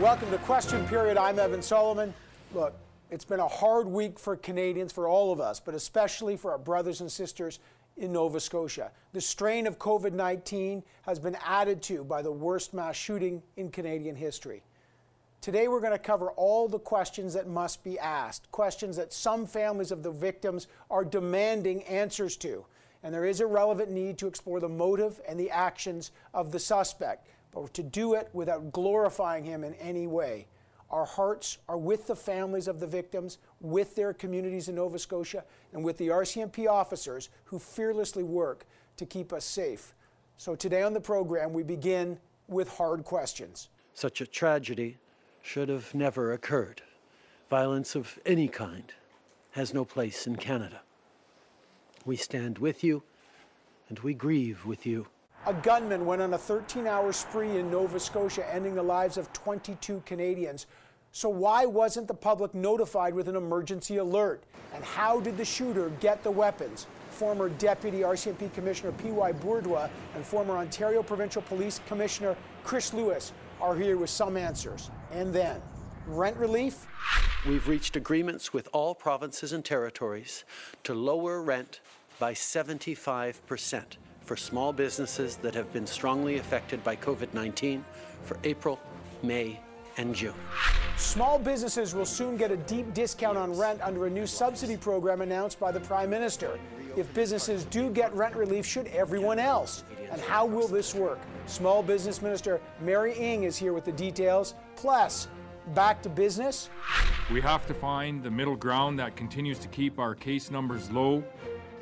Welcome 0.00 0.30
to 0.30 0.38
Question 0.38 0.88
Period. 0.88 1.18
I'm 1.18 1.38
Evan 1.38 1.60
Solomon. 1.60 2.14
Look, 2.54 2.72
it's 3.10 3.26
been 3.26 3.38
a 3.38 3.46
hard 3.46 3.86
week 3.86 4.18
for 4.18 4.34
Canadians, 4.34 4.92
for 4.94 5.06
all 5.06 5.30
of 5.30 5.40
us, 5.40 5.60
but 5.60 5.74
especially 5.74 6.38
for 6.38 6.52
our 6.52 6.58
brothers 6.58 7.02
and 7.02 7.12
sisters 7.12 7.58
in 7.98 8.14
Nova 8.14 8.40
Scotia. 8.40 8.92
The 9.12 9.20
strain 9.20 9.66
of 9.66 9.78
COVID 9.78 10.14
19 10.14 10.82
has 11.02 11.18
been 11.18 11.36
added 11.44 11.82
to 11.82 12.02
by 12.02 12.22
the 12.22 12.32
worst 12.32 12.72
mass 12.72 12.96
shooting 12.96 13.42
in 13.58 13.70
Canadian 13.70 14.16
history. 14.16 14.62
Today, 15.42 15.68
we're 15.68 15.80
going 15.80 15.92
to 15.92 15.98
cover 15.98 16.30
all 16.30 16.66
the 16.66 16.78
questions 16.78 17.34
that 17.34 17.46
must 17.46 17.84
be 17.84 17.98
asked, 17.98 18.50
questions 18.50 18.96
that 18.96 19.12
some 19.12 19.44
families 19.44 19.92
of 19.92 20.02
the 20.02 20.10
victims 20.10 20.66
are 20.90 21.04
demanding 21.04 21.82
answers 21.82 22.38
to. 22.38 22.64
And 23.02 23.12
there 23.12 23.26
is 23.26 23.40
a 23.40 23.46
relevant 23.46 23.90
need 23.90 24.16
to 24.18 24.28
explore 24.28 24.60
the 24.60 24.68
motive 24.68 25.20
and 25.28 25.38
the 25.38 25.50
actions 25.50 26.10
of 26.32 26.52
the 26.52 26.58
suspect 26.58 27.28
but 27.52 27.72
to 27.74 27.82
do 27.82 28.14
it 28.14 28.28
without 28.32 28.72
glorifying 28.72 29.44
him 29.44 29.64
in 29.64 29.74
any 29.74 30.06
way. 30.06 30.46
Our 30.90 31.04
hearts 31.04 31.58
are 31.68 31.78
with 31.78 32.06
the 32.08 32.16
families 32.16 32.66
of 32.66 32.80
the 32.80 32.86
victims, 32.86 33.38
with 33.60 33.94
their 33.94 34.12
communities 34.12 34.68
in 34.68 34.74
Nova 34.74 34.98
Scotia, 34.98 35.44
and 35.72 35.84
with 35.84 35.98
the 35.98 36.08
RCMP 36.08 36.68
officers 36.68 37.28
who 37.44 37.58
fearlessly 37.58 38.24
work 38.24 38.66
to 38.96 39.06
keep 39.06 39.32
us 39.32 39.44
safe. 39.44 39.94
So 40.36 40.56
today 40.56 40.82
on 40.82 40.92
the 40.92 41.00
program, 41.00 41.52
we 41.52 41.62
begin 41.62 42.18
with 42.48 42.76
hard 42.76 43.04
questions. 43.04 43.68
Such 43.94 44.20
a 44.20 44.26
tragedy 44.26 44.98
should 45.42 45.68
have 45.68 45.94
never 45.94 46.32
occurred. 46.32 46.82
Violence 47.48 47.94
of 47.94 48.18
any 48.26 48.48
kind 48.48 48.92
has 49.52 49.74
no 49.74 49.84
place 49.84 50.26
in 50.26 50.36
Canada. 50.36 50.80
We 52.04 52.16
stand 52.16 52.58
with 52.58 52.82
you 52.82 53.02
and 53.88 53.98
we 54.00 54.14
grieve 54.14 54.64
with 54.64 54.86
you. 54.86 55.06
A 55.46 55.54
gunman 55.54 56.04
went 56.04 56.20
on 56.20 56.34
a 56.34 56.38
13 56.38 56.86
hour 56.86 57.12
spree 57.12 57.56
in 57.56 57.70
Nova 57.70 57.98
Scotia, 57.98 58.44
ending 58.54 58.74
the 58.74 58.82
lives 58.82 59.16
of 59.16 59.32
22 59.32 60.02
Canadians. 60.04 60.66
So, 61.12 61.30
why 61.30 61.64
wasn't 61.64 62.08
the 62.08 62.14
public 62.14 62.54
notified 62.54 63.14
with 63.14 63.26
an 63.26 63.36
emergency 63.36 63.96
alert? 63.96 64.44
And 64.74 64.84
how 64.84 65.18
did 65.18 65.38
the 65.38 65.44
shooter 65.44 65.88
get 66.00 66.22
the 66.22 66.30
weapons? 66.30 66.86
Former 67.10 67.48
Deputy 67.48 68.00
RCMP 68.00 68.52
Commissioner 68.52 68.92
P.Y. 68.92 69.32
Bourduas 69.32 69.88
and 70.14 70.24
former 70.24 70.58
Ontario 70.58 71.02
Provincial 71.02 71.42
Police 71.42 71.80
Commissioner 71.88 72.36
Chris 72.62 72.92
Lewis 72.92 73.32
are 73.62 73.74
here 73.74 73.96
with 73.96 74.10
some 74.10 74.36
answers. 74.36 74.90
And 75.10 75.32
then, 75.32 75.60
rent 76.06 76.36
relief? 76.36 76.86
We've 77.48 77.66
reached 77.66 77.96
agreements 77.96 78.52
with 78.52 78.68
all 78.72 78.94
provinces 78.94 79.52
and 79.54 79.64
territories 79.64 80.44
to 80.84 80.94
lower 80.94 81.42
rent 81.42 81.80
by 82.18 82.34
75 82.34 83.44
percent 83.46 83.96
for 84.30 84.36
small 84.36 84.72
businesses 84.72 85.34
that 85.34 85.56
have 85.56 85.72
been 85.72 85.84
strongly 85.84 86.38
affected 86.38 86.84
by 86.84 86.94
COVID 86.94 87.34
19 87.34 87.84
for 88.22 88.38
April, 88.44 88.78
May, 89.24 89.58
and 89.96 90.14
June. 90.14 90.34
Small 90.96 91.36
businesses 91.36 91.96
will 91.96 92.04
soon 92.04 92.36
get 92.36 92.52
a 92.52 92.56
deep 92.56 92.94
discount 92.94 93.36
on 93.36 93.58
rent 93.58 93.80
under 93.82 94.06
a 94.06 94.10
new 94.10 94.28
subsidy 94.28 94.76
program 94.76 95.20
announced 95.20 95.58
by 95.58 95.72
the 95.72 95.80
Prime 95.80 96.10
Minister. 96.10 96.60
If 96.96 97.12
businesses 97.12 97.64
do 97.64 97.90
get 97.90 98.14
rent 98.14 98.36
relief, 98.36 98.64
should 98.64 98.86
everyone 98.94 99.40
else? 99.40 99.82
And 100.12 100.20
how 100.20 100.46
will 100.46 100.68
this 100.68 100.94
work? 100.94 101.18
Small 101.46 101.82
Business 101.82 102.22
Minister 102.22 102.60
Mary 102.80 103.14
Ng 103.18 103.42
is 103.42 103.56
here 103.56 103.72
with 103.72 103.84
the 103.84 103.90
details. 104.06 104.54
Plus, 104.76 105.26
back 105.74 106.02
to 106.02 106.08
business. 106.08 106.70
We 107.32 107.40
have 107.40 107.66
to 107.66 107.74
find 107.74 108.22
the 108.22 108.30
middle 108.30 108.54
ground 108.54 108.96
that 109.00 109.16
continues 109.16 109.58
to 109.58 109.66
keep 109.66 109.98
our 109.98 110.14
case 110.14 110.52
numbers 110.52 110.88
low 110.88 111.24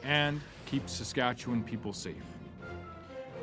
and 0.03 0.41
keep 0.65 0.89
Saskatchewan 0.89 1.63
people 1.63 1.93
safe 1.93 2.25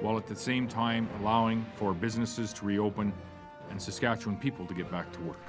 while 0.02 0.18
at 0.18 0.28
the 0.28 0.36
same 0.36 0.68
time 0.68 1.10
allowing 1.20 1.66
for 1.76 1.94
businesses 1.94 2.54
to 2.54 2.66
reopen 2.66 3.14
and 3.70 3.82
Saskatchewan 3.82 4.38
people 4.38 4.66
to 4.66 4.74
get 4.74 4.90
back 4.92 5.12
to 5.14 5.20
work. 5.22 5.40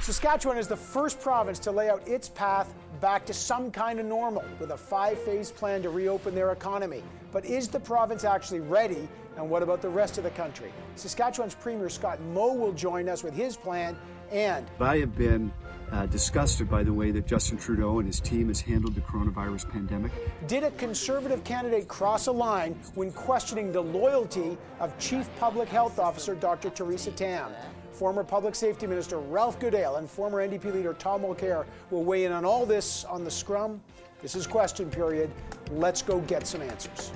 Saskatchewan 0.00 0.56
is 0.56 0.66
the 0.66 0.76
first 0.76 1.20
province 1.20 1.58
to 1.60 1.70
lay 1.70 1.90
out 1.90 2.06
its 2.08 2.28
path 2.28 2.74
back 3.00 3.26
to 3.26 3.34
some 3.34 3.70
kind 3.70 4.00
of 4.00 4.06
normal 4.06 4.44
with 4.58 4.70
a 4.70 4.76
five 4.76 5.20
phase 5.22 5.50
plan 5.50 5.82
to 5.82 5.90
reopen 5.90 6.34
their 6.34 6.52
economy. 6.52 7.02
But 7.32 7.44
is 7.44 7.68
the 7.68 7.80
province 7.80 8.24
actually 8.24 8.60
ready? 8.60 9.08
And 9.36 9.48
what 9.48 9.62
about 9.62 9.82
the 9.82 9.88
rest 9.88 10.18
of 10.18 10.24
the 10.24 10.30
country? 10.30 10.72
Saskatchewan's 10.96 11.54
Premier 11.54 11.88
Scott 11.88 12.20
Moe 12.32 12.54
will 12.54 12.72
join 12.72 13.08
us 13.08 13.22
with 13.22 13.34
his 13.34 13.56
plan 13.56 13.96
and. 14.32 14.66
I 14.80 14.98
have 14.98 15.16
been 15.16 15.52
uh, 15.92 16.06
disgusted 16.06 16.70
by 16.70 16.82
the 16.82 16.92
way 16.92 17.10
that 17.10 17.26
Justin 17.26 17.58
Trudeau 17.58 17.98
and 17.98 18.06
his 18.06 18.20
team 18.20 18.48
has 18.48 18.60
handled 18.60 18.94
the 18.94 19.00
coronavirus 19.00 19.70
pandemic. 19.70 20.12
Did 20.46 20.64
a 20.64 20.70
conservative 20.72 21.42
candidate 21.44 21.88
cross 21.88 22.26
a 22.26 22.32
line 22.32 22.78
when 22.94 23.10
questioning 23.12 23.72
the 23.72 23.80
loyalty 23.80 24.56
of 24.78 24.96
Chief 24.98 25.28
Public 25.38 25.68
Health 25.68 25.98
Officer 25.98 26.34
Dr. 26.34 26.70
Theresa 26.70 27.10
Tam? 27.10 27.52
Former 27.92 28.24
Public 28.24 28.54
Safety 28.54 28.86
Minister 28.86 29.18
Ralph 29.18 29.58
Goodale 29.58 29.96
and 29.96 30.08
former 30.08 30.46
NDP 30.46 30.72
leader 30.72 30.94
Tom 30.94 31.22
Mulcair 31.22 31.66
will 31.90 32.04
weigh 32.04 32.24
in 32.24 32.32
on 32.32 32.44
all 32.44 32.64
this 32.64 33.04
on 33.04 33.24
the 33.24 33.30
scrum. 33.30 33.80
This 34.22 34.34
is 34.34 34.46
question 34.46 34.90
period. 34.90 35.30
Let's 35.70 36.02
go 36.02 36.20
get 36.20 36.46
some 36.46 36.62
answers. 36.62 37.12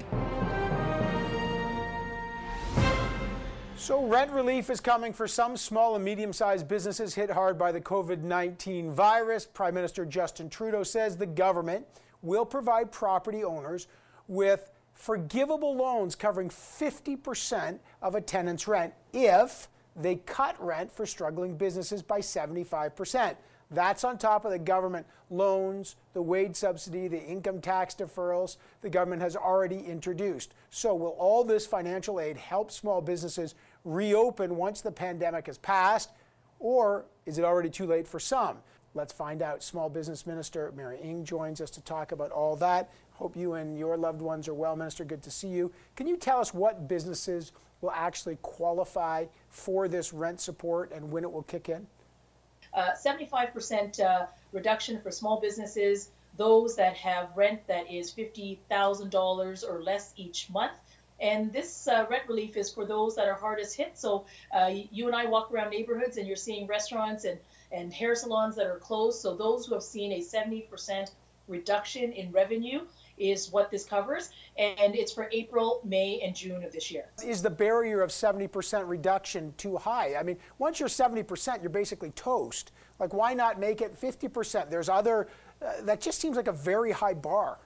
So, 3.76 4.06
rent 4.06 4.30
relief 4.30 4.70
is 4.70 4.80
coming 4.80 5.12
for 5.12 5.26
some 5.26 5.56
small 5.56 5.96
and 5.96 6.04
medium 6.04 6.32
sized 6.32 6.68
businesses 6.68 7.14
hit 7.14 7.28
hard 7.28 7.58
by 7.58 7.72
the 7.72 7.80
COVID 7.80 8.22
19 8.22 8.92
virus. 8.92 9.44
Prime 9.46 9.74
Minister 9.74 10.06
Justin 10.06 10.48
Trudeau 10.48 10.84
says 10.84 11.16
the 11.16 11.26
government 11.26 11.84
will 12.22 12.46
provide 12.46 12.92
property 12.92 13.44
owners 13.44 13.88
with 14.28 14.70
forgivable 14.94 15.76
loans 15.76 16.14
covering 16.14 16.48
50% 16.48 17.78
of 18.00 18.14
a 18.14 18.20
tenant's 18.20 18.68
rent 18.68 18.94
if 19.12 19.68
they 19.96 20.16
cut 20.16 20.56
rent 20.64 20.90
for 20.90 21.04
struggling 21.04 21.56
businesses 21.56 22.00
by 22.00 22.20
75%. 22.20 23.36
That's 23.70 24.04
on 24.04 24.18
top 24.18 24.44
of 24.44 24.50
the 24.50 24.58
government 24.58 25.06
loans, 25.30 25.96
the 26.12 26.22
wage 26.22 26.56
subsidy, 26.56 27.08
the 27.08 27.22
income 27.22 27.60
tax 27.60 27.94
deferrals 27.94 28.56
the 28.82 28.90
government 28.90 29.22
has 29.22 29.36
already 29.36 29.80
introduced. 29.80 30.54
So, 30.70 30.94
will 30.94 31.16
all 31.18 31.44
this 31.44 31.66
financial 31.66 32.20
aid 32.20 32.36
help 32.36 32.70
small 32.70 33.00
businesses 33.00 33.54
reopen 33.84 34.56
once 34.56 34.80
the 34.80 34.92
pandemic 34.92 35.46
has 35.46 35.58
passed, 35.58 36.10
or 36.58 37.06
is 37.26 37.38
it 37.38 37.44
already 37.44 37.70
too 37.70 37.86
late 37.86 38.06
for 38.06 38.20
some? 38.20 38.58
Let's 38.94 39.12
find 39.12 39.42
out. 39.42 39.62
Small 39.62 39.88
Business 39.88 40.24
Minister 40.24 40.72
Mary 40.76 40.98
Ng 41.02 41.24
joins 41.24 41.60
us 41.60 41.70
to 41.70 41.80
talk 41.80 42.12
about 42.12 42.30
all 42.30 42.54
that. 42.56 42.90
Hope 43.14 43.36
you 43.36 43.54
and 43.54 43.76
your 43.76 43.96
loved 43.96 44.22
ones 44.22 44.46
are 44.46 44.54
well, 44.54 44.76
Minister. 44.76 45.04
Good 45.04 45.22
to 45.22 45.30
see 45.30 45.48
you. 45.48 45.72
Can 45.96 46.06
you 46.06 46.16
tell 46.16 46.38
us 46.38 46.54
what 46.54 46.86
businesses 46.86 47.52
will 47.80 47.90
actually 47.90 48.38
qualify 48.42 49.26
for 49.48 49.88
this 49.88 50.12
rent 50.12 50.40
support 50.40 50.92
and 50.92 51.10
when 51.10 51.24
it 51.24 51.32
will 51.32 51.42
kick 51.42 51.68
in? 51.68 51.86
Uh, 52.74 52.90
75% 52.92 54.00
uh, 54.00 54.26
reduction 54.52 55.00
for 55.00 55.10
small 55.10 55.40
businesses, 55.40 56.10
those 56.36 56.76
that 56.76 56.96
have 56.96 57.36
rent 57.36 57.64
that 57.68 57.90
is 57.90 58.12
$50,000 58.12 59.64
or 59.68 59.82
less 59.82 60.12
each 60.16 60.50
month. 60.50 60.72
And 61.20 61.52
this 61.52 61.86
uh, 61.86 62.06
rent 62.10 62.24
relief 62.28 62.56
is 62.56 62.72
for 62.72 62.84
those 62.84 63.14
that 63.14 63.28
are 63.28 63.34
hardest 63.34 63.76
hit. 63.76 63.96
So 63.96 64.24
uh, 64.52 64.70
you 64.90 65.06
and 65.06 65.14
I 65.14 65.26
walk 65.26 65.52
around 65.52 65.70
neighborhoods 65.70 66.16
and 66.16 66.26
you're 66.26 66.36
seeing 66.36 66.66
restaurants 66.66 67.24
and, 67.24 67.38
and 67.70 67.92
hair 67.92 68.16
salons 68.16 68.56
that 68.56 68.66
are 68.66 68.78
closed. 68.78 69.20
So 69.20 69.34
those 69.34 69.66
who 69.66 69.74
have 69.74 69.84
seen 69.84 70.12
a 70.12 70.20
70% 70.20 71.10
reduction 71.46 72.12
in 72.12 72.32
revenue 72.32 72.80
is 73.18 73.50
what 73.50 73.70
this 73.70 73.84
covers. 73.84 74.30
And 74.58 74.94
it's 74.94 75.12
for 75.12 75.28
April, 75.32 75.80
May, 75.84 76.20
and 76.20 76.34
June 76.34 76.64
of 76.64 76.72
this 76.72 76.90
year. 76.90 77.06
Is 77.24 77.42
the 77.42 77.50
barrier 77.50 78.02
of 78.02 78.10
70% 78.10 78.88
reduction 78.88 79.54
too 79.56 79.76
high? 79.76 80.16
I 80.16 80.22
mean, 80.22 80.38
once 80.58 80.80
you're 80.80 80.88
70%, 80.88 81.60
you're 81.60 81.70
basically 81.70 82.10
toast. 82.10 82.72
Like, 82.98 83.12
why 83.12 83.34
not 83.34 83.58
make 83.58 83.80
it 83.80 84.00
50%? 84.00 84.70
There's 84.70 84.88
other, 84.88 85.28
uh, 85.60 85.72
that 85.82 86.00
just 86.00 86.20
seems 86.20 86.36
like 86.36 86.48
a 86.48 86.52
very 86.52 86.92
high 86.92 87.14
bar. 87.14 87.58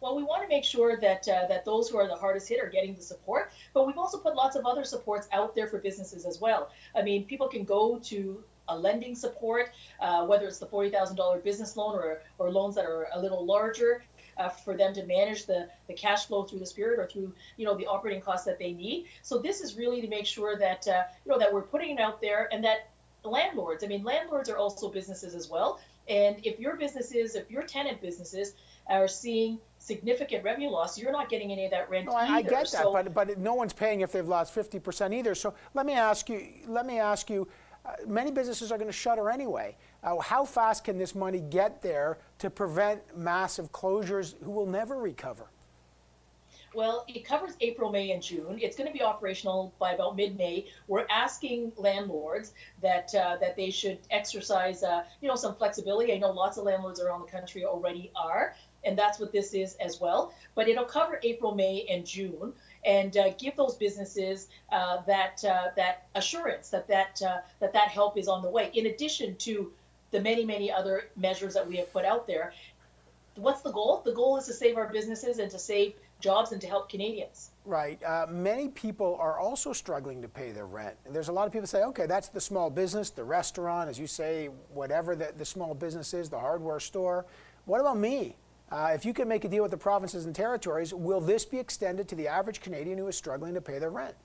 Well, 0.00 0.16
we 0.16 0.22
want 0.22 0.42
to 0.42 0.48
make 0.48 0.64
sure 0.64 1.00
that 1.00 1.26
uh, 1.26 1.46
that 1.46 1.64
those 1.64 1.88
who 1.88 1.96
are 1.96 2.06
the 2.06 2.14
hardest 2.14 2.46
hit 2.46 2.62
are 2.62 2.68
getting 2.68 2.94
the 2.94 3.00
support, 3.00 3.52
but 3.72 3.86
we've 3.86 3.96
also 3.96 4.18
put 4.18 4.34
lots 4.34 4.54
of 4.54 4.66
other 4.66 4.84
supports 4.84 5.28
out 5.32 5.54
there 5.54 5.66
for 5.66 5.78
businesses 5.78 6.26
as 6.26 6.42
well. 6.42 6.70
I 6.94 7.00
mean, 7.00 7.24
people 7.24 7.48
can 7.48 7.64
go 7.64 7.98
to 8.00 8.44
a 8.68 8.76
lending 8.76 9.14
support, 9.14 9.70
uh, 10.00 10.26
whether 10.26 10.46
it's 10.46 10.58
the 10.58 10.66
$40,000 10.66 11.42
business 11.42 11.76
loan 11.76 11.94
or, 11.94 12.22
or 12.38 12.50
loans 12.50 12.74
that 12.74 12.84
are 12.84 13.08
a 13.12 13.20
little 13.20 13.44
larger. 13.44 14.02
Uh, 14.36 14.48
for 14.48 14.76
them 14.76 14.92
to 14.94 15.04
manage 15.04 15.46
the, 15.46 15.68
the 15.86 15.94
cash 15.94 16.26
flow 16.26 16.42
through 16.42 16.58
the 16.58 16.66
spirit 16.66 16.98
or 16.98 17.06
through 17.06 17.32
you 17.56 17.64
know 17.64 17.76
the 17.76 17.86
operating 17.86 18.20
costs 18.20 18.44
that 18.44 18.58
they 18.58 18.72
need. 18.72 19.06
So 19.22 19.38
this 19.38 19.60
is 19.60 19.76
really 19.76 20.00
to 20.00 20.08
make 20.08 20.26
sure 20.26 20.56
that 20.58 20.86
uh, 20.88 21.02
you 21.24 21.32
know 21.32 21.38
that 21.38 21.52
we're 21.52 21.62
putting 21.62 21.90
it 21.90 22.00
out 22.00 22.20
there 22.20 22.48
and 22.52 22.64
that 22.64 22.90
landlords. 23.24 23.84
I 23.84 23.86
mean, 23.86 24.04
landlords 24.04 24.48
are 24.48 24.56
also 24.56 24.88
businesses 24.88 25.34
as 25.34 25.48
well. 25.48 25.80
And 26.08 26.36
if 26.44 26.60
your 26.60 26.76
businesses, 26.76 27.34
if 27.34 27.50
your 27.50 27.62
tenant 27.62 28.00
businesses 28.00 28.54
are 28.88 29.08
seeing 29.08 29.58
significant 29.78 30.44
revenue 30.44 30.68
loss, 30.68 30.98
you're 30.98 31.12
not 31.12 31.30
getting 31.30 31.50
any 31.50 31.64
of 31.64 31.70
that 31.70 31.88
rent 31.88 32.06
no, 32.06 32.14
either. 32.14 32.32
I 32.32 32.42
get 32.42 32.50
that, 32.50 32.68
so, 32.68 32.92
but 32.92 33.14
but 33.14 33.38
no 33.38 33.54
one's 33.54 33.72
paying 33.72 34.02
if 34.02 34.12
they've 34.12 34.28
lost 34.28 34.54
50% 34.54 35.14
either. 35.14 35.34
So 35.34 35.54
let 35.72 35.86
me 35.86 35.94
ask 35.94 36.28
you. 36.28 36.46
Let 36.66 36.86
me 36.86 36.98
ask 36.98 37.30
you. 37.30 37.48
Many 38.06 38.30
businesses 38.30 38.72
are 38.72 38.78
going 38.78 38.88
to 38.88 38.92
shutter 38.92 39.30
anyway. 39.30 39.76
Uh, 40.02 40.18
how 40.18 40.44
fast 40.44 40.84
can 40.84 40.96
this 40.98 41.14
money 41.14 41.40
get 41.40 41.82
there 41.82 42.18
to 42.38 42.48
prevent 42.48 43.00
massive 43.16 43.72
closures 43.72 44.34
who 44.42 44.50
will 44.50 44.66
never 44.66 44.96
recover? 44.96 45.46
Well, 46.74 47.04
it 47.06 47.24
covers 47.24 47.52
April, 47.60 47.92
May, 47.92 48.10
and 48.10 48.20
June. 48.20 48.58
It's 48.60 48.76
going 48.76 48.88
to 48.88 48.92
be 48.92 49.02
operational 49.02 49.72
by 49.78 49.92
about 49.92 50.16
mid-May. 50.16 50.66
We're 50.88 51.06
asking 51.08 51.72
landlords 51.76 52.52
that 52.82 53.14
uh, 53.14 53.36
that 53.40 53.54
they 53.54 53.70
should 53.70 53.98
exercise, 54.10 54.82
uh, 54.82 55.04
you 55.20 55.28
know, 55.28 55.36
some 55.36 55.54
flexibility. 55.54 56.12
I 56.12 56.18
know 56.18 56.32
lots 56.32 56.58
of 56.58 56.64
landlords 56.64 57.00
around 57.00 57.20
the 57.20 57.30
country 57.30 57.64
already 57.64 58.10
are, 58.16 58.56
and 58.82 58.98
that's 58.98 59.20
what 59.20 59.30
this 59.30 59.54
is 59.54 59.76
as 59.76 60.00
well. 60.00 60.34
But 60.56 60.68
it'll 60.68 60.84
cover 60.84 61.20
April, 61.22 61.54
May, 61.54 61.86
and 61.88 62.04
June, 62.04 62.52
and 62.84 63.16
uh, 63.16 63.30
give 63.34 63.56
those 63.56 63.76
businesses 63.76 64.48
uh, 64.70 65.02
that 65.06 65.44
uh, 65.44 65.68
that 65.76 66.06
assurance 66.14 66.70
that 66.70 66.88
that 66.88 67.20
uh, 67.22 67.38
that 67.60 67.72
that 67.72 67.88
help 67.88 68.16
is 68.18 68.28
on 68.28 68.42
the 68.42 68.50
way. 68.50 68.70
In 68.74 68.86
addition 68.86 69.36
to 69.36 69.72
the 70.10 70.20
many 70.20 70.44
many 70.44 70.70
other 70.70 71.08
measures 71.16 71.54
that 71.54 71.66
we 71.66 71.76
have 71.76 71.92
put 71.92 72.04
out 72.04 72.26
there. 72.26 72.52
What's 73.36 73.62
the 73.62 73.72
goal? 73.72 74.00
The 74.04 74.12
goal 74.12 74.36
is 74.36 74.46
to 74.46 74.52
save 74.52 74.76
our 74.76 74.86
businesses 74.86 75.40
and 75.40 75.50
to 75.50 75.58
save 75.58 75.94
jobs 76.20 76.52
and 76.52 76.60
to 76.60 76.68
help 76.68 76.88
Canadians. 76.88 77.50
Right. 77.64 78.02
Uh, 78.02 78.26
many 78.30 78.68
people 78.68 79.16
are 79.20 79.38
also 79.38 79.72
struggling 79.72 80.22
to 80.22 80.28
pay 80.28 80.52
their 80.52 80.66
rent. 80.66 80.94
And 81.04 81.14
there's 81.14 81.28
a 81.28 81.32
lot 81.32 81.46
of 81.46 81.52
people 81.52 81.66
say, 81.66 81.82
okay, 81.82 82.06
that's 82.06 82.28
the 82.28 82.40
small 82.40 82.70
business, 82.70 83.10
the 83.10 83.24
restaurant, 83.24 83.90
as 83.90 83.98
you 83.98 84.06
say, 84.06 84.50
whatever 84.72 85.16
the, 85.16 85.32
the 85.36 85.44
small 85.44 85.74
business 85.74 86.14
is, 86.14 86.30
the 86.30 86.38
hardware 86.38 86.78
store. 86.78 87.26
What 87.64 87.80
about 87.80 87.98
me? 87.98 88.36
Uh, 88.74 88.90
if 88.92 89.04
you 89.04 89.14
can 89.14 89.28
make 89.28 89.44
a 89.44 89.48
deal 89.48 89.62
with 89.62 89.70
the 89.70 89.76
provinces 89.76 90.26
and 90.26 90.34
territories, 90.34 90.92
will 90.92 91.20
this 91.20 91.44
be 91.44 91.60
extended 91.60 92.08
to 92.08 92.16
the 92.16 92.26
average 92.26 92.60
Canadian 92.60 92.98
who 92.98 93.06
is 93.06 93.16
struggling 93.16 93.54
to 93.54 93.60
pay 93.60 93.78
their 93.78 93.90
rent? 93.90 94.16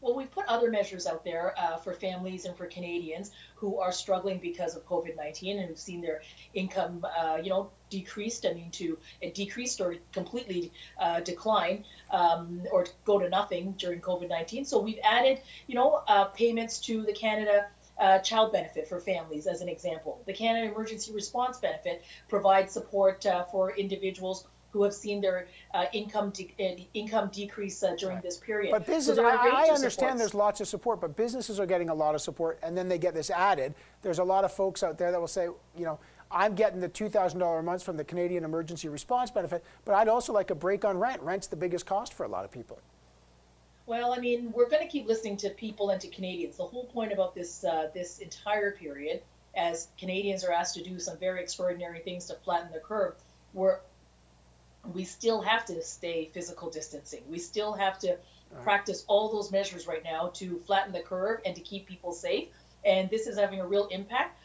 Well, 0.00 0.14
we've 0.14 0.30
put 0.30 0.46
other 0.46 0.70
measures 0.70 1.04
out 1.04 1.24
there 1.24 1.52
uh, 1.58 1.78
for 1.78 1.94
families 1.94 2.44
and 2.44 2.56
for 2.56 2.66
Canadians 2.66 3.32
who 3.56 3.78
are 3.80 3.90
struggling 3.90 4.38
because 4.38 4.76
of 4.76 4.86
COVID-19 4.86 5.58
and 5.58 5.68
who've 5.68 5.78
seen 5.78 6.00
their 6.00 6.22
income, 6.52 7.04
uh, 7.18 7.38
you 7.42 7.50
know, 7.50 7.70
decreased. 7.90 8.46
I 8.46 8.52
mean, 8.52 8.70
to 8.72 8.98
decreased 9.32 9.80
or 9.80 9.96
completely 10.12 10.70
uh, 11.00 11.20
decline 11.20 11.84
um, 12.10 12.62
or 12.70 12.86
go 13.04 13.18
to 13.18 13.28
nothing 13.28 13.72
during 13.78 14.00
COVID-19. 14.00 14.64
So 14.66 14.78
we've 14.78 15.00
added, 15.02 15.40
you 15.66 15.74
know, 15.74 16.02
uh, 16.06 16.26
payments 16.26 16.78
to 16.80 17.02
the 17.02 17.12
Canada. 17.12 17.66
Uh, 17.98 18.18
child 18.18 18.52
benefit 18.52 18.88
for 18.88 18.98
families, 18.98 19.46
as 19.46 19.60
an 19.60 19.68
example. 19.68 20.20
The 20.26 20.32
Canada 20.32 20.68
Emergency 20.68 21.12
Response 21.12 21.58
Benefit 21.58 22.04
provides 22.28 22.72
support 22.72 23.24
uh, 23.24 23.44
for 23.44 23.70
individuals 23.76 24.48
who 24.74 24.82
have 24.82 24.92
seen 24.92 25.20
their 25.20 25.46
uh, 25.72 25.84
income 25.92 26.30
de- 26.30 26.52
uh, 26.58 26.82
income 26.94 27.30
decrease 27.32 27.80
uh, 27.84 27.94
during 27.96 28.16
right. 28.16 28.24
this 28.24 28.38
period. 28.38 28.72
But 28.72 28.84
business, 28.84 29.16
so 29.16 29.24
I, 29.24 29.68
I 29.68 29.72
understand 29.72 30.18
there's 30.18 30.34
lots 30.34 30.60
of 30.60 30.66
support, 30.66 31.00
but 31.00 31.14
businesses 31.16 31.60
are 31.60 31.66
getting 31.66 31.90
a 31.90 31.94
lot 31.94 32.16
of 32.16 32.20
support, 32.20 32.58
and 32.60 32.76
then 32.76 32.88
they 32.88 32.98
get 32.98 33.14
this 33.14 33.30
added. 33.30 33.74
There's 34.02 34.18
a 34.18 34.24
lot 34.24 34.42
of 34.42 34.52
folks 34.52 34.82
out 34.82 34.98
there 34.98 35.12
that 35.12 35.20
will 35.20 35.28
say, 35.28 35.44
you 35.44 35.84
know, 35.84 36.00
I'm 36.28 36.56
getting 36.56 36.80
the 36.80 36.88
$2,000 36.88 37.60
a 37.60 37.62
month 37.62 37.84
from 37.84 37.96
the 37.96 38.02
Canadian 38.02 38.44
Emergency 38.44 38.88
Response 38.88 39.30
Benefit, 39.30 39.64
but 39.84 39.94
I'd 39.94 40.08
also 40.08 40.32
like 40.32 40.50
a 40.50 40.56
break 40.56 40.84
on 40.84 40.98
rent. 40.98 41.22
Rent's 41.22 41.46
the 41.46 41.54
biggest 41.54 41.86
cost 41.86 42.12
for 42.12 42.24
a 42.24 42.28
lot 42.28 42.44
of 42.44 42.50
people. 42.50 42.80
Well, 43.86 44.14
I 44.14 44.18
mean, 44.18 44.52
we're 44.52 44.68
going 44.68 44.82
to 44.82 44.88
keep 44.88 45.06
listening 45.06 45.36
to 45.38 45.50
people 45.50 45.90
and 45.90 46.00
to 46.00 46.08
Canadians. 46.08 46.56
The 46.56 46.64
whole 46.64 46.86
point 46.86 47.12
about 47.12 47.34
this 47.34 47.64
uh, 47.64 47.90
this 47.92 48.18
entire 48.18 48.72
period, 48.72 49.22
as 49.54 49.88
Canadians 49.98 50.42
are 50.44 50.52
asked 50.52 50.74
to 50.76 50.82
do 50.82 50.98
some 50.98 51.18
very 51.18 51.42
extraordinary 51.42 52.00
things 52.00 52.26
to 52.26 52.34
flatten 52.34 52.72
the 52.72 52.80
curve, 52.80 53.14
we're 53.52 53.78
we 54.92 55.04
still 55.04 55.42
have 55.42 55.64
to 55.66 55.82
stay 55.82 56.30
physical 56.32 56.70
distancing. 56.70 57.22
We 57.28 57.38
still 57.38 57.72
have 57.72 57.98
to 58.00 58.18
right. 58.50 58.62
practice 58.62 59.04
all 59.06 59.30
those 59.30 59.50
measures 59.50 59.86
right 59.86 60.04
now 60.04 60.28
to 60.34 60.58
flatten 60.60 60.92
the 60.92 61.00
curve 61.00 61.40
and 61.44 61.54
to 61.54 61.60
keep 61.60 61.86
people 61.86 62.12
safe. 62.12 62.48
And 62.84 63.08
this 63.08 63.26
is 63.26 63.38
having 63.38 63.60
a 63.60 63.66
real 63.66 63.86
impact. 63.88 64.42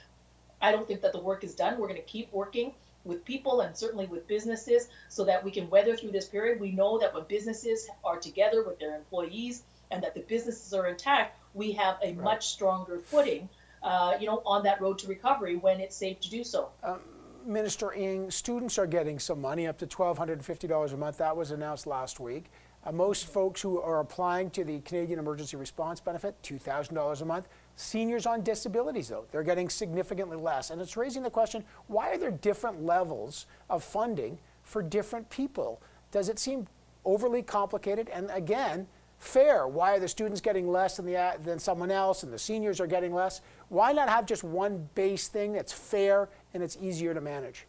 I 0.61 0.71
don't 0.71 0.87
think 0.87 1.01
that 1.01 1.11
the 1.11 1.19
work 1.19 1.43
is 1.43 1.55
done. 1.55 1.77
We're 1.77 1.87
going 1.87 1.99
to 1.99 2.07
keep 2.07 2.31
working 2.31 2.73
with 3.03 3.23
people 3.25 3.61
and 3.61 3.75
certainly 3.75 4.05
with 4.05 4.27
businesses 4.27 4.87
so 5.07 5.23
that 5.25 5.43
we 5.43 5.51
can 5.51 5.69
weather 5.69 5.95
through 5.95 6.11
this 6.11 6.25
period. 6.25 6.59
We 6.59 6.71
know 6.71 6.99
that 6.99 7.13
when 7.13 7.23
businesses 7.27 7.89
are 8.03 8.19
together 8.19 8.63
with 8.63 8.79
their 8.79 8.95
employees 8.95 9.63
and 9.91 10.03
that 10.03 10.13
the 10.13 10.21
businesses 10.21 10.73
are 10.73 10.87
intact, 10.87 11.37
we 11.53 11.71
have 11.73 11.97
a 12.03 12.13
right. 12.13 12.23
much 12.23 12.47
stronger 12.47 12.99
footing, 12.99 13.49
uh, 13.81 14.13
you 14.19 14.27
know, 14.27 14.41
on 14.45 14.63
that 14.63 14.81
road 14.81 14.99
to 14.99 15.07
recovery 15.07 15.55
when 15.55 15.79
it's 15.79 15.95
safe 15.95 16.19
to 16.21 16.29
do 16.29 16.43
so. 16.43 16.69
Um, 16.83 16.99
Minister 17.45 17.93
Ng, 17.93 18.29
students 18.29 18.77
are 18.77 18.85
getting 18.85 19.17
some 19.17 19.41
money, 19.41 19.65
up 19.65 19.77
to 19.79 19.87
$1,250 19.87 20.93
a 20.93 20.97
month. 20.97 21.17
That 21.17 21.35
was 21.35 21.51
announced 21.51 21.87
last 21.87 22.19
week. 22.19 22.45
Uh, 22.83 22.91
most 22.91 23.27
folks 23.27 23.61
who 23.61 23.81
are 23.81 23.99
applying 23.99 24.49
to 24.51 24.63
the 24.63 24.79
Canadian 24.81 25.19
Emergency 25.19 25.57
Response 25.57 25.99
Benefit, 25.99 26.35
$2,000 26.43 27.21
a 27.21 27.25
month. 27.25 27.47
Seniors 27.79 28.25
on 28.25 28.41
disabilities, 28.41 29.07
though, 29.07 29.23
they're 29.31 29.41
getting 29.41 29.69
significantly 29.69 30.35
less. 30.35 30.69
And 30.69 30.81
it's 30.81 30.97
raising 30.97 31.23
the 31.23 31.29
question 31.29 31.63
why 31.87 32.09
are 32.09 32.17
there 32.17 32.29
different 32.29 32.83
levels 32.83 33.45
of 33.69 33.85
funding 33.85 34.37
for 34.63 34.83
different 34.83 35.29
people? 35.29 35.81
Does 36.11 36.27
it 36.27 36.39
seem 36.39 36.67
overly 37.05 37.41
complicated? 37.41 38.09
And 38.09 38.29
again, 38.31 38.85
fair. 39.17 39.65
Why 39.65 39.95
are 39.95 39.99
the 39.99 40.09
students 40.09 40.41
getting 40.41 40.69
less 40.69 40.97
than, 40.97 41.05
the, 41.05 41.37
than 41.41 41.57
someone 41.57 41.89
else 41.89 42.23
and 42.23 42.33
the 42.33 42.37
seniors 42.37 42.81
are 42.81 42.85
getting 42.85 43.13
less? 43.13 43.39
Why 43.69 43.93
not 43.93 44.09
have 44.09 44.25
just 44.25 44.43
one 44.43 44.89
base 44.93 45.29
thing 45.29 45.53
that's 45.53 45.71
fair 45.71 46.27
and 46.53 46.61
it's 46.61 46.77
easier 46.81 47.13
to 47.13 47.21
manage? 47.21 47.65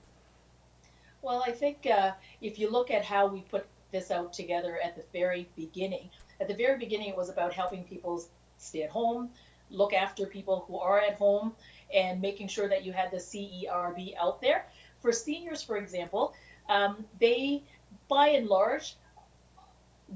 Well, 1.23 1.45
I 1.47 1.53
think 1.53 1.87
uh, 1.87 2.15
if 2.41 2.59
you 2.59 2.69
look 2.69 2.91
at 2.91 3.05
how 3.05 3.29
we 3.29 3.43
put 3.43 3.65
this 3.93 4.11
out 4.11 4.33
together 4.33 4.77
at 4.83 4.97
the 4.97 5.05
very 5.13 5.49
beginning, 5.55 6.11
at 6.41 6.49
the 6.49 6.55
very 6.55 6.81
beginning, 6.81 7.11
it 7.11 7.17
was 7.17 7.31
about 7.31 7.53
helping 7.53 7.85
people 7.85 8.25
stay 8.59 8.83
at 8.83 8.91
home, 8.91 9.31
look 9.71 9.93
after 9.93 10.27
people 10.27 10.65
who 10.67 10.79
are 10.79 11.01
at 11.01 11.15
home, 11.15 11.53
and 11.93 12.21
making 12.21 12.49
sure 12.49 12.69
that 12.69 12.85
you 12.85 12.93
had 12.93 13.11
the 13.11 13.17
CERB 13.17 14.17
out 14.17 14.41
there. 14.41 14.67
For 15.01 15.13
seniors, 15.13 15.63
for 15.63 15.77
example, 15.77 16.35
um, 16.69 17.05
they, 17.19 17.63
by 18.09 18.29
and 18.29 18.47
large, 18.47 18.97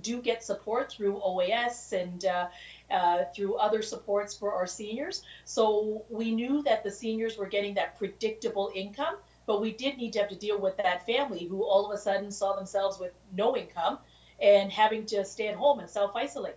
do 0.01 0.21
get 0.21 0.43
support 0.43 0.91
through 0.91 1.21
OAS 1.21 1.93
and 1.93 2.25
uh, 2.25 2.49
uh, 2.91 3.25
through 3.35 3.55
other 3.56 3.83
supports 3.83 4.37
for 4.37 4.53
our 4.53 4.67
seniors. 4.67 5.23
So 5.45 6.05
we 6.11 6.33
knew 6.33 6.62
that 6.62 6.85
the 6.85 6.91
seniors 6.91 7.37
were 7.39 7.47
getting 7.47 7.75
that 7.75 7.97
predictable 7.99 8.73
income, 8.75 9.17
but 9.47 9.61
we 9.61 9.73
did 9.73 9.97
need 9.97 10.12
to 10.15 10.19
have 10.21 10.29
to 10.31 10.37
deal 10.37 10.59
with 10.59 10.77
that 10.79 11.07
family 11.07 11.47
who 11.47 11.62
all 11.62 11.87
of 11.87 11.97
a 11.97 12.00
sudden 12.00 12.31
saw 12.31 12.55
themselves 12.55 12.99
with 12.99 13.12
no 13.33 13.57
income 13.57 13.99
and 14.41 14.71
having 14.73 15.07
to 15.07 15.25
stay 15.25 15.49
at 15.49 15.55
home 15.55 15.79
and 15.79 15.89
self 15.89 16.15
isolate. 16.17 16.57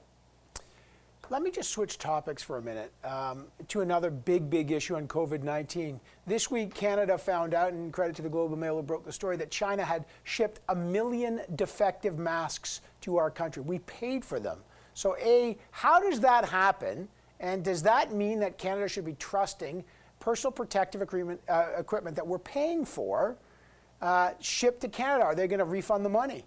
Let 1.30 1.42
me 1.42 1.52
just 1.52 1.72
switch 1.72 1.98
topics 1.98 2.42
for 2.42 2.58
a 2.58 2.62
minute 2.62 2.94
um, 3.04 3.48
to 3.68 3.82
another 3.82 4.10
big, 4.10 4.50
big 4.50 4.72
issue 4.72 4.96
on 4.96 5.10
COVID 5.10 5.44
19. 5.44 6.00
This 6.26 6.50
week, 6.50 6.74
Canada 6.74 7.18
found 7.18 7.54
out, 7.54 7.74
and 7.74 7.92
credit 7.92 8.16
to 8.16 8.22
the 8.22 8.30
Globe 8.30 8.54
and 8.54 8.62
Mail 8.62 8.78
who 8.78 8.84
broke 8.84 9.04
the 9.04 9.12
story, 9.12 9.36
that 9.38 9.52
China 9.52 9.84
had 9.84 10.06
shipped 10.24 10.62
a 10.70 10.76
million 10.76 11.42
defective 11.56 12.18
masks 12.18 12.80
to 13.02 13.18
our 13.18 13.30
country. 13.30 13.62
We 13.62 13.80
paid 13.80 14.24
for 14.24 14.40
them. 14.40 14.60
So, 14.94 15.18
A, 15.18 15.58
how 15.72 16.00
does 16.00 16.22
that 16.22 16.46
happen? 16.46 17.10
And 17.42 17.62
does 17.62 17.84
that 17.84 18.14
mean 18.14 18.40
that 18.40 18.58
Canada 18.58 18.88
should 18.88 19.06
be 19.06 19.16
trusting 19.16 19.84
personal 20.22 20.54
protective 20.54 21.02
agreement, 21.02 21.42
uh, 21.50 21.72
equipment 21.78 22.16
that 22.16 22.26
we're 22.26 22.40
paying 22.40 22.86
for 22.86 23.36
uh, 24.02 24.32
shipped 24.40 24.80
to 24.82 24.88
Canada? 24.88 25.26
Are 25.26 25.36
they 25.36 25.48
going 25.48 25.60
to 25.60 25.66
refund 25.66 26.06
the 26.06 26.10
money? 26.10 26.46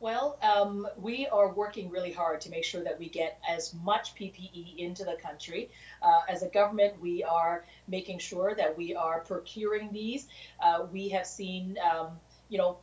Well, 0.00 0.38
um, 0.42 0.86
we 0.96 1.26
are 1.26 1.52
working 1.52 1.90
really 1.90 2.12
hard 2.12 2.40
to 2.42 2.50
make 2.50 2.64
sure 2.64 2.84
that 2.84 2.98
we 2.98 3.08
get 3.08 3.40
as 3.48 3.74
much 3.82 4.14
PPE 4.14 4.78
into 4.78 5.04
the 5.04 5.16
country. 5.20 5.70
Uh, 6.00 6.20
as 6.28 6.42
a 6.42 6.48
government, 6.48 7.00
we 7.00 7.24
are 7.24 7.64
making 7.88 8.20
sure 8.20 8.54
that 8.54 8.76
we 8.76 8.94
are 8.94 9.20
procuring 9.20 9.92
these. 9.92 10.28
Uh, 10.62 10.86
we 10.92 11.08
have 11.08 11.26
seen, 11.26 11.76
um, 11.92 12.10
you 12.48 12.58
know, 12.58 12.78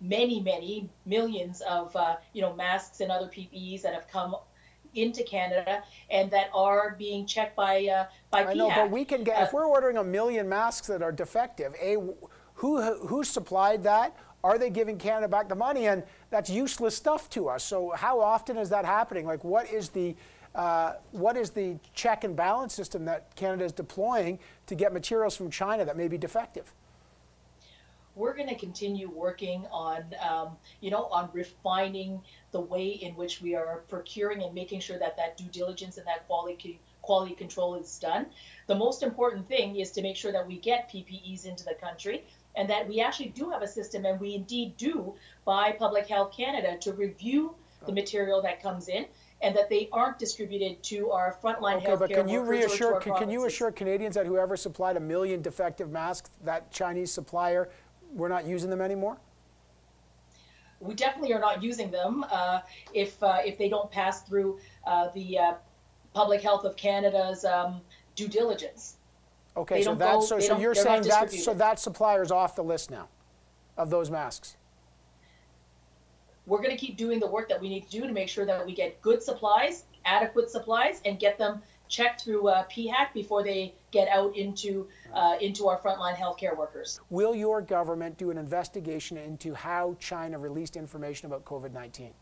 many, 0.00 0.40
many 0.40 0.90
millions 1.06 1.62
of, 1.62 1.96
uh, 1.96 2.16
you 2.34 2.42
know, 2.42 2.54
masks 2.54 3.00
and 3.00 3.10
other 3.10 3.26
PPEs 3.26 3.82
that 3.82 3.94
have 3.94 4.06
come 4.08 4.36
into 4.94 5.22
Canada 5.22 5.82
and 6.10 6.30
that 6.30 6.50
are 6.54 6.96
being 6.98 7.26
checked 7.26 7.56
by 7.56 7.86
uh, 7.86 8.06
by 8.30 8.44
I 8.44 8.54
know, 8.54 8.70
but 8.74 8.90
we 8.90 9.04
can 9.04 9.22
get 9.22 9.42
if 9.42 9.48
uh, 9.48 9.50
we're 9.52 9.66
ordering 9.66 9.98
a 9.98 10.04
million 10.04 10.48
masks 10.48 10.86
that 10.86 11.02
are 11.02 11.12
defective. 11.12 11.74
A, 11.80 11.96
who 12.54 12.80
who 13.06 13.22
supplied 13.22 13.82
that? 13.84 14.16
Are 14.44 14.58
they 14.58 14.70
giving 14.70 14.98
Canada 14.98 15.28
back 15.28 15.48
the 15.48 15.54
money? 15.54 15.86
And 15.88 16.02
that's 16.30 16.48
useless 16.48 16.96
stuff 16.96 17.28
to 17.30 17.48
us. 17.48 17.64
So 17.64 17.90
how 17.90 18.20
often 18.20 18.56
is 18.56 18.70
that 18.70 18.84
happening? 18.84 19.26
Like, 19.26 19.44
what 19.44 19.70
is 19.70 19.88
the 19.88 20.14
uh, 20.54 20.94
what 21.12 21.36
is 21.36 21.50
the 21.50 21.76
check 21.94 22.24
and 22.24 22.34
balance 22.34 22.74
system 22.74 23.04
that 23.04 23.34
Canada 23.36 23.64
is 23.64 23.72
deploying 23.72 24.38
to 24.66 24.74
get 24.74 24.92
materials 24.92 25.36
from 25.36 25.50
China 25.50 25.84
that 25.84 25.96
may 25.96 26.08
be 26.08 26.18
defective? 26.18 26.72
We're 28.16 28.34
going 28.34 28.48
to 28.48 28.56
continue 28.56 29.08
working 29.08 29.66
on, 29.70 30.02
um, 30.28 30.56
you 30.80 30.90
know, 30.90 31.04
on 31.04 31.30
refining 31.32 32.20
the 32.50 32.60
way 32.60 32.88
in 32.88 33.14
which 33.14 33.40
we 33.40 33.54
are 33.54 33.84
procuring 33.88 34.42
and 34.42 34.52
making 34.52 34.80
sure 34.80 34.98
that 34.98 35.16
that 35.16 35.36
due 35.36 35.48
diligence 35.52 35.98
and 35.98 36.06
that 36.06 36.26
quality 36.26 36.80
quality 37.02 37.34
control 37.34 37.76
is 37.76 37.98
done. 37.98 38.26
The 38.66 38.74
most 38.74 39.02
important 39.02 39.46
thing 39.48 39.76
is 39.76 39.92
to 39.92 40.02
make 40.02 40.16
sure 40.16 40.32
that 40.32 40.46
we 40.46 40.58
get 40.58 40.90
PPEs 40.90 41.46
into 41.46 41.64
the 41.64 41.74
country 41.74 42.26
and 42.58 42.68
that 42.68 42.88
we 42.88 43.00
actually 43.00 43.28
do 43.28 43.50
have 43.50 43.62
a 43.62 43.68
system, 43.68 44.04
and 44.04 44.20
we 44.20 44.34
indeed 44.34 44.76
do 44.76 45.14
by 45.44 45.72
Public 45.72 46.08
Health 46.08 46.36
Canada 46.36 46.76
to 46.80 46.92
review 46.92 47.54
the 47.86 47.92
material 47.92 48.42
that 48.42 48.60
comes 48.60 48.88
in 48.88 49.06
and 49.40 49.54
that 49.54 49.70
they 49.70 49.88
aren't 49.92 50.18
distributed 50.18 50.82
to 50.82 51.12
our 51.12 51.36
frontline 51.40 51.76
okay, 51.76 51.86
healthcare 51.86 51.98
but 52.00 52.10
can 52.10 52.28
you 52.28 52.42
reassure 52.42 53.00
can, 53.00 53.14
can, 53.14 53.30
you 53.30 53.46
assure 53.46 53.70
Canadians 53.70 54.16
that 54.16 54.26
whoever 54.26 54.56
supplied 54.56 54.96
a 54.96 55.00
million 55.00 55.40
defective 55.40 55.88
masks, 55.92 56.30
that 56.42 56.72
Chinese 56.72 57.12
supplier, 57.12 57.70
we're 58.12 58.28
not 58.28 58.44
using 58.44 58.68
them 58.68 58.80
anymore? 58.80 59.18
we 60.80 60.94
definitely 60.94 61.32
are 61.32 61.40
not 61.40 61.62
using 61.62 61.90
them 61.90 62.24
uh, 62.30 62.60
if 62.94 63.20
uh, 63.22 63.38
if 63.44 63.58
they 63.58 63.68
don't 63.68 63.90
pass 63.90 64.22
through 64.22 64.58
uh, 64.86 65.08
the 65.14 65.38
uh, 65.38 65.54
Public 66.14 66.40
Health 66.40 66.64
of 66.64 66.76
Canada's 66.76 67.44
um, 67.44 67.80
due 68.14 68.28
diligence. 68.28 68.97
Okay, 69.58 69.82
so 69.82 69.92
that's 69.96 70.28
so, 70.28 70.38
so 70.38 70.56
you're 70.56 70.74
saying 70.74 71.02
that 71.02 71.32
so 71.32 71.52
that 71.52 71.80
supplier 71.80 72.22
is 72.22 72.30
off 72.30 72.54
the 72.54 72.62
list 72.62 72.92
now 72.92 73.08
of 73.76 73.90
those 73.90 74.08
masks. 74.08 74.56
We're 76.46 76.62
going 76.62 76.70
to 76.70 76.76
keep 76.76 76.96
doing 76.96 77.18
the 77.18 77.26
work 77.26 77.48
that 77.48 77.60
we 77.60 77.68
need 77.68 77.82
to 77.82 77.90
do 77.90 78.06
to 78.06 78.12
make 78.12 78.28
sure 78.28 78.46
that 78.46 78.64
we 78.64 78.72
get 78.72 79.02
good 79.02 79.20
supplies, 79.20 79.84
adequate 80.04 80.48
supplies, 80.48 81.02
and 81.04 81.18
get 81.18 81.38
them 81.38 81.60
checked 81.88 82.22
through 82.22 82.48
uh, 82.48 82.64
PHAC 82.68 83.12
before 83.12 83.42
they 83.42 83.74
get 83.90 84.06
out 84.08 84.36
into 84.36 84.86
uh, 85.12 85.36
into 85.40 85.66
our 85.66 85.78
frontline 85.80 86.14
healthcare 86.14 86.56
workers. 86.56 87.00
Will 87.10 87.34
your 87.34 87.60
government 87.60 88.16
do 88.16 88.30
an 88.30 88.38
investigation 88.38 89.16
into 89.16 89.54
how 89.54 89.96
China 89.98 90.38
released 90.38 90.76
information 90.76 91.26
about 91.26 91.44
COVID 91.44 91.72
nineteen? 91.72 92.12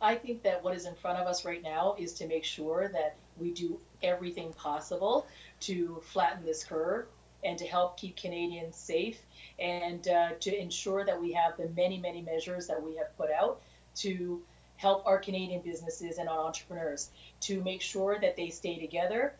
I 0.00 0.16
think 0.16 0.42
that 0.42 0.62
what 0.62 0.76
is 0.76 0.86
in 0.86 0.94
front 0.94 1.18
of 1.18 1.26
us 1.26 1.44
right 1.44 1.62
now 1.62 1.94
is 1.98 2.12
to 2.14 2.26
make 2.26 2.44
sure 2.44 2.88
that 2.92 3.16
we 3.36 3.52
do 3.52 3.80
everything 4.02 4.52
possible 4.52 5.26
to 5.60 6.02
flatten 6.04 6.44
this 6.44 6.64
curve 6.64 7.06
and 7.44 7.58
to 7.58 7.66
help 7.66 7.96
keep 7.96 8.16
Canadians 8.16 8.76
safe 8.76 9.18
and 9.58 10.06
uh, 10.08 10.30
to 10.40 10.56
ensure 10.56 11.04
that 11.04 11.20
we 11.20 11.32
have 11.32 11.56
the 11.56 11.68
many, 11.76 11.98
many 11.98 12.22
measures 12.22 12.66
that 12.66 12.82
we 12.82 12.96
have 12.96 13.16
put 13.16 13.30
out 13.30 13.60
to 13.96 14.42
help 14.76 15.06
our 15.06 15.18
Canadian 15.18 15.60
businesses 15.62 16.18
and 16.18 16.28
our 16.28 16.40
entrepreneurs 16.40 17.10
to 17.40 17.62
make 17.62 17.82
sure 17.82 18.18
that 18.20 18.36
they 18.36 18.48
stay 18.48 18.78
together, 18.78 19.34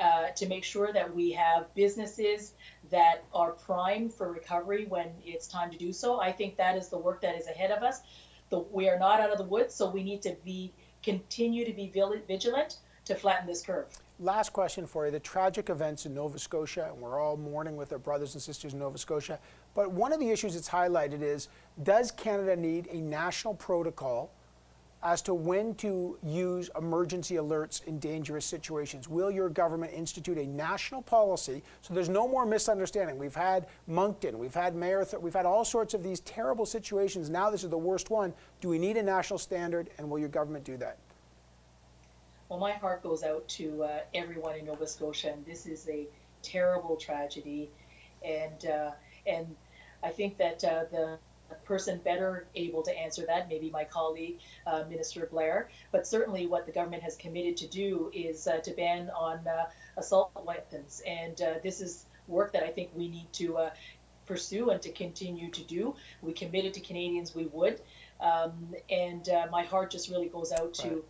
uh, 0.00 0.28
to 0.36 0.46
make 0.46 0.64
sure 0.64 0.92
that 0.92 1.14
we 1.14 1.32
have 1.32 1.74
businesses 1.74 2.52
that 2.90 3.24
are 3.34 3.52
primed 3.52 4.12
for 4.12 4.30
recovery 4.30 4.86
when 4.86 5.06
it's 5.24 5.46
time 5.46 5.70
to 5.70 5.78
do 5.78 5.92
so. 5.92 6.20
I 6.20 6.32
think 6.32 6.56
that 6.56 6.76
is 6.76 6.88
the 6.88 6.98
work 6.98 7.22
that 7.22 7.36
is 7.36 7.46
ahead 7.46 7.70
of 7.70 7.82
us. 7.82 8.00
The, 8.50 8.58
we 8.58 8.88
are 8.88 8.98
not 8.98 9.20
out 9.20 9.30
of 9.30 9.38
the 9.38 9.44
woods, 9.44 9.74
so 9.74 9.88
we 9.88 10.02
need 10.02 10.22
to 10.22 10.36
be 10.44 10.72
continue 11.02 11.64
to 11.64 11.72
be 11.72 11.90
vigilant 12.28 12.76
to 13.06 13.14
flatten 13.14 13.46
this 13.46 13.62
curve. 13.62 13.86
Last 14.22 14.52
question 14.52 14.86
for 14.86 15.04
you. 15.04 15.10
The 15.10 15.18
tragic 15.18 15.68
events 15.68 16.06
in 16.06 16.14
Nova 16.14 16.38
Scotia, 16.38 16.88
and 16.92 17.02
we're 17.02 17.20
all 17.20 17.36
mourning 17.36 17.74
with 17.74 17.92
our 17.92 17.98
brothers 17.98 18.34
and 18.34 18.42
sisters 18.42 18.72
in 18.72 18.78
Nova 18.78 18.96
Scotia. 18.96 19.40
But 19.74 19.90
one 19.90 20.12
of 20.12 20.20
the 20.20 20.30
issues 20.30 20.54
that's 20.54 20.68
highlighted 20.68 21.22
is 21.22 21.48
does 21.82 22.12
Canada 22.12 22.54
need 22.54 22.86
a 22.92 23.00
national 23.00 23.54
protocol 23.54 24.30
as 25.02 25.22
to 25.22 25.34
when 25.34 25.74
to 25.74 26.16
use 26.22 26.70
emergency 26.78 27.34
alerts 27.34 27.84
in 27.88 27.98
dangerous 27.98 28.46
situations. 28.46 29.08
Will 29.08 29.32
your 29.32 29.48
government 29.48 29.92
institute 29.92 30.38
a 30.38 30.46
national 30.46 31.02
policy 31.02 31.60
so 31.80 31.92
there's 31.92 32.08
no 32.08 32.28
more 32.28 32.46
misunderstanding? 32.46 33.18
We've 33.18 33.34
had 33.34 33.66
Moncton, 33.88 34.38
we've 34.38 34.54
had 34.54 34.76
Mayerthorpe, 34.76 35.20
we've 35.20 35.34
had 35.34 35.46
all 35.46 35.64
sorts 35.64 35.94
of 35.94 36.04
these 36.04 36.20
terrible 36.20 36.64
situations. 36.64 37.28
Now 37.28 37.50
this 37.50 37.64
is 37.64 37.70
the 37.70 37.76
worst 37.76 38.08
one. 38.10 38.32
Do 38.60 38.68
we 38.68 38.78
need 38.78 38.96
a 38.96 39.02
national 39.02 39.40
standard 39.40 39.90
and 39.98 40.08
will 40.08 40.20
your 40.20 40.28
government 40.28 40.64
do 40.64 40.76
that? 40.76 40.98
Well, 42.52 42.60
my 42.60 42.72
heart 42.72 43.02
goes 43.02 43.22
out 43.22 43.48
to 43.48 43.82
uh, 43.84 44.00
everyone 44.12 44.56
in 44.56 44.66
Nova 44.66 44.86
Scotia, 44.86 45.32
and 45.32 45.42
this 45.46 45.64
is 45.64 45.88
a 45.88 46.06
terrible 46.42 46.96
tragedy. 46.96 47.70
And, 48.22 48.66
uh, 48.66 48.90
and 49.26 49.56
I 50.02 50.10
think 50.10 50.36
that 50.36 50.62
uh, 50.62 50.84
the 50.90 51.18
person 51.64 51.98
better 52.04 52.44
able 52.54 52.82
to 52.82 52.94
answer 52.94 53.24
that, 53.24 53.48
maybe 53.48 53.70
my 53.70 53.84
colleague, 53.84 54.36
uh, 54.66 54.84
Minister 54.90 55.26
Blair. 55.32 55.70
But 55.92 56.06
certainly, 56.06 56.46
what 56.46 56.66
the 56.66 56.72
government 56.72 57.02
has 57.04 57.16
committed 57.16 57.56
to 57.56 57.68
do 57.68 58.10
is 58.12 58.46
uh, 58.46 58.58
to 58.58 58.72
ban 58.72 59.08
on 59.16 59.48
uh, 59.48 59.70
assault 59.96 60.30
weapons, 60.44 61.00
and 61.06 61.34
this 61.62 61.80
is 61.80 62.04
work 62.28 62.52
that 62.52 62.64
I 62.64 62.68
think 62.68 62.90
we 62.94 63.08
need 63.08 63.32
to 63.32 63.70
pursue 64.26 64.68
and 64.68 64.82
to 64.82 64.92
continue 64.92 65.50
to 65.52 65.62
do. 65.62 65.94
We 66.20 66.34
committed 66.34 66.74
to 66.74 66.80
Canadians 66.80 67.34
we 67.34 67.46
would, 67.46 67.80
um, 68.20 68.74
and 68.90 69.26
my 69.50 69.62
heart 69.62 69.90
just 69.90 70.10
really 70.10 70.28
goes 70.28 70.52
out 70.52 70.74
to. 70.74 71.02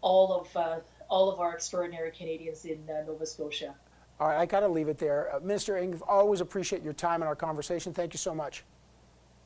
All 0.00 0.40
of 0.40 0.56
uh, 0.56 0.76
all 1.08 1.30
of 1.30 1.40
our 1.40 1.54
extraordinary 1.54 2.10
Canadians 2.10 2.64
in 2.64 2.78
uh, 2.88 3.02
Nova 3.06 3.26
Scotia. 3.26 3.74
All 4.18 4.28
right, 4.28 4.38
I 4.38 4.46
got 4.46 4.60
to 4.60 4.68
leave 4.68 4.88
it 4.88 4.98
there. 4.98 5.34
Uh, 5.34 5.40
Minister 5.40 5.76
Ng, 5.76 6.00
always 6.08 6.40
appreciate 6.40 6.82
your 6.82 6.94
time 6.94 7.22
and 7.22 7.28
our 7.28 7.36
conversation. 7.36 7.92
Thank 7.92 8.14
you 8.14 8.18
so 8.18 8.34
much. 8.34 8.64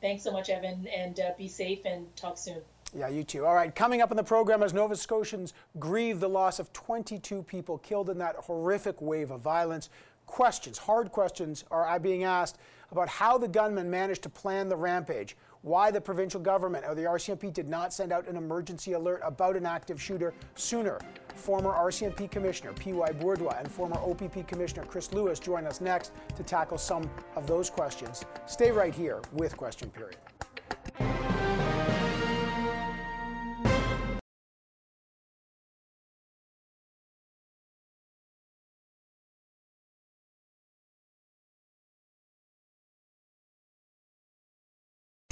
Thanks 0.01 0.23
so 0.23 0.31
much, 0.31 0.49
Evan, 0.49 0.87
and 0.87 1.19
uh, 1.19 1.31
be 1.37 1.47
safe 1.47 1.79
and 1.85 2.13
talk 2.15 2.37
soon. 2.37 2.61
Yeah, 2.93 3.07
you 3.07 3.23
too. 3.23 3.45
All 3.45 3.53
right, 3.55 3.73
coming 3.73 4.01
up 4.01 4.11
in 4.11 4.17
the 4.17 4.23
program 4.23 4.63
as 4.63 4.73
Nova 4.73 4.95
Scotians 4.95 5.53
grieve 5.79 6.19
the 6.19 6.27
loss 6.27 6.59
of 6.59 6.73
22 6.73 7.43
people 7.43 7.77
killed 7.77 8.09
in 8.09 8.17
that 8.17 8.35
horrific 8.35 9.01
wave 9.01 9.31
of 9.31 9.41
violence. 9.41 9.89
Questions, 10.31 10.77
hard 10.77 11.11
questions, 11.11 11.65
are 11.71 11.99
being 11.99 12.23
asked 12.23 12.57
about 12.89 13.09
how 13.09 13.37
the 13.37 13.49
gunman 13.49 13.89
managed 13.89 14.23
to 14.23 14.29
plan 14.29 14.69
the 14.69 14.75
rampage, 14.77 15.35
why 15.61 15.91
the 15.91 15.99
provincial 15.99 16.39
government 16.39 16.85
or 16.87 16.95
the 16.95 17.01
RCMP 17.01 17.51
did 17.51 17.67
not 17.67 17.93
send 17.93 18.13
out 18.13 18.25
an 18.29 18.37
emergency 18.37 18.93
alert 18.93 19.19
about 19.25 19.57
an 19.57 19.65
active 19.65 20.01
shooter 20.01 20.33
sooner. 20.55 20.99
Former 21.35 21.71
RCMP 21.71 22.31
Commissioner 22.31 22.71
P.Y. 22.71 23.09
Bourduas 23.19 23.59
and 23.59 23.69
former 23.69 23.97
OPP 23.97 24.47
Commissioner 24.47 24.85
Chris 24.85 25.11
Lewis 25.11 25.37
join 25.37 25.65
us 25.65 25.81
next 25.81 26.13
to 26.37 26.43
tackle 26.43 26.77
some 26.77 27.09
of 27.35 27.45
those 27.45 27.69
questions. 27.69 28.23
Stay 28.45 28.71
right 28.71 28.95
here 28.95 29.19
with 29.33 29.57
Question 29.57 29.89
Period. 29.89 30.15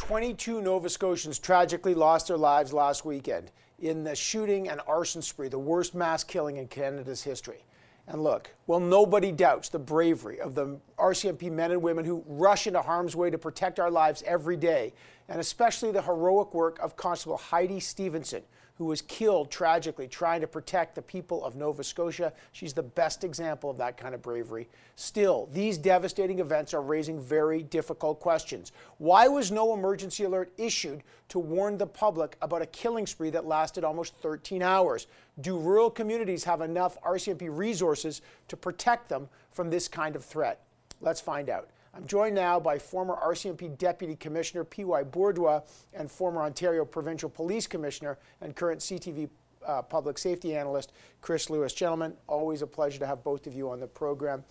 22 0.10 0.64
Nova 0.64 0.90
Scotians 0.90 1.38
tragically 1.38 1.94
lost 1.94 2.30
their 2.30 2.38
lives 2.38 2.74
last 2.74 3.06
weekend 3.06 3.52
in 3.78 4.04
the 4.04 4.16
shooting 4.16 4.68
and 4.68 4.82
arson 4.88 5.22
spree, 5.22 5.50
the 5.50 5.60
worst 5.60 5.94
mass 5.94 6.24
killing 6.24 6.58
in 6.58 6.68
Canada's 6.68 7.22
history. 7.22 7.64
And 8.08 8.24
look, 8.24 8.50
well, 8.66 8.80
nobody 8.80 9.32
doubts 9.32 9.70
the 9.70 9.78
bravery 9.78 10.42
of 10.42 10.56
the 10.56 10.80
RCMP 10.98 11.52
men 11.52 11.70
and 11.70 11.84
women 11.84 12.06
who 12.06 12.24
rush 12.26 12.66
into 12.66 12.82
harm's 12.82 13.16
way 13.16 13.30
to 13.30 13.38
protect 13.38 13.80
our 13.80 13.92
lives 13.92 14.24
every 14.26 14.58
day, 14.58 14.94
and 15.28 15.40
especially 15.40 15.92
the 15.92 16.02
heroic 16.02 16.56
work 16.56 16.80
of 16.80 16.96
Constable 16.96 17.38
Heidi 17.38 17.80
Stevenson, 17.80 18.42
who 18.80 18.86
was 18.86 19.02
killed 19.02 19.52
tragically 19.52 20.08
trying 20.08 20.40
to 20.40 20.48
protect 20.48 20.96
the 20.96 21.02
people 21.02 21.44
of 21.44 21.58
Nova 21.58 21.84
Scotia. 21.84 22.32
She's 22.54 22.72
the 22.72 22.82
best 22.82 23.26
example 23.26 23.70
of 23.70 23.76
that 23.78 23.98
kind 23.98 24.16
of 24.16 24.22
bravery. 24.22 24.70
Still, 24.96 25.50
these 25.52 25.78
devastating 25.78 26.40
events 26.40 26.74
are 26.74 26.82
raising 26.82 27.20
very 27.20 27.62
difficult 27.62 28.22
questions. 28.22 28.72
Why 28.98 29.28
was 29.28 29.52
no 29.52 29.74
emergency 29.74 30.24
alert 30.24 30.54
issued 30.58 31.04
to 31.28 31.40
warn 31.40 31.78
the 31.78 31.88
public 31.88 32.38
about 32.42 32.62
a 32.62 32.68
killing 32.68 33.06
spree 33.06 33.30
that 33.32 33.46
lasted 33.46 33.84
almost 33.84 34.16
13 34.22 34.62
hours? 34.62 35.08
Do 35.42 35.60
rural 35.60 35.90
communities 35.90 36.46
have 36.46 36.62
enough 36.62 37.02
RCMP 37.02 37.50
resources 37.52 38.22
to 38.48 38.56
protect 38.56 39.10
them 39.10 39.28
from 39.52 39.70
this 39.70 39.90
kind 39.90 40.16
of 40.16 40.24
threat? 40.24 40.62
Let's 41.02 41.20
find 41.20 41.50
out. 41.50 41.68
I'm 41.94 42.06
joined 42.06 42.36
now 42.36 42.60
by 42.60 42.78
former 42.78 43.16
RCMP 43.16 43.78
Deputy 43.78 44.16
Commissioner 44.16 44.64
P.Y. 44.64 45.04
Bourduas 45.04 45.64
and 45.94 46.10
former 46.10 46.42
Ontario 46.42 46.86
Provincial 46.86 47.30
Police 47.30 47.68
Commissioner 47.68 48.18
and 48.42 48.56
current 48.56 48.80
CTV 48.82 49.30
uh, 49.66 49.82
Public 49.82 50.18
Safety 50.18 50.56
Analyst 50.56 50.94
Chris 51.22 51.50
Lewis. 51.50 51.74
Gentlemen, 51.74 52.14
always 52.28 52.62
a 52.62 52.68
pleasure 52.68 53.00
to 53.00 53.08
have 53.08 53.24
both 53.24 53.48
of 53.48 53.54
you 53.54 53.70
on 53.70 53.80
the 53.80 53.88
program. 53.88 54.44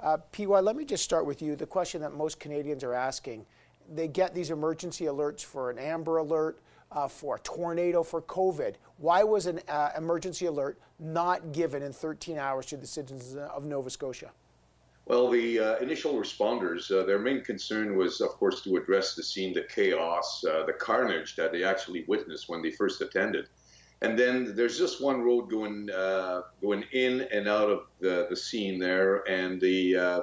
Uh, 0.00 0.18
PY, 0.32 0.60
let 0.60 0.76
me 0.76 0.84
just 0.84 1.04
start 1.04 1.26
with 1.26 1.40
you. 1.42 1.54
The 1.54 1.66
question 1.66 2.00
that 2.00 2.14
most 2.14 2.40
Canadians 2.40 2.82
are 2.82 2.94
asking 2.94 3.46
they 3.94 4.08
get 4.08 4.34
these 4.34 4.50
emergency 4.50 5.04
alerts 5.04 5.44
for 5.44 5.70
an 5.70 5.78
Amber 5.78 6.18
Alert, 6.18 6.60
uh, 6.92 7.08
for 7.08 7.36
a 7.36 7.38
tornado, 7.40 8.02
for 8.02 8.22
COVID. 8.22 8.74
Why 8.98 9.22
was 9.22 9.46
an 9.46 9.60
uh, 9.68 9.90
emergency 9.96 10.46
alert 10.46 10.78
not 10.98 11.52
given 11.52 11.82
in 11.82 11.92
13 11.92 12.38
hours 12.38 12.66
to 12.66 12.76
the 12.76 12.86
citizens 12.86 13.36
of 13.36 13.64
Nova 13.64 13.90
Scotia? 13.90 14.30
Well, 15.06 15.30
the 15.30 15.60
uh, 15.60 15.76
initial 15.76 16.14
responders, 16.14 16.90
uh, 16.90 17.04
their 17.04 17.20
main 17.20 17.42
concern 17.42 17.96
was, 17.96 18.20
of 18.20 18.30
course, 18.30 18.62
to 18.62 18.76
address 18.76 19.14
the 19.14 19.22
scene, 19.22 19.54
the 19.54 19.62
chaos, 19.62 20.44
uh, 20.44 20.64
the 20.66 20.72
carnage 20.72 21.36
that 21.36 21.52
they 21.52 21.62
actually 21.62 22.04
witnessed 22.08 22.48
when 22.48 22.60
they 22.60 22.72
first 22.72 23.00
attended. 23.00 23.46
And 24.02 24.18
then 24.18 24.56
there's 24.56 24.76
just 24.76 25.00
one 25.00 25.22
road 25.22 25.48
going 25.48 25.90
uh, 25.90 26.42
going 26.60 26.84
in 26.92 27.20
and 27.32 27.46
out 27.46 27.70
of 27.70 27.86
the, 28.00 28.26
the 28.28 28.36
scene 28.36 28.80
there. 28.80 29.22
And 29.30 29.60
the 29.60 29.96
uh, 29.96 30.20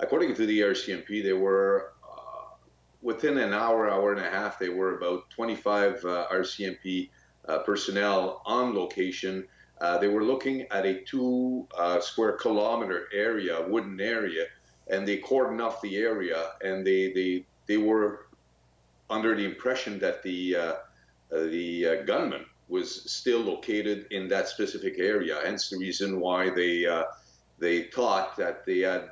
according 0.00 0.34
to 0.34 0.46
the 0.46 0.60
RCMP, 0.60 1.22
they 1.22 1.32
were 1.32 1.92
uh, 2.02 2.56
within 3.02 3.38
an 3.38 3.54
hour, 3.54 3.88
hour 3.88 4.12
and 4.12 4.20
a 4.20 4.28
half, 4.28 4.58
they 4.58 4.68
were 4.68 4.98
about 4.98 5.30
25 5.30 6.00
RCMP 6.00 7.08
personnel 7.64 8.42
on 8.44 8.74
location 8.74 9.46
uh, 9.80 9.98
they 9.98 10.08
were 10.08 10.24
looking 10.24 10.62
at 10.70 10.86
a 10.86 11.00
two 11.02 11.66
uh, 11.76 12.00
square 12.00 12.32
kilometer 12.32 13.08
area, 13.12 13.64
wooden 13.68 14.00
area, 14.00 14.46
and 14.88 15.06
they 15.06 15.18
cordoned 15.18 15.60
off 15.60 15.80
the 15.80 15.96
area, 15.96 16.52
and 16.62 16.86
they 16.86 17.12
they 17.12 17.44
they 17.66 17.76
were 17.76 18.26
under 19.10 19.34
the 19.34 19.44
impression 19.44 19.98
that 19.98 20.22
the 20.22 20.56
uh, 20.56 20.60
uh 21.32 21.44
the 21.50 21.86
uh, 21.86 22.02
gunman 22.04 22.44
was 22.68 23.10
still 23.10 23.40
located 23.40 24.06
in 24.10 24.28
that 24.28 24.48
specific 24.48 24.94
area. 24.98 25.40
Hence 25.44 25.68
the 25.68 25.78
reason 25.78 26.20
why 26.20 26.50
they 26.50 26.86
they 27.58 27.84
thought 27.84 28.36
that 28.36 28.64
they 28.64 28.80
had 28.80 29.10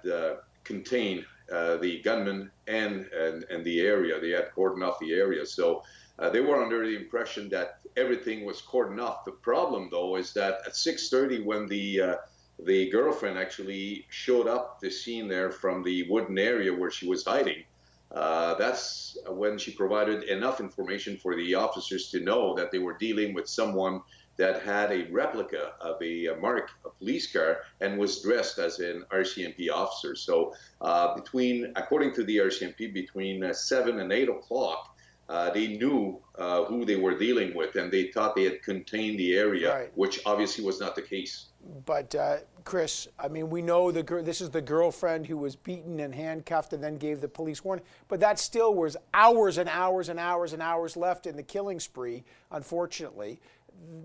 contained 0.64 1.24
the 1.48 2.00
gunman 2.04 2.50
and, 2.68 3.06
and 3.06 3.44
and 3.50 3.64
the 3.64 3.80
area. 3.80 4.20
They 4.20 4.30
had 4.30 4.52
cordoned 4.56 4.86
off 4.86 5.00
the 5.00 5.12
area, 5.12 5.44
so 5.44 5.82
uh, 6.22 6.30
they 6.30 6.40
were 6.40 6.62
under 6.62 6.86
the 6.86 6.96
impression 6.96 7.48
that 7.48 7.80
everything 7.96 8.44
was 8.44 8.62
cordoned 8.62 9.02
off. 9.02 9.24
The 9.24 9.32
problem, 9.32 9.88
though, 9.90 10.14
is 10.14 10.32
that 10.34 10.60
at 10.64 10.74
6:30, 10.74 11.44
when 11.44 11.66
the 11.66 12.00
uh, 12.00 12.16
the 12.60 12.88
girlfriend 12.90 13.36
actually 13.36 14.06
showed 14.08 14.46
up 14.46 14.78
the 14.80 14.90
scene 14.90 15.26
there 15.26 15.50
from 15.50 15.82
the 15.82 16.08
wooden 16.08 16.38
area 16.38 16.72
where 16.72 16.92
she 16.92 17.08
was 17.08 17.24
hiding, 17.24 17.64
uh, 18.12 18.54
that's 18.54 19.18
when 19.30 19.58
she 19.58 19.72
provided 19.72 20.22
enough 20.24 20.60
information 20.60 21.16
for 21.16 21.34
the 21.34 21.56
officers 21.56 22.08
to 22.12 22.20
know 22.20 22.54
that 22.54 22.70
they 22.70 22.78
were 22.78 22.96
dealing 22.98 23.34
with 23.34 23.48
someone 23.48 24.00
that 24.36 24.62
had 24.62 24.92
a 24.92 25.10
replica 25.10 25.72
of 25.80 26.00
a, 26.00 26.26
a 26.26 26.36
mark 26.36 26.70
a 26.84 26.90
police 26.90 27.30
car 27.32 27.60
and 27.80 27.98
was 27.98 28.22
dressed 28.22 28.58
as 28.58 28.78
an 28.78 29.04
RCMP 29.12 29.70
officer. 29.70 30.14
So 30.14 30.54
uh, 30.80 31.14
between, 31.14 31.72
according 31.76 32.14
to 32.14 32.24
the 32.24 32.36
RCMP, 32.38 32.94
between 32.94 33.44
uh, 33.44 33.52
seven 33.52 34.00
and 34.00 34.12
eight 34.12 34.28
o'clock, 34.28 34.91
uh, 35.28 35.50
they 35.50 35.68
knew 35.68 36.20
uh, 36.36 36.64
who 36.64 36.84
they 36.84 36.96
were 36.96 37.16
dealing 37.16 37.54
with, 37.54 37.76
and 37.76 37.90
they 37.90 38.08
thought 38.08 38.34
they 38.34 38.44
had 38.44 38.62
contained 38.62 39.18
the 39.18 39.36
area, 39.36 39.74
right. 39.74 39.92
which 39.94 40.20
obviously 40.26 40.64
was 40.64 40.80
not 40.80 40.94
the 40.94 41.02
case. 41.02 41.46
But 41.86 42.14
uh, 42.14 42.38
Chris, 42.64 43.08
I 43.18 43.28
mean, 43.28 43.48
we 43.48 43.62
know 43.62 43.90
the 43.90 44.02
this 44.22 44.40
is 44.40 44.50
the 44.50 44.60
girlfriend 44.60 45.26
who 45.26 45.36
was 45.36 45.56
beaten 45.56 46.00
and 46.00 46.14
handcuffed 46.14 46.72
and 46.72 46.82
then 46.82 46.98
gave 46.98 47.20
the 47.20 47.28
police 47.28 47.64
warning. 47.64 47.84
But 48.08 48.20
that 48.20 48.38
still 48.38 48.74
was 48.74 48.96
hours 49.14 49.58
and 49.58 49.68
hours 49.68 50.08
and 50.08 50.18
hours 50.18 50.52
and 50.52 50.60
hours 50.60 50.96
left 50.96 51.26
in 51.26 51.36
the 51.36 51.42
killing 51.42 51.80
spree. 51.80 52.24
Unfortunately, 52.50 53.40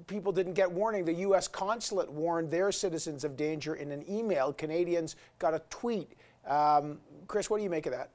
people 0.07 0.31
didn't 0.31 0.53
get 0.53 0.71
warning. 0.71 1.05
The 1.05 1.13
U.S. 1.13 1.47
consulate 1.47 2.11
warned 2.11 2.49
their 2.49 2.71
citizens 2.71 3.23
of 3.23 3.35
danger 3.35 3.75
in 3.75 3.91
an 3.91 4.09
email. 4.09 4.53
Canadians 4.53 5.15
got 5.39 5.53
a 5.53 5.61
tweet. 5.69 6.13
Um, 6.47 6.99
Chris, 7.27 7.49
what 7.49 7.57
do 7.57 7.63
you 7.63 7.69
make 7.69 7.85
of 7.85 7.93
that? 7.93 8.11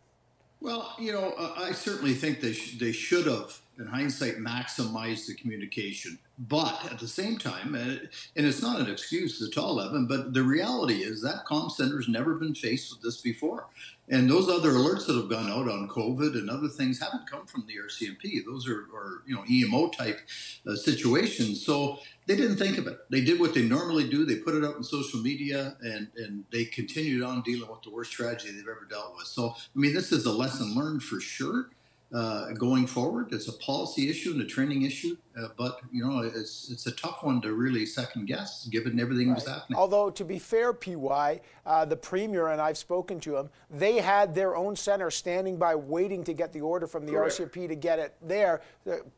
Well, 0.62 0.94
you 0.98 1.12
know, 1.12 1.34
uh, 1.36 1.54
I 1.56 1.72
certainly 1.72 2.14
think 2.14 2.40
they 2.40 2.52
sh- 2.52 2.78
they 2.78 2.92
should 2.92 3.26
have, 3.26 3.60
in 3.78 3.86
hindsight, 3.86 4.36
maximize 4.36 5.26
the 5.26 5.34
communication. 5.34 6.18
But 6.38 6.90
at 6.90 6.98
the 6.98 7.08
same 7.08 7.38
time, 7.38 7.74
uh, 7.74 8.06
and 8.36 8.46
it's 8.46 8.62
not 8.62 8.80
an 8.80 8.90
excuse 8.90 9.40
at 9.42 9.56
all, 9.56 9.80
Evan, 9.80 10.06
but 10.06 10.34
the 10.34 10.42
reality 10.42 11.02
is 11.02 11.22
that 11.22 11.44
comm 11.46 11.70
center's 11.70 12.08
never 12.08 12.34
been 12.34 12.54
faced 12.54 12.92
with 12.92 13.02
this 13.02 13.20
before. 13.20 13.66
And 14.08 14.28
those 14.28 14.48
other 14.48 14.72
alerts 14.72 15.06
that 15.06 15.16
have 15.16 15.30
gone 15.30 15.50
out 15.50 15.68
on 15.68 15.88
COVID 15.88 16.34
and 16.34 16.50
other 16.50 16.68
things 16.68 17.00
haven't 17.00 17.30
come 17.30 17.46
from 17.46 17.66
the 17.66 17.74
RCMP. 17.76 18.44
Those 18.44 18.68
are, 18.68 18.88
are 18.94 19.22
you 19.26 19.36
know, 19.36 19.44
EMO 19.48 19.88
type 19.88 20.20
uh, 20.66 20.74
situations. 20.74 21.64
So 21.64 21.98
they 22.26 22.36
didn't 22.36 22.56
think 22.56 22.78
of 22.78 22.86
it. 22.86 22.98
They 23.10 23.22
did 23.22 23.40
what 23.40 23.54
they 23.54 23.62
normally 23.62 24.08
do. 24.08 24.26
They 24.26 24.36
put 24.36 24.54
it 24.54 24.64
out 24.64 24.76
on 24.76 24.84
social 24.84 25.20
media 25.20 25.76
and, 25.80 26.08
and 26.16 26.44
they 26.52 26.64
continued 26.64 27.22
on 27.22 27.42
dealing 27.42 27.70
with 27.70 27.82
the 27.82 27.90
worst 27.90 28.12
tragedy 28.12 28.52
they've 28.52 28.62
ever 28.62 28.86
dealt 28.90 29.14
with. 29.16 29.26
So, 29.26 29.54
I 29.54 29.78
mean, 29.78 29.94
this 29.94 30.12
is 30.12 30.26
a 30.26 30.32
lesson 30.32 30.74
learned 30.74 31.02
for 31.02 31.20
sure 31.20 31.70
uh, 32.12 32.52
going 32.52 32.86
forward. 32.86 33.32
It's 33.32 33.48
a 33.48 33.52
policy 33.54 34.10
issue 34.10 34.32
and 34.32 34.42
a 34.42 34.44
training 34.44 34.82
issue, 34.82 35.16
uh, 35.38 35.48
but 35.56 35.80
you 35.90 36.04
know 36.04 36.20
it's 36.20 36.70
it's 36.70 36.86
a 36.86 36.90
tough 36.92 37.22
one 37.22 37.40
to 37.40 37.52
really 37.54 37.86
second 37.86 38.26
guess 38.26 38.66
given 38.66 39.00
everything 39.00 39.28
right. 39.28 39.38
that's 39.38 39.48
happening. 39.48 39.78
Although 39.78 40.10
to 40.10 40.24
be 40.24 40.38
fair, 40.38 40.74
PY, 40.74 41.40
uh, 41.64 41.84
the 41.86 41.96
premier 41.96 42.48
and 42.48 42.60
I've 42.60 42.76
spoken 42.76 43.18
to 43.20 43.36
him, 43.36 43.48
they 43.70 43.96
had 43.96 44.34
their 44.34 44.56
own 44.56 44.76
center 44.76 45.10
standing 45.10 45.56
by 45.56 45.74
waiting 45.74 46.22
to 46.24 46.34
get 46.34 46.52
the 46.52 46.60
order 46.60 46.86
from 46.86 47.06
the 47.06 47.12
Correct. 47.12 47.38
RCMP 47.38 47.68
to 47.68 47.76
get 47.76 47.98
it 47.98 48.14
there. 48.20 48.60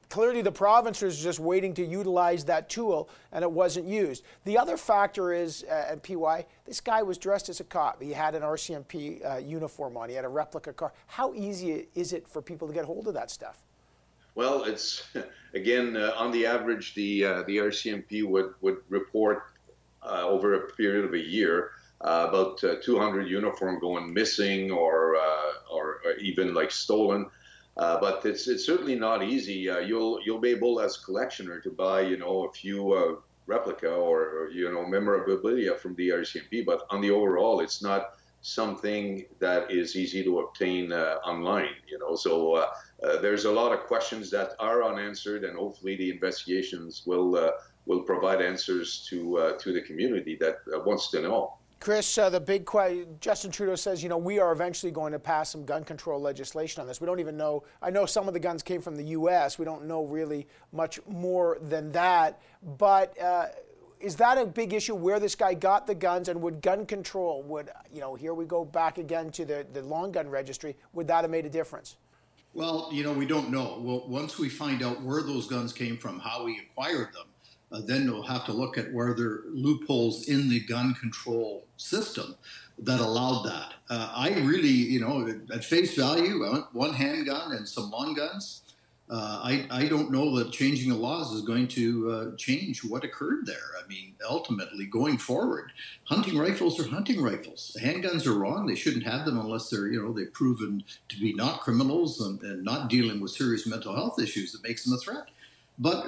clearly, 0.08 0.42
the 0.42 0.52
province 0.52 1.02
was 1.02 1.20
just 1.20 1.40
waiting 1.40 1.74
to 1.74 1.84
utilize 1.84 2.44
that 2.44 2.68
tool, 2.68 3.08
and 3.32 3.42
it 3.42 3.50
wasn't 3.50 3.86
used. 3.86 4.22
The 4.44 4.56
other 4.56 4.76
factor 4.76 5.32
is, 5.32 5.64
uh, 5.64 5.88
and 5.90 6.02
PY, 6.02 6.46
this 6.64 6.80
guy 6.80 7.02
was 7.02 7.18
dressed 7.18 7.48
as 7.48 7.60
a 7.60 7.64
cop. 7.64 8.02
He 8.02 8.12
had 8.12 8.34
an 8.34 8.42
RCMP 8.42 9.24
uh, 9.24 9.36
uniform 9.38 9.96
on. 9.96 10.08
He 10.08 10.14
had 10.14 10.24
a 10.24 10.28
replica 10.28 10.72
car. 10.72 10.92
How 11.06 11.34
easy 11.34 11.88
is 11.94 12.12
it 12.12 12.26
for 12.26 12.40
people 12.40 12.66
to 12.68 12.74
get 12.74 12.84
hold 12.84 13.06
of 13.06 13.14
that 13.14 13.30
stuff? 13.30 13.62
Well, 14.34 14.64
it's 14.64 15.06
again 15.54 15.96
uh, 15.96 16.12
on 16.16 16.32
the 16.32 16.46
average, 16.46 16.94
the 16.94 17.24
uh, 17.24 17.42
the 17.42 17.58
RCMP 17.58 18.26
would 18.26 18.54
would 18.62 18.78
report 18.88 19.44
uh, 20.02 20.26
over 20.26 20.54
a 20.54 20.72
period 20.72 21.04
of 21.04 21.14
a 21.14 21.18
year 21.18 21.70
uh, 22.00 22.26
about 22.28 22.62
uh, 22.64 22.76
200 22.82 23.28
uniform 23.28 23.78
going 23.78 24.12
missing 24.12 24.70
or 24.70 25.16
or 25.70 26.00
even 26.20 26.54
like 26.54 26.70
stolen. 26.70 27.26
but 27.76 28.24
it's 28.24 28.48
it's 28.48 28.64
certainly 28.64 28.94
not 28.94 29.22
easy. 29.22 29.68
you'll 29.86 30.18
you'll 30.24 30.40
be 30.40 30.50
able 30.50 30.80
as 30.80 30.96
a 30.96 31.00
collectioner 31.00 31.62
to 31.62 31.70
buy 31.70 32.00
you 32.00 32.16
know 32.16 32.44
a 32.44 32.52
few 32.52 33.18
replica 33.46 33.90
or, 33.90 34.48
you 34.52 34.72
know 34.72 34.86
memorabilia 34.86 35.74
from 35.74 35.94
the 35.96 36.08
RCMP, 36.08 36.64
but 36.64 36.86
on 36.90 37.00
the 37.00 37.10
overall, 37.10 37.60
it's 37.60 37.82
not 37.82 38.14
something 38.42 39.24
that 39.40 39.70
is 39.70 39.96
easy 39.96 40.22
to 40.22 40.40
obtain 40.40 40.92
uh, 40.92 41.16
online. 41.24 41.74
You 41.88 41.98
know, 41.98 42.14
so 42.14 42.54
uh, 42.54 42.66
uh, 43.02 43.20
there's 43.20 43.46
a 43.46 43.50
lot 43.50 43.72
of 43.72 43.80
questions 43.86 44.30
that 44.30 44.52
are 44.60 44.84
unanswered, 44.84 45.44
and 45.44 45.56
hopefully 45.56 45.96
the 45.96 46.10
investigations 46.10 47.02
will 47.06 47.36
uh, 47.36 47.50
will 47.86 48.02
provide 48.02 48.40
answers 48.40 49.06
to 49.10 49.38
uh, 49.38 49.52
to 49.58 49.72
the 49.72 49.82
community 49.82 50.36
that 50.40 50.58
uh, 50.74 50.80
wants 50.80 51.10
to 51.10 51.22
know. 51.22 51.56
Chris, 51.80 52.16
uh, 52.16 52.30
the 52.30 52.40
big 52.40 52.64
question, 52.64 53.16
Justin 53.20 53.50
Trudeau 53.50 53.74
says, 53.74 54.02
you 54.02 54.08
know, 54.08 54.16
we 54.16 54.38
are 54.38 54.52
eventually 54.52 54.90
going 54.90 55.12
to 55.12 55.18
pass 55.18 55.50
some 55.50 55.66
gun 55.66 55.84
control 55.84 56.20
legislation 56.20 56.80
on 56.80 56.86
this. 56.86 57.00
We 57.00 57.06
don't 57.06 57.20
even 57.20 57.36
know. 57.36 57.64
I 57.82 57.90
know 57.90 58.06
some 58.06 58.26
of 58.26 58.32
the 58.32 58.40
guns 58.40 58.62
came 58.62 58.80
from 58.80 58.96
the 58.96 59.04
U.S. 59.04 59.58
We 59.58 59.66
don't 59.66 59.84
know 59.84 60.04
really 60.04 60.46
much 60.72 60.98
more 61.06 61.58
than 61.60 61.92
that. 61.92 62.40
But 62.78 63.20
uh, 63.20 63.48
is 64.00 64.16
that 64.16 64.38
a 64.38 64.46
big 64.46 64.72
issue 64.72 64.94
where 64.94 65.20
this 65.20 65.34
guy 65.34 65.54
got 65.54 65.86
the 65.86 65.94
guns 65.94 66.28
and 66.28 66.40
would 66.40 66.62
gun 66.62 66.86
control, 66.86 67.42
would, 67.42 67.70
you 67.92 68.00
know, 68.00 68.14
here 68.14 68.34
we 68.34 68.46
go 68.46 68.64
back 68.64 68.98
again 68.98 69.30
to 69.32 69.44
the, 69.44 69.66
the 69.72 69.82
long 69.82 70.12
gun 70.12 70.28
registry, 70.28 70.76
would 70.94 71.06
that 71.08 71.22
have 71.22 71.30
made 71.30 71.44
a 71.44 71.50
difference? 71.50 71.96
Well, 72.54 72.88
you 72.92 73.02
know, 73.02 73.12
we 73.12 73.26
don't 73.26 73.50
know. 73.50 73.78
Well, 73.82 74.04
once 74.06 74.38
we 74.38 74.48
find 74.48 74.82
out 74.82 75.02
where 75.02 75.22
those 75.22 75.48
guns 75.48 75.72
came 75.72 75.98
from, 75.98 76.20
how 76.20 76.44
we 76.44 76.58
acquired 76.58 77.12
them, 77.12 77.26
uh, 77.74 77.80
then 77.84 78.10
we'll 78.10 78.22
have 78.22 78.44
to 78.44 78.52
look 78.52 78.78
at 78.78 78.92
where 78.92 79.14
there 79.14 79.26
are 79.26 79.44
loopholes 79.52 80.28
in 80.28 80.48
the 80.48 80.60
gun 80.60 80.94
control 80.94 81.66
system 81.76 82.36
that 82.78 83.00
allowed 83.00 83.42
that. 83.42 83.74
Uh, 83.90 84.12
I 84.14 84.30
really, 84.40 84.68
you 84.68 85.00
know, 85.00 85.28
at 85.52 85.64
face 85.64 85.96
value, 85.96 86.44
one 86.72 86.94
handgun 86.94 87.52
and 87.52 87.68
some 87.68 87.90
long 87.90 88.14
guns. 88.14 88.62
Uh, 89.10 89.40
I, 89.42 89.66
I 89.70 89.86
don't 89.86 90.10
know 90.10 90.38
that 90.38 90.50
changing 90.50 90.88
the 90.88 90.96
laws 90.96 91.32
is 91.32 91.42
going 91.42 91.68
to 91.68 92.10
uh, 92.10 92.36
change 92.36 92.82
what 92.82 93.04
occurred 93.04 93.44
there. 93.44 93.72
I 93.82 93.86
mean, 93.86 94.14
ultimately, 94.28 94.86
going 94.86 95.18
forward, 95.18 95.72
hunting 96.04 96.38
rifles 96.38 96.80
are 96.80 96.88
hunting 96.88 97.22
rifles. 97.22 97.76
Handguns 97.78 98.26
are 98.26 98.38
wrong. 98.38 98.66
They 98.66 98.76
shouldn't 98.76 99.04
have 99.04 99.26
them 99.26 99.38
unless 99.38 99.68
they're, 99.68 99.88
you 99.88 100.02
know, 100.02 100.12
they've 100.12 100.32
proven 100.32 100.84
to 101.10 101.20
be 101.20 101.34
not 101.34 101.60
criminals 101.60 102.20
and, 102.20 102.40
and 102.42 102.64
not 102.64 102.88
dealing 102.88 103.20
with 103.20 103.32
serious 103.32 103.66
mental 103.66 103.94
health 103.94 104.18
issues 104.20 104.52
that 104.52 104.62
makes 104.62 104.84
them 104.84 104.94
a 104.94 104.98
threat. 104.98 105.28
But 105.78 106.06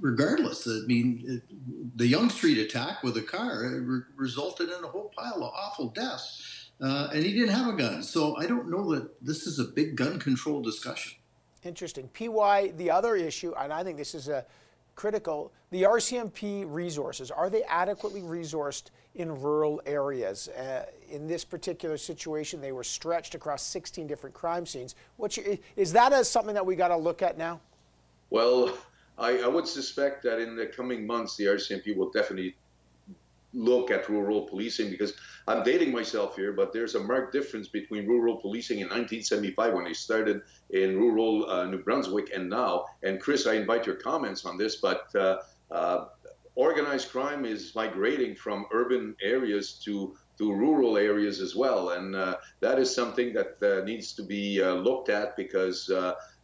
regardless, 0.00 0.68
I 0.68 0.86
mean, 0.86 1.42
the 1.96 2.06
Yonge 2.06 2.32
Street 2.32 2.58
attack 2.58 3.02
with 3.02 3.16
a 3.16 3.22
car 3.22 3.62
re- 3.62 4.02
resulted 4.16 4.68
in 4.68 4.84
a 4.84 4.86
whole 4.86 5.12
pile 5.16 5.42
of 5.42 5.52
awful 5.54 5.88
deaths, 5.88 6.70
uh, 6.80 7.08
and 7.12 7.24
he 7.24 7.32
didn't 7.32 7.54
have 7.54 7.74
a 7.74 7.76
gun. 7.76 8.02
So 8.02 8.36
I 8.36 8.46
don't 8.46 8.70
know 8.70 8.94
that 8.94 9.24
this 9.24 9.46
is 9.46 9.58
a 9.58 9.64
big 9.64 9.96
gun 9.96 10.20
control 10.20 10.62
discussion. 10.62 11.18
Interesting. 11.64 12.08
PY, 12.08 12.72
the 12.76 12.90
other 12.90 13.16
issue, 13.16 13.52
and 13.58 13.72
I 13.72 13.82
think 13.82 13.98
this 13.98 14.14
is 14.14 14.28
a 14.28 14.46
critical, 14.94 15.52
the 15.70 15.82
RCMP 15.82 16.64
resources, 16.66 17.30
are 17.30 17.50
they 17.50 17.64
adequately 17.64 18.22
resourced 18.22 18.84
in 19.14 19.40
rural 19.40 19.82
areas? 19.86 20.48
Uh, 20.48 20.86
in 21.10 21.26
this 21.26 21.44
particular 21.44 21.96
situation, 21.96 22.60
they 22.60 22.72
were 22.72 22.84
stretched 22.84 23.34
across 23.34 23.62
16 23.62 24.06
different 24.06 24.34
crime 24.34 24.64
scenes. 24.64 24.94
What's 25.16 25.38
is 25.76 25.92
that 25.92 26.12
a, 26.12 26.24
something 26.24 26.54
that 26.54 26.64
we 26.64 26.76
got 26.76 26.88
to 26.88 26.96
look 26.96 27.22
at 27.22 27.36
now? 27.36 27.60
Well, 28.30 28.76
I, 29.20 29.38
I, 29.38 29.46
would 29.46 29.68
suspect 29.68 30.22
that 30.24 30.40
in 30.40 30.56
the 30.56 30.66
coming 30.66 31.06
months, 31.06 31.36
the 31.36 31.44
RCMP 31.44 31.96
will 31.96 32.10
definitely 32.10 32.56
look 33.52 33.90
at 33.90 34.08
rural 34.08 34.42
policing 34.42 34.90
because 34.90 35.12
I'm 35.46 35.62
dating 35.62 35.92
myself 35.92 36.36
here, 36.36 36.52
but 36.52 36.72
there's 36.72 36.94
a 36.94 37.00
marked 37.00 37.32
difference 37.32 37.68
between 37.68 38.06
rural 38.06 38.36
policing 38.36 38.78
in 38.78 38.86
1975 38.86 39.74
when 39.74 39.84
they 39.84 39.92
started 39.92 40.42
in 40.70 40.96
rural 40.96 41.50
uh, 41.50 41.66
New 41.66 41.82
Brunswick 41.82 42.30
and 42.34 42.48
now. 42.48 42.86
And 43.02 43.20
Chris, 43.20 43.46
I 43.46 43.54
invite 43.54 43.86
your 43.86 43.96
comments 43.96 44.44
on 44.44 44.56
this, 44.56 44.76
but 44.76 45.14
uh, 45.14 45.38
uh, 45.70 46.06
organized 46.54 47.10
crime 47.10 47.44
is 47.44 47.74
migrating 47.74 48.34
from 48.34 48.66
urban 48.72 49.16
areas 49.22 49.74
to 49.84 50.16
to 50.38 50.54
rural 50.54 50.96
areas 50.96 51.38
as 51.38 51.54
well, 51.54 51.90
and 51.90 52.16
uh, 52.16 52.34
that 52.60 52.78
is 52.78 52.94
something 52.94 53.34
that 53.34 53.62
uh, 53.62 53.84
needs 53.84 54.14
to 54.14 54.22
be 54.22 54.62
uh, 54.62 54.72
looked 54.72 55.10
at 55.10 55.36
because 55.36 55.90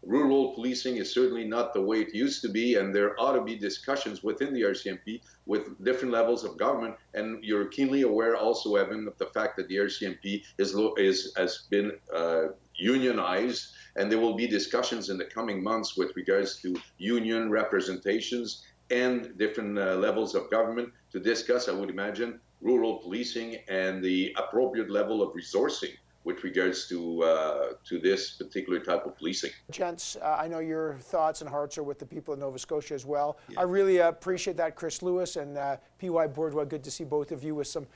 rural 0.03 0.55
policing 0.55 0.97
is 0.97 1.13
certainly 1.13 1.45
not 1.45 1.75
the 1.75 1.81
way 1.81 2.01
it 2.01 2.15
used 2.15 2.43
to 2.43 2.49
be, 2.49 2.77
and 2.77 2.95
there 2.95 3.19
ought 3.21 3.33
to 3.33 3.43
be 3.43 3.57
discussions 3.57 4.23
within 4.23 4.55
the 4.55 4.63
RCMP 4.63 5.21
with 5.47 5.83
different 5.85 6.13
levels 6.13 6.45
of 6.45 6.57
government. 6.59 6.97
And 7.15 7.43
you're 7.43 7.67
keenly 7.67 8.03
aware 8.03 8.37
also, 8.37 8.77
Evan, 8.77 9.09
of 9.09 9.19
the 9.19 9.27
fact 9.27 9.57
that 9.57 9.69
the 9.69 9.77
RCMP 9.77 10.45
is, 10.59 10.75
is 10.97 11.33
has 11.37 11.67
been 11.71 11.93
uh, 12.15 12.49
unionized, 12.77 13.75
and 13.97 14.11
there 14.11 14.21
will 14.21 14.37
be 14.37 14.47
discussions 14.47 15.11
in 15.11 15.19
the 15.19 15.25
coming 15.25 15.63
months 15.63 15.97
with 15.97 16.15
regards 16.17 16.61
to 16.63 16.77
union 16.99 17.51
representations 17.51 18.65
and 18.91 19.37
different 19.37 19.79
uh, 19.79 19.97
levels 19.97 20.35
of 20.35 20.51
government 20.51 20.91
to 21.11 21.19
discuss, 21.19 21.69
I 21.69 21.73
would 21.73 21.91
imagine, 21.91 22.41
rural 22.61 22.99
policing 22.99 23.57
and 23.69 24.03
the 24.03 24.35
appropriate 24.39 24.91
level 24.91 25.23
of 25.23 25.35
resourcing 25.35 25.95
with 26.27 26.43
regards 26.43 26.89
to 26.89 27.23
uh, 27.23 27.69
to 27.85 27.99
this 28.01 28.33
particular 28.33 28.81
type 28.81 29.07
of 29.07 29.17
policing. 29.17 29.53
Gents, 29.71 30.17
uh, 30.21 30.37
I 30.39 30.49
know 30.49 30.59
your 30.59 30.95
thoughts 30.95 31.41
and 31.41 31.49
hearts 31.49 31.79
are 31.79 31.85
with 31.85 32.01
the 32.01 32.05
people 32.05 32.35
of 32.35 32.41
Nova 32.41 32.59
Scotia 32.59 32.95
as 32.95 33.07
well. 33.07 33.39
Yeah. 33.49 33.61
I 33.61 33.63
really 33.63 33.99
appreciate 33.99 34.57
that, 34.57 34.75
Chris 34.75 35.03
Lewis 35.03 35.37
and 35.37 35.57
uh, 35.57 35.77
P.Y. 35.99 36.27
Bourduas. 36.27 36.69
Good 36.69 36.83
to 36.83 36.91
see 36.91 37.05
both 37.05 37.31
of 37.31 37.45
you 37.45 37.55
with 37.55 37.69
some 37.69 37.87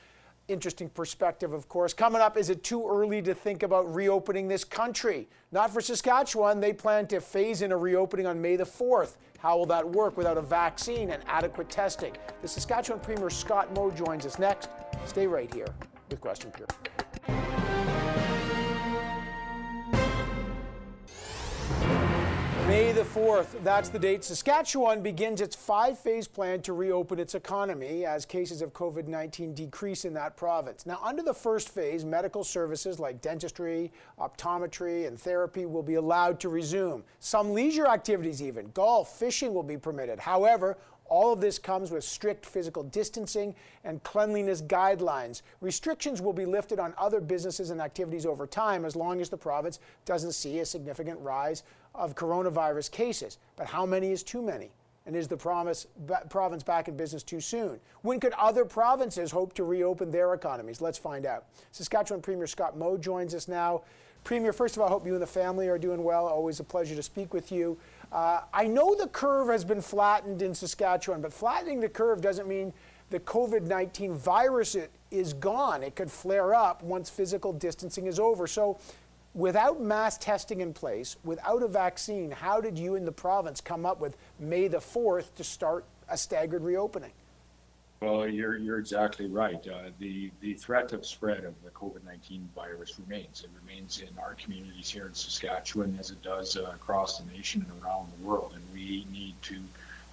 interesting 0.46 0.88
perspective, 0.88 1.52
of 1.52 1.68
course. 1.68 1.92
Coming 1.92 2.20
up, 2.20 2.36
is 2.36 2.50
it 2.50 2.62
too 2.62 2.88
early 2.88 3.20
to 3.22 3.34
think 3.34 3.62
about 3.64 3.92
reopening 3.92 4.46
this 4.48 4.64
country? 4.64 5.28
Not 5.50 5.70
for 5.72 5.80
Saskatchewan. 5.80 6.60
They 6.60 6.72
plan 6.72 7.06
to 7.08 7.20
phase 7.20 7.62
in 7.62 7.72
a 7.72 7.76
reopening 7.76 8.26
on 8.26 8.40
May 8.40 8.56
the 8.56 8.64
4th. 8.64 9.16
How 9.38 9.58
will 9.58 9.66
that 9.66 9.88
work 9.88 10.16
without 10.16 10.38
a 10.38 10.42
vaccine 10.42 11.10
and 11.10 11.22
adequate 11.26 11.68
testing? 11.68 12.16
The 12.42 12.48
Saskatchewan 12.48 13.00
Premier 13.00 13.30
Scott 13.30 13.72
Moe 13.74 13.90
joins 13.90 14.26
us 14.26 14.38
next. 14.38 14.68
Stay 15.06 15.26
right 15.26 15.52
here 15.52 15.68
with 16.10 16.20
Question 16.20 16.50
Period. 16.50 16.89
May 22.70 22.92
the 22.92 23.02
4th, 23.02 23.64
that's 23.64 23.88
the 23.88 23.98
date. 23.98 24.22
Saskatchewan 24.22 25.02
begins 25.02 25.40
its 25.40 25.56
five 25.56 25.98
phase 25.98 26.28
plan 26.28 26.62
to 26.62 26.72
reopen 26.72 27.18
its 27.18 27.34
economy 27.34 28.06
as 28.06 28.24
cases 28.24 28.62
of 28.62 28.72
COVID 28.72 29.08
19 29.08 29.54
decrease 29.54 30.04
in 30.04 30.14
that 30.14 30.36
province. 30.36 30.86
Now, 30.86 31.00
under 31.02 31.24
the 31.24 31.34
first 31.34 31.68
phase, 31.70 32.04
medical 32.04 32.44
services 32.44 33.00
like 33.00 33.20
dentistry, 33.20 33.90
optometry, 34.20 35.08
and 35.08 35.18
therapy 35.18 35.66
will 35.66 35.82
be 35.82 35.96
allowed 35.96 36.38
to 36.40 36.48
resume. 36.48 37.02
Some 37.18 37.54
leisure 37.54 37.88
activities, 37.88 38.40
even 38.40 38.70
golf, 38.70 39.18
fishing, 39.18 39.52
will 39.52 39.64
be 39.64 39.76
permitted. 39.76 40.20
However, 40.20 40.78
all 41.10 41.32
of 41.32 41.40
this 41.40 41.58
comes 41.58 41.90
with 41.90 42.04
strict 42.04 42.46
physical 42.46 42.84
distancing 42.84 43.56
and 43.82 44.00
cleanliness 44.04 44.62
guidelines. 44.62 45.42
Restrictions 45.60 46.22
will 46.22 46.32
be 46.32 46.46
lifted 46.46 46.78
on 46.78 46.94
other 46.96 47.20
businesses 47.20 47.70
and 47.70 47.80
activities 47.80 48.24
over 48.24 48.46
time 48.46 48.84
as 48.84 48.94
long 48.94 49.20
as 49.20 49.28
the 49.28 49.36
province 49.36 49.80
doesn't 50.04 50.32
see 50.32 50.60
a 50.60 50.64
significant 50.64 51.18
rise 51.18 51.64
of 51.94 52.14
coronavirus 52.14 52.90
cases. 52.90 53.38
But 53.56 53.66
how 53.66 53.86
many 53.86 54.12
is 54.12 54.22
too 54.22 54.42
many? 54.42 54.70
And 55.06 55.16
is 55.16 55.26
the 55.26 55.36
promise, 55.36 55.86
province 56.28 56.62
back 56.62 56.86
in 56.86 56.96
business 56.96 57.22
too 57.22 57.40
soon? 57.40 57.80
When 58.02 58.20
could 58.20 58.32
other 58.34 58.64
provinces 58.64 59.30
hope 59.30 59.54
to 59.54 59.64
reopen 59.64 60.10
their 60.10 60.34
economies? 60.34 60.80
Let's 60.80 60.98
find 60.98 61.26
out. 61.26 61.46
Saskatchewan 61.72 62.22
Premier 62.22 62.46
Scott 62.46 62.76
Moe 62.76 62.96
joins 62.96 63.34
us 63.34 63.48
now. 63.48 63.82
Premier, 64.24 64.52
first 64.52 64.76
of 64.76 64.82
all, 64.82 64.88
I 64.88 64.90
hope 64.90 65.06
you 65.06 65.14
and 65.14 65.22
the 65.22 65.26
family 65.26 65.68
are 65.68 65.78
doing 65.78 66.04
well. 66.04 66.26
Always 66.26 66.60
a 66.60 66.64
pleasure 66.64 66.94
to 66.94 67.02
speak 67.02 67.32
with 67.32 67.50
you. 67.50 67.78
Uh, 68.12 68.42
I 68.52 68.66
know 68.66 68.94
the 68.94 69.06
curve 69.08 69.48
has 69.48 69.64
been 69.64 69.80
flattened 69.80 70.42
in 70.42 70.54
Saskatchewan, 70.54 71.22
but 71.22 71.32
flattening 71.32 71.80
the 71.80 71.88
curve 71.88 72.20
doesn't 72.20 72.46
mean 72.46 72.72
the 73.08 73.20
COVID 73.20 73.62
19 73.62 74.14
virus 74.14 74.76
is 75.10 75.32
gone. 75.32 75.82
It 75.82 75.96
could 75.96 76.10
flare 76.10 76.54
up 76.54 76.82
once 76.82 77.10
physical 77.10 77.52
distancing 77.52 78.06
is 78.06 78.20
over. 78.20 78.46
So, 78.46 78.78
without 79.34 79.80
mass 79.80 80.18
testing 80.18 80.60
in 80.60 80.72
place, 80.72 81.16
without 81.24 81.62
a 81.62 81.68
vaccine, 81.68 82.30
how 82.30 82.60
did 82.60 82.78
you 82.78 82.94
in 82.94 83.04
the 83.04 83.12
province 83.12 83.60
come 83.60 83.86
up 83.86 84.00
with 84.00 84.16
May 84.38 84.68
the 84.68 84.78
4th 84.78 85.34
to 85.36 85.44
start 85.44 85.84
a 86.08 86.16
staggered 86.16 86.62
reopening? 86.62 87.12
Well, 88.00 88.26
you're, 88.26 88.56
you're 88.56 88.78
exactly 88.78 89.26
right. 89.26 89.60
Uh, 89.68 89.90
the, 89.98 90.30
the 90.40 90.54
threat 90.54 90.92
of 90.92 91.04
spread 91.04 91.44
of 91.44 91.54
the 91.62 91.70
COVID 91.70 92.02
19 92.04 92.48
virus 92.54 92.98
remains. 92.98 93.44
It 93.44 93.50
remains 93.62 94.00
in 94.00 94.08
our 94.18 94.34
communities 94.34 94.88
here 94.88 95.06
in 95.06 95.12
Saskatchewan 95.12 95.98
as 96.00 96.10
it 96.10 96.22
does 96.22 96.56
uh, 96.56 96.72
across 96.74 97.18
the 97.18 97.30
nation 97.30 97.64
and 97.68 97.84
around 97.84 98.08
the 98.18 98.26
world. 98.26 98.52
And 98.54 98.62
we 98.72 99.06
need 99.12 99.34
to 99.42 99.56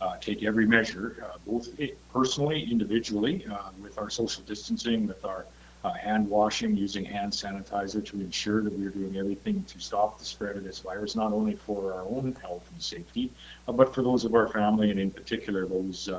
uh, 0.01 0.17
take 0.17 0.43
every 0.43 0.65
measure, 0.65 1.15
uh, 1.23 1.37
both 1.47 1.69
personally, 2.11 2.69
individually, 2.69 3.45
uh, 3.49 3.69
with 3.81 3.97
our 3.97 4.09
social 4.09 4.43
distancing, 4.43 5.07
with 5.07 5.23
our 5.23 5.45
uh, 5.83 5.93
hand 5.93 6.29
washing, 6.29 6.75
using 6.75 7.05
hand 7.05 7.31
sanitizer 7.31 8.03
to 8.05 8.15
ensure 8.19 8.61
that 8.61 8.73
we're 8.73 8.89
doing 8.89 9.17
everything 9.17 9.63
to 9.65 9.79
stop 9.79 10.19
the 10.19 10.25
spread 10.25 10.57
of 10.57 10.63
this 10.63 10.79
virus, 10.79 11.15
not 11.15 11.31
only 11.31 11.55
for 11.55 11.93
our 11.93 12.01
own 12.01 12.35
health 12.41 12.67
and 12.73 12.81
safety, 12.81 13.31
but 13.67 13.93
for 13.93 14.01
those 14.01 14.25
of 14.25 14.33
our 14.33 14.47
family 14.47 14.91
and 14.91 14.99
in 14.99 15.11
particular 15.11 15.65
those 15.65 16.09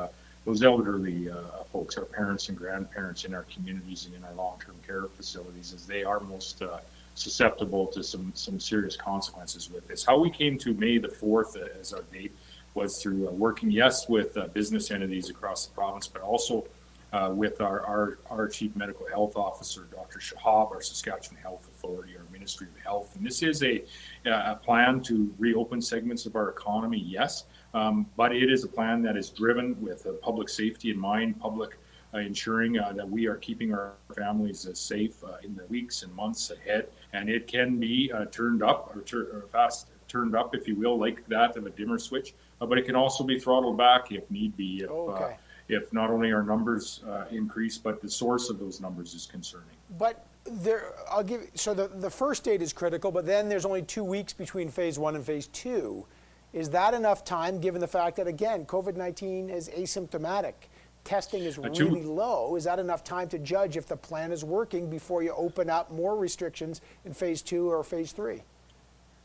those 0.48 0.62
elderly 0.62 1.30
uh, 1.30 1.36
folks, 1.72 1.98
our 1.98 2.06
parents 2.06 2.48
and 2.48 2.56
grandparents 2.56 3.24
in 3.24 3.34
our 3.34 3.44
communities 3.54 4.06
and 4.06 4.14
in 4.14 4.24
our 4.24 4.32
long-term 4.32 4.76
care 4.86 5.04
facilities, 5.14 5.74
as 5.74 5.84
they 5.84 6.02
are 6.04 6.20
most 6.20 6.62
uh, 6.62 6.78
susceptible 7.14 7.86
to 7.88 8.02
some 8.02 8.32
some 8.34 8.58
serious 8.58 8.96
consequences 8.96 9.70
with 9.70 9.86
this. 9.88 10.04
How 10.04 10.18
we 10.18 10.30
came 10.30 10.56
to 10.58 10.72
May 10.72 10.96
the 10.96 11.10
fourth 11.10 11.54
as 11.78 11.92
our 11.92 12.02
date 12.12 12.34
was 12.74 13.02
through 13.02 13.28
uh, 13.28 13.32
working, 13.32 13.70
yes, 13.70 14.08
with 14.08 14.36
uh, 14.38 14.46
business 14.48 14.90
entities 14.90 15.28
across 15.28 15.66
the 15.66 15.74
province, 15.74 16.06
but 16.06 16.22
also 16.22 16.66
uh, 17.12 17.30
with 17.32 17.60
our, 17.60 17.84
our 17.86 18.18
our 18.30 18.48
chief 18.48 18.74
medical 18.76 19.06
health 19.08 19.36
officer, 19.36 19.88
Dr. 19.90 20.18
Shahab, 20.18 20.70
our 20.70 20.80
Saskatchewan 20.80 21.40
Health 21.40 21.68
Authority, 21.68 22.16
our 22.16 22.24
Ministry 22.32 22.66
of 22.74 22.82
Health, 22.82 23.16
and 23.16 23.24
this 23.24 23.42
is 23.42 23.62
a 23.62 23.84
a 24.26 24.56
plan 24.56 25.00
to 25.02 25.32
reopen 25.38 25.80
segments 25.80 26.26
of 26.26 26.36
our 26.36 26.50
economy. 26.50 27.02
Yes. 27.06 27.44
Um, 27.74 28.06
but 28.16 28.34
it 28.34 28.50
is 28.50 28.64
a 28.64 28.68
plan 28.68 29.02
that 29.02 29.16
is 29.16 29.28
driven 29.30 29.80
with 29.80 30.06
uh, 30.06 30.12
public 30.22 30.48
safety 30.48 30.90
in 30.90 30.98
mind, 30.98 31.38
public 31.38 31.78
uh, 32.14 32.18
ensuring 32.18 32.78
uh, 32.78 32.92
that 32.94 33.08
we 33.08 33.26
are 33.26 33.36
keeping 33.36 33.74
our 33.74 33.92
families 34.16 34.66
uh, 34.66 34.72
safe 34.72 35.22
uh, 35.22 35.36
in 35.42 35.54
the 35.54 35.66
weeks 35.66 36.02
and 36.02 36.14
months 36.14 36.50
ahead. 36.50 36.88
And 37.12 37.28
it 37.28 37.46
can 37.46 37.78
be 37.78 38.10
uh, 38.10 38.24
turned 38.26 38.62
up 38.62 38.94
or, 38.96 39.02
tur- 39.02 39.28
or, 39.32 39.44
fast 39.52 39.88
turned 40.08 40.34
up, 40.34 40.54
if 40.54 40.66
you 40.66 40.74
will, 40.74 40.98
like 40.98 41.26
that 41.28 41.56
of 41.58 41.66
a 41.66 41.70
dimmer 41.70 41.98
switch. 41.98 42.34
but 42.58 42.78
it 42.78 42.86
can 42.86 42.96
also 42.96 43.22
be 43.24 43.38
throttled 43.38 43.76
back 43.76 44.10
if 44.10 44.30
need 44.30 44.56
be. 44.56 44.80
If, 44.82 44.90
okay. 44.90 45.36
If 45.68 45.92
not 45.92 46.10
only 46.10 46.32
our 46.32 46.42
numbers 46.42 47.00
uh, 47.06 47.24
increase, 47.30 47.78
but 47.78 48.00
the 48.00 48.10
source 48.10 48.50
of 48.50 48.58
those 48.58 48.80
numbers 48.80 49.14
is 49.14 49.26
concerning. 49.26 49.66
But 49.98 50.26
there, 50.44 50.92
I'll 51.10 51.22
give. 51.22 51.50
So 51.54 51.74
the 51.74 51.88
the 51.88 52.10
first 52.10 52.44
date 52.44 52.62
is 52.62 52.72
critical, 52.72 53.12
but 53.12 53.26
then 53.26 53.48
there's 53.48 53.64
only 53.64 53.82
two 53.82 54.04
weeks 54.04 54.32
between 54.32 54.70
phase 54.70 54.98
one 54.98 55.14
and 55.14 55.24
phase 55.24 55.46
two. 55.48 56.06
Is 56.52 56.70
that 56.70 56.94
enough 56.94 57.24
time 57.24 57.60
given 57.60 57.80
the 57.80 57.86
fact 57.86 58.16
that, 58.16 58.26
again, 58.26 58.64
COVID 58.64 58.96
19 58.96 59.50
is 59.50 59.68
asymptomatic? 59.68 60.54
Testing 61.04 61.44
is 61.44 61.58
uh, 61.58 61.62
really 61.62 62.02
low. 62.02 62.56
Is 62.56 62.64
that 62.64 62.78
enough 62.78 63.04
time 63.04 63.28
to 63.28 63.38
judge 63.38 63.76
if 63.76 63.86
the 63.86 63.96
plan 63.96 64.32
is 64.32 64.44
working 64.44 64.88
before 64.88 65.22
you 65.22 65.32
open 65.36 65.68
up 65.70 65.90
more 65.90 66.16
restrictions 66.16 66.80
in 67.04 67.12
phase 67.12 67.42
two 67.42 67.70
or 67.70 67.82
phase 67.84 68.12
three? 68.12 68.42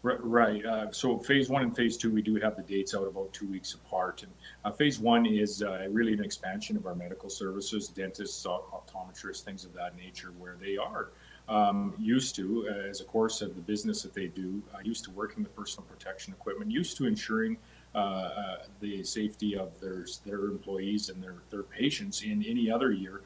Right. 0.05 0.65
Uh, 0.65 0.91
so 0.91 1.17
phase 1.17 1.47
one 1.47 1.61
and 1.61 1.73
phase 1.73 1.95
two, 1.95 2.11
we 2.11 2.21
do 2.21 2.35
have 2.35 2.57
the 2.57 2.61
dates 2.61 2.93
out 2.93 3.07
about 3.07 3.31
two 3.31 3.47
weeks 3.47 3.73
apart. 3.73 4.23
And 4.23 4.33
uh, 4.65 4.71
phase 4.71 4.99
one 4.99 5.25
is 5.25 5.63
uh, 5.63 5.87
really 5.89 6.11
an 6.11 6.21
expansion 6.21 6.75
of 6.75 6.85
our 6.85 6.93
medical 6.93 7.29
services, 7.29 7.87
dentists, 7.87 8.45
optometrists, 8.45 9.43
things 9.43 9.63
of 9.63 9.71
that 9.75 9.95
nature, 9.95 10.33
where 10.37 10.57
they 10.59 10.75
are 10.75 11.11
um, 11.47 11.93
used 11.97 12.35
to, 12.35 12.67
uh, 12.69 12.89
as 12.89 12.99
a 12.99 13.05
course 13.05 13.41
of 13.41 13.55
the 13.55 13.61
business 13.61 14.01
that 14.01 14.13
they 14.13 14.27
do, 14.27 14.61
uh, 14.75 14.79
used 14.83 15.05
to 15.05 15.11
working 15.11 15.41
with 15.41 15.55
personal 15.55 15.87
protection 15.87 16.33
equipment, 16.33 16.69
used 16.69 16.97
to 16.97 17.05
ensuring 17.05 17.55
uh, 17.95 18.57
the 18.81 19.05
safety 19.05 19.55
of 19.55 19.79
their 19.79 20.05
their 20.25 20.45
employees 20.45 21.07
and 21.07 21.23
their 21.23 21.35
their 21.49 21.63
patients 21.63 22.23
in 22.23 22.43
any 22.43 22.69
other 22.69 22.91
year 22.91 23.21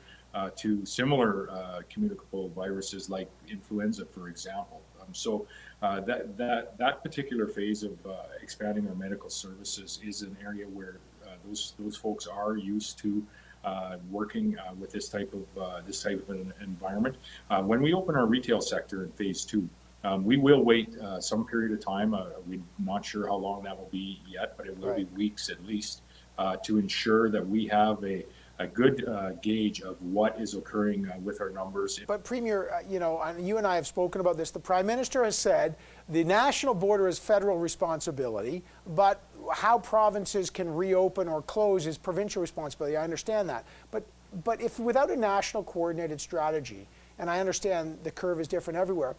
to 0.55 0.85
similar 0.85 1.83
communicable 1.89 2.49
viruses 2.49 3.09
like 3.09 3.27
influenza, 3.49 4.05
for 4.05 4.29
example. 4.29 4.83
Um, 5.01 5.11
so 5.11 5.47
that 5.81 6.37
that 6.37 6.77
that 6.77 7.03
particular 7.03 7.47
phase 7.47 7.83
of 7.83 7.97
expanding 8.41 8.87
our 8.87 8.95
medical 8.95 9.29
services 9.29 9.99
is 10.03 10.21
an 10.21 10.35
area 10.43 10.65
where 10.65 10.97
those 11.45 11.73
those 11.79 11.95
folks 11.95 12.27
are 12.27 12.57
used 12.57 12.97
to 12.99 13.25
uh, 13.63 13.97
working 14.09 14.57
uh, 14.59 14.73
with 14.79 14.91
this 14.91 15.09
type 15.09 15.33
of 15.33 15.61
uh, 15.61 15.81
this 15.85 16.01
type 16.01 16.21
of 16.21 16.29
an 16.29 16.53
environment. 16.61 17.15
when 17.63 17.81
we 17.81 17.93
open 17.93 18.15
our 18.15 18.25
retail 18.25 18.61
sector 18.61 19.03
in 19.03 19.11
phase 19.11 19.43
two, 19.43 19.67
um, 20.03 20.23
we 20.23 20.37
will 20.37 20.63
wait 20.63 20.95
uh, 20.99 21.19
some 21.19 21.45
period 21.45 21.71
of 21.71 21.83
time. 21.83 22.13
Uh, 22.13 22.27
we're 22.45 22.61
not 22.79 23.03
sure 23.03 23.27
how 23.27 23.35
long 23.35 23.63
that 23.63 23.77
will 23.77 23.89
be 23.91 24.21
yet, 24.27 24.53
but 24.55 24.67
it 24.67 24.77
will 24.77 24.89
right. 24.89 25.11
be 25.11 25.17
weeks 25.17 25.49
at 25.49 25.65
least 25.65 26.01
uh, 26.37 26.55
to 26.63 26.77
ensure 26.77 27.29
that 27.29 27.45
we 27.45 27.67
have 27.67 28.03
a, 28.03 28.25
a 28.59 28.67
good 28.67 29.07
uh, 29.07 29.31
gauge 29.41 29.81
of 29.81 30.01
what 30.01 30.39
is 30.39 30.55
occurring 30.55 31.07
uh, 31.07 31.17
with 31.19 31.41
our 31.41 31.49
numbers. 31.51 31.99
But 32.07 32.23
Premier, 32.23 32.71
uh, 32.71 32.79
you 32.89 32.99
know, 32.99 33.23
you 33.39 33.57
and 33.57 33.67
I 33.67 33.75
have 33.75 33.85
spoken 33.85 34.19
about 34.19 34.37
this. 34.37 34.51
The 34.51 34.59
Prime 34.59 34.85
Minister 34.85 35.23
has 35.23 35.37
said 35.37 35.75
the 36.09 36.23
national 36.23 36.73
border 36.73 37.07
is 37.07 37.19
federal 37.19 37.57
responsibility, 37.57 38.63
but 38.87 39.21
how 39.53 39.79
provinces 39.79 40.49
can 40.49 40.73
reopen 40.73 41.27
or 41.27 41.41
close 41.43 41.85
is 41.85 41.97
provincial 41.97 42.41
responsibility. 42.41 42.97
I 42.97 43.03
understand 43.03 43.47
that. 43.49 43.65
But, 43.91 44.05
but 44.43 44.59
if 44.59 44.79
without 44.79 45.11
a 45.11 45.15
national 45.15 45.63
coordinated 45.63 46.19
strategy, 46.19 46.87
and 47.19 47.29
I 47.29 47.39
understand 47.39 47.99
the 48.03 48.11
curve 48.11 48.39
is 48.41 48.47
different 48.47 48.77
everywhere, 48.77 49.15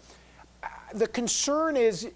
the 0.94 1.07
concern 1.07 1.77
is 1.77 2.09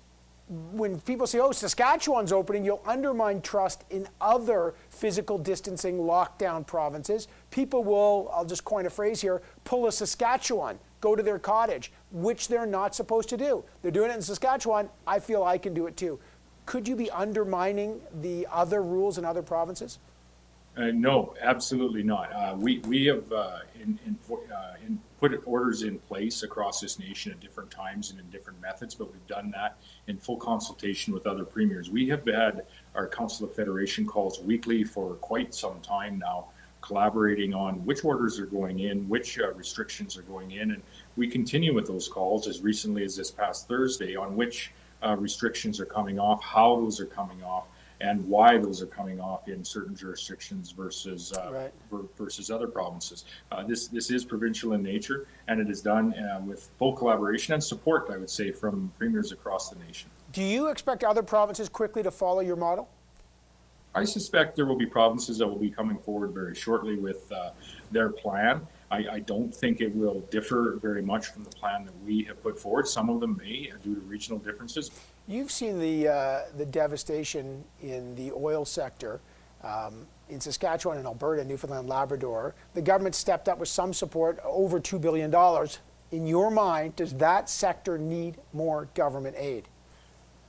when 0.73 1.01
people 1.01 1.27
say, 1.27 1.38
oh, 1.38 1.53
Saskatchewan's 1.53 2.33
opening, 2.33 2.65
you'll 2.65 2.83
undermine 2.87 3.41
trust 3.41 3.85
in 3.91 4.07
other 4.21 4.75
physical 4.91 5.38
distancing 5.38 5.99
lockdown 5.99 6.67
provinces. 6.67 7.29
People 7.51 7.85
will, 7.85 8.31
I'll 8.35 8.45
just 8.45 8.65
coin 8.65 8.87
a 8.87 8.91
phrase 8.91 9.21
here, 9.21 9.43
pull 9.65 9.87
a 9.87 9.93
Saskatchewan, 9.93 10.79
go 11.01 11.17
to 11.17 11.23
their 11.23 11.38
cottage, 11.38 11.93
which 12.11 12.49
they're 12.49 12.67
not 12.67 12.95
supposed 12.95 13.29
to 13.31 13.37
do. 13.37 13.65
They're 13.81 13.91
doing 13.91 14.11
it 14.11 14.15
in 14.15 14.23
Saskatchewan. 14.23 14.88
I 15.07 15.19
feel 15.19 15.43
I 15.43 15.59
can 15.59 15.75
do 15.75 15.87
it 15.87 15.97
too 15.97 16.19
could 16.67 16.87
you 16.87 16.97
be 16.97 17.11
undermining 17.11 18.01
the 18.21 18.47
other 18.51 18.83
rules 18.83 19.19
in 19.19 19.25
other 19.25 19.43
provinces? 19.43 19.99
Uh, 20.77 20.87
no, 20.87 21.35
absolutely 21.43 22.03
not. 22.03 22.33
Uh, 22.33 22.55
we 22.57 22.79
we 22.81 23.05
have 23.05 23.31
uh, 23.31 23.59
in 23.81 23.99
in, 24.07 24.17
put 25.23 25.41
orders 25.47 25.85
in 25.85 26.01
place 26.01 26.43
across 26.43 26.81
this 26.81 26.99
nation 26.99 27.31
at 27.31 27.39
different 27.39 27.71
times 27.71 28.11
and 28.11 28.19
in 28.19 28.29
different 28.31 28.61
methods, 28.61 28.93
but 28.93 29.13
we've 29.13 29.27
done 29.29 29.53
that 29.53 29.77
in 30.09 30.19
full 30.19 30.37
consultation 30.37 31.15
with 31.15 31.29
other 31.29 31.45
premiers. 31.45 31.89
We 31.89 32.09
have 32.09 32.27
had 32.27 32.65
our 32.97 33.07
Council 33.07 33.47
of 33.47 33.55
Federation 33.55 34.05
calls 34.05 34.41
weekly 34.41 34.83
for 34.83 35.15
quite 35.15 35.55
some 35.55 35.79
time 35.81 36.19
now, 36.19 36.47
collaborating 36.81 37.55
on 37.55 37.75
which 37.85 38.05
orders 38.05 38.41
are 38.41 38.47
going 38.47 38.81
in, 38.81 39.09
which 39.09 39.39
uh, 39.39 39.53
restrictions 39.53 40.19
are 40.19 40.23
going 40.23 40.51
in, 40.51 40.73
and 40.73 40.83
we 41.17 41.29
continue 41.29 41.73
with 41.73 41.87
those 41.87 42.09
calls 42.09 42.49
as 42.49 42.61
recently 42.61 43.05
as 43.05 43.15
this 43.15 43.31
past 43.31 43.69
Thursday 43.69 44.17
on 44.17 44.35
which 44.35 44.73
uh, 45.05 45.15
restrictions 45.17 45.79
are 45.79 45.87
coming 45.87 46.19
off, 46.19 46.43
how 46.43 46.75
those 46.75 46.99
are 46.99 47.07
coming 47.07 47.45
off, 47.45 47.67
and 48.03 48.27
why 48.29 48.59
those 48.59 48.83
are 48.83 48.87
coming 48.87 49.21
off 49.21 49.49
in 49.49 49.65
certain 49.65 49.95
jurisdictions 49.95 50.73
versus 50.73 51.33
uh, 51.33 51.51
right. 51.53 51.73
versus 52.19 52.51
other 52.51 52.67
provinces. 52.67 53.25
Uh, 53.51 53.62
this 53.62 53.87
this 53.87 54.11
is 54.11 54.25
provincial 54.25 54.73
in 54.73 54.83
nature, 54.83 55.27
and 55.49 55.61
it 55.61 55.71
is 55.71 55.81
done 55.81 56.12
uh, 56.15 56.41
with 56.45 56.69
full 56.79 56.93
collaboration 56.93 57.55
and 57.55 57.62
support, 57.62 58.11
I 58.12 58.19
would 58.19 58.29
say, 58.29 58.51
from 58.51 58.93
premiers 58.99 59.33
across 59.33 59.71
the 59.71 59.79
nation. 59.87 60.11
Do 60.33 60.43
you 60.43 60.69
expect 60.69 61.05
other 61.05 61.23
provinces 61.23 61.69
quickly 61.69 62.03
to 62.03 62.11
follow 62.11 62.41
your 62.41 62.57
model? 62.57 62.88
I 63.95 64.05
suspect 64.05 64.57
there 64.57 64.67
will 64.67 64.79
be 64.79 64.87
provinces 64.87 65.38
that 65.38 65.47
will 65.47 65.59
be 65.59 65.71
coming 65.71 65.99
forward 65.99 66.33
very 66.33 66.55
shortly 66.55 66.97
with 66.97 67.31
uh, 67.31 67.51
their 67.91 68.09
plan. 68.09 68.67
I, 68.93 69.15
I, 69.15 69.19
don't 69.21 69.55
think 69.55 69.81
it 69.81 69.95
will 69.95 70.21
differ 70.31 70.79
very 70.83 71.01
much 71.01 71.29
from 71.29 71.45
the 71.45 71.51
plan 71.51 71.85
that 71.87 71.99
we 72.05 72.25
have 72.25 72.43
put 72.43 72.59
forward. 72.59 72.87
Some 72.87 73.09
of 73.09 73.21
them 73.21 73.41
may, 73.43 73.71
uh, 73.73 73.79
due 73.83 73.95
to 73.95 74.01
regional 74.03 74.39
differences. 74.39 74.91
You've 75.27 75.51
seen 75.51 75.81
the 75.81 76.09
uh, 76.09 76.41
the 76.59 76.67
devastation 76.67 77.65
in 77.81 78.15
the 78.15 78.33
oil 78.33 78.65
sector 78.65 79.21
um, 79.65 80.07
in 80.29 80.41
Saskatchewan 80.41 80.99
and 80.99 81.07
Alberta, 81.07 81.43
Newfoundland, 81.45 81.89
Labrador. 81.89 82.55
The 82.75 82.83
government 82.83 83.15
stepped 83.15 83.49
up 83.49 83.59
with 83.59 83.69
some 83.69 83.95
support, 83.95 84.39
over 84.45 84.79
two 84.79 84.99
billion 84.99 85.31
dollars. 85.31 85.79
In 86.11 86.27
your 86.27 86.51
mind, 86.51 86.97
does 86.97 87.15
that 87.15 87.49
sector 87.49 87.97
need 87.97 88.37
more 88.53 88.89
government 88.95 89.37
aid? 89.39 89.69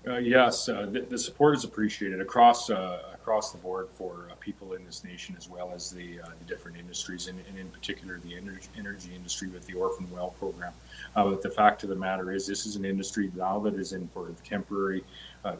Uh, 0.05 0.17
yes, 0.17 0.67
uh, 0.67 0.85
the, 0.91 0.99
the, 1.01 1.17
support 1.17 1.55
is 1.55 1.63
appreciated 1.63 2.19
across 2.19 2.69
uh, 2.69 2.99
across 3.13 3.53
the 3.53 3.57
board 3.57 3.87
for 3.93 4.27
uh, 4.29 4.35
people 4.41 4.73
in 4.73 4.83
this 4.83 5.01
nation, 5.05 5.33
as 5.37 5.47
well 5.47 5.71
as 5.73 5.91
the, 5.91 6.19
uh, 6.19 6.27
the 6.39 6.45
different 6.45 6.77
industries, 6.77 7.27
and, 7.27 7.39
and, 7.47 7.57
in 7.57 7.69
particular 7.69 8.19
the 8.25 8.35
energy, 8.35 8.67
energy 8.77 9.11
industry 9.15 9.47
with 9.47 9.65
the 9.65 9.73
Orphan 9.73 10.05
Well 10.11 10.31
program. 10.39 10.73
Uh, 11.15 11.29
but 11.29 11.41
the 11.41 11.49
fact 11.49 11.83
of 11.83 11.89
the 11.89 11.95
matter 11.95 12.33
is, 12.33 12.45
this 12.45 12.65
is 12.65 12.75
an 12.75 12.83
industry 12.83 13.31
now 13.33 13.59
that 13.59 13.75
is 13.75 13.93
in 13.93 14.09
for 14.09 14.29
temporary 14.43 15.05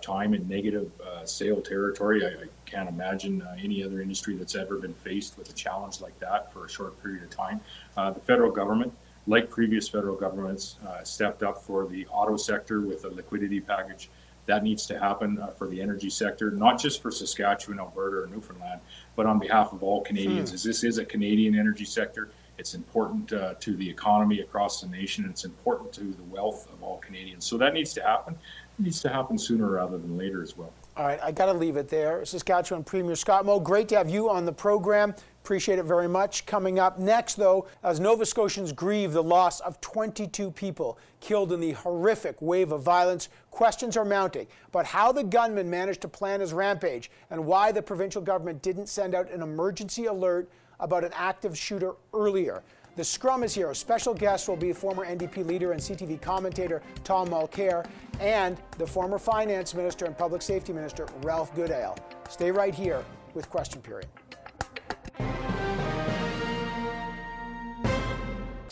time 0.01 0.33
in 0.33 0.45
negative 0.47 0.91
sale 1.25 1.61
territory. 1.61 2.25
I, 2.25 2.29
I 2.29 2.47
can't 2.65 2.89
imagine 2.89 3.45
any 3.61 3.83
other 3.83 4.01
industry 4.01 4.35
that's 4.35 4.55
ever 4.55 4.77
been 4.77 4.93
faced 4.93 5.37
with 5.37 5.49
a 5.49 5.53
challenge 5.53 6.01
like 6.01 6.17
that 6.19 6.51
for 6.51 6.65
a 6.65 6.69
short 6.69 7.01
period 7.01 7.23
of 7.23 7.29
time. 7.29 7.61
the 7.95 8.21
federal 8.25 8.51
government 8.51 8.93
like 9.27 9.49
previous 9.49 9.87
federal 9.87 10.15
governments, 10.15 10.77
uh, 10.85 11.03
stepped 11.03 11.43
up 11.43 11.61
for 11.61 11.87
the 11.87 12.05
auto 12.07 12.35
sector 12.35 12.81
with 12.81 13.05
a 13.05 13.09
liquidity 13.09 13.59
package 13.61 14.09
that 14.45 14.63
needs 14.63 14.85
to 14.87 14.99
happen 14.99 15.39
uh, 15.39 15.47
for 15.47 15.67
the 15.67 15.81
energy 15.81 16.09
sector, 16.09 16.51
not 16.51 16.79
just 16.79 17.01
for 17.01 17.11
Saskatchewan, 17.11 17.79
Alberta, 17.79 18.23
or 18.23 18.27
Newfoundland, 18.27 18.81
but 19.15 19.25
on 19.25 19.39
behalf 19.39 19.73
of 19.73 19.83
all 19.83 20.01
Canadians. 20.01 20.49
Hmm. 20.49 20.55
As 20.55 20.63
this 20.63 20.83
is 20.83 20.97
a 20.97 21.05
Canadian 21.05 21.57
energy 21.57 21.85
sector, 21.85 22.29
it's 22.57 22.73
important 22.75 23.33
uh, 23.33 23.55
to 23.59 23.75
the 23.75 23.89
economy 23.89 24.41
across 24.41 24.81
the 24.81 24.87
nation. 24.87 25.25
It's 25.29 25.45
important 25.45 25.91
to 25.93 26.03
the 26.03 26.23
wealth 26.23 26.67
of 26.71 26.83
all 26.83 26.97
Canadians. 26.99 27.45
So 27.45 27.57
that 27.57 27.73
needs 27.73 27.93
to 27.93 28.03
happen. 28.03 28.35
It 28.79 28.83
needs 28.83 29.01
to 29.01 29.09
happen 29.09 29.37
sooner 29.37 29.69
rather 29.69 29.97
than 29.97 30.17
later 30.17 30.43
as 30.43 30.55
well. 30.55 30.71
All 30.95 31.07
right, 31.07 31.19
I 31.23 31.31
got 31.31 31.47
to 31.47 31.53
leave 31.53 31.75
it 31.75 31.89
there. 31.89 32.23
Saskatchewan 32.23 32.83
Premier 32.83 33.15
Scott 33.15 33.47
Moe, 33.47 33.59
great 33.59 33.87
to 33.87 33.97
have 33.97 34.11
you 34.11 34.29
on 34.29 34.45
the 34.45 34.53
program. 34.53 35.15
Appreciate 35.43 35.79
it 35.79 35.85
very 35.85 36.07
much. 36.07 36.45
Coming 36.45 36.77
up 36.77 36.99
next, 36.99 37.33
though, 37.33 37.65
as 37.81 37.99
Nova 37.99 38.27
Scotians 38.27 38.71
grieve 38.71 39.11
the 39.11 39.23
loss 39.23 39.59
of 39.61 39.81
22 39.81 40.51
people 40.51 40.99
killed 41.19 41.51
in 41.51 41.59
the 41.59 41.71
horrific 41.71 42.39
wave 42.43 42.71
of 42.71 42.83
violence, 42.83 43.29
questions 43.49 43.97
are 43.97 44.05
mounting 44.05 44.45
about 44.67 44.85
how 44.85 45.11
the 45.11 45.23
gunman 45.23 45.67
managed 45.67 46.01
to 46.01 46.07
plan 46.07 46.41
his 46.41 46.53
rampage 46.53 47.09
and 47.31 47.43
why 47.43 47.71
the 47.71 47.81
provincial 47.81 48.21
government 48.21 48.61
didn't 48.61 48.85
send 48.85 49.15
out 49.15 49.31
an 49.31 49.41
emergency 49.41 50.05
alert 50.05 50.47
about 50.79 51.03
an 51.03 51.11
active 51.15 51.57
shooter 51.57 51.93
earlier. 52.13 52.61
The 52.95 53.03
scrum 53.03 53.43
is 53.43 53.55
here. 53.55 53.73
Special 53.73 54.13
guest 54.13 54.47
will 54.47 54.55
be 54.55 54.71
former 54.71 55.03
NDP 55.03 55.47
leader 55.47 55.71
and 55.71 55.81
CTV 55.81 56.21
commentator 56.21 56.83
Tom 57.03 57.27
Mulcair 57.29 57.87
and 58.19 58.55
the 58.77 58.85
former 58.85 59.17
finance 59.17 59.73
minister 59.73 60.05
and 60.05 60.15
public 60.15 60.43
safety 60.43 60.73
minister 60.73 61.07
Ralph 61.23 61.55
Goodale. 61.55 61.97
Stay 62.29 62.51
right 62.51 62.73
here 62.73 63.03
with 63.33 63.49
Question 63.49 63.81
Period. 63.81 64.07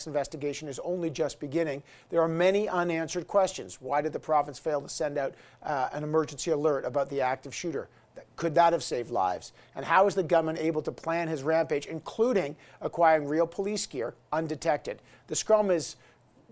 Investigation 0.06 0.66
is 0.66 0.80
only 0.80 1.10
just 1.10 1.38
beginning. 1.38 1.80
There 2.10 2.20
are 2.20 2.28
many 2.28 2.68
unanswered 2.68 3.28
questions. 3.28 3.78
Why 3.80 4.00
did 4.00 4.12
the 4.12 4.18
province 4.18 4.58
fail 4.58 4.80
to 4.80 4.88
send 4.88 5.16
out 5.16 5.34
uh, 5.62 5.90
an 5.92 6.02
emergency 6.02 6.50
alert 6.50 6.84
about 6.84 7.08
the 7.08 7.20
active 7.20 7.54
shooter? 7.54 7.88
Could 8.36 8.54
that 8.54 8.72
have 8.72 8.82
saved 8.82 9.10
lives? 9.10 9.52
And 9.74 9.84
how 9.84 10.06
is 10.06 10.14
the 10.14 10.22
gunman 10.22 10.58
able 10.58 10.82
to 10.82 10.92
plan 10.92 11.28
his 11.28 11.42
rampage, 11.42 11.86
including 11.86 12.56
acquiring 12.80 13.26
real 13.26 13.46
police 13.46 13.86
gear 13.86 14.14
undetected? 14.32 15.00
The 15.28 15.36
scrum 15.36 15.70
is 15.70 15.96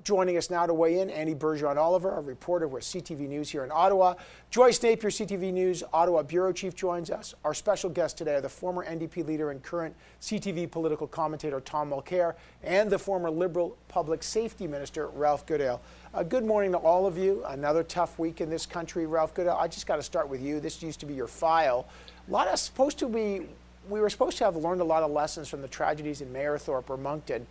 Joining 0.03 0.39
us 0.39 0.49
now 0.49 0.65
to 0.65 0.73
weigh 0.73 1.01
in, 1.01 1.11
Annie 1.11 1.35
Bergeron 1.35 1.77
Oliver, 1.77 2.17
a 2.17 2.21
reporter 2.21 2.67
with 2.67 2.85
CTV 2.85 3.29
News 3.29 3.51
here 3.51 3.65
in 3.65 3.71
Ottawa. 3.71 4.15
Joyce 4.51 4.83
Napier, 4.83 5.11
CTV 5.11 5.53
News 5.53 5.83
Ottawa 5.93 6.23
Bureau 6.23 6.53
Chief, 6.53 6.75
joins 6.75 7.11
us. 7.11 7.35
Our 7.45 7.53
special 7.53 7.91
guests 7.91 8.17
today 8.17 8.37
are 8.37 8.41
the 8.41 8.49
former 8.49 8.85
NDP 8.85 9.27
leader 9.27 9.51
and 9.51 9.63
current 9.63 9.95
CTV 10.23 10.71
political 10.71 11.07
commentator 11.07 11.61
Tom 11.61 11.91
Mulcair 11.91 12.35
and 12.63 12.89
the 12.89 12.99
former 12.99 13.31
Liberal 13.31 13.77
Public 13.89 14.23
Safety 14.23 14.67
Minister 14.67 15.09
Ralph 15.09 15.45
Goodale. 15.45 15.83
Uh, 16.15 16.23
good 16.23 16.47
morning 16.47 16.73
to 16.73 16.79
all 16.79 17.07
of 17.07 17.19
you. 17.19 17.45
Another 17.49 17.83
tough 17.83 18.19
week 18.19 18.41
in 18.41 18.49
this 18.49 18.65
country, 18.65 19.07
Ralph 19.07 19.35
Goodale. 19.35 19.59
I 19.61 19.69
just 19.69 19.87
got 19.87 19.97
to 19.97 20.03
start 20.03 20.31
with 20.31 20.41
you. 20.41 20.61
This 20.61 20.83
used 20.83 21.01
to 21.01 21.07
be 21.07 21.15
your 21.15 21.29
file. 21.29 21.87
A 22.27 22.31
lot 22.31 22.49
of 22.49 22.59
supposed 22.59 22.99
to 23.01 23.09
be, 23.09 23.43
we 23.89 24.01
were 24.01 24.09
supposed 24.09 24.39
to 24.39 24.45
have 24.45 24.57
learned 24.57 24.81
a 24.81 24.85
lot 24.85 25.03
of 25.03 25.11
lessons 25.11 25.49
from 25.49 25.61
the 25.61 25.69
tragedies 25.69 26.23
in 26.23 26.33
Mayerthorpe 26.33 26.89
or 26.89 26.97
Moncton. 26.97 27.47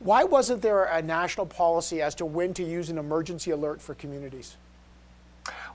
Why 0.00 0.24
wasn't 0.24 0.62
there 0.62 0.84
a 0.84 1.02
national 1.02 1.44
policy 1.44 2.00
as 2.00 2.14
to 2.16 2.24
when 2.24 2.54
to 2.54 2.64
use 2.64 2.88
an 2.88 2.96
emergency 2.96 3.50
alert 3.50 3.82
for 3.82 3.94
communities? 3.94 4.56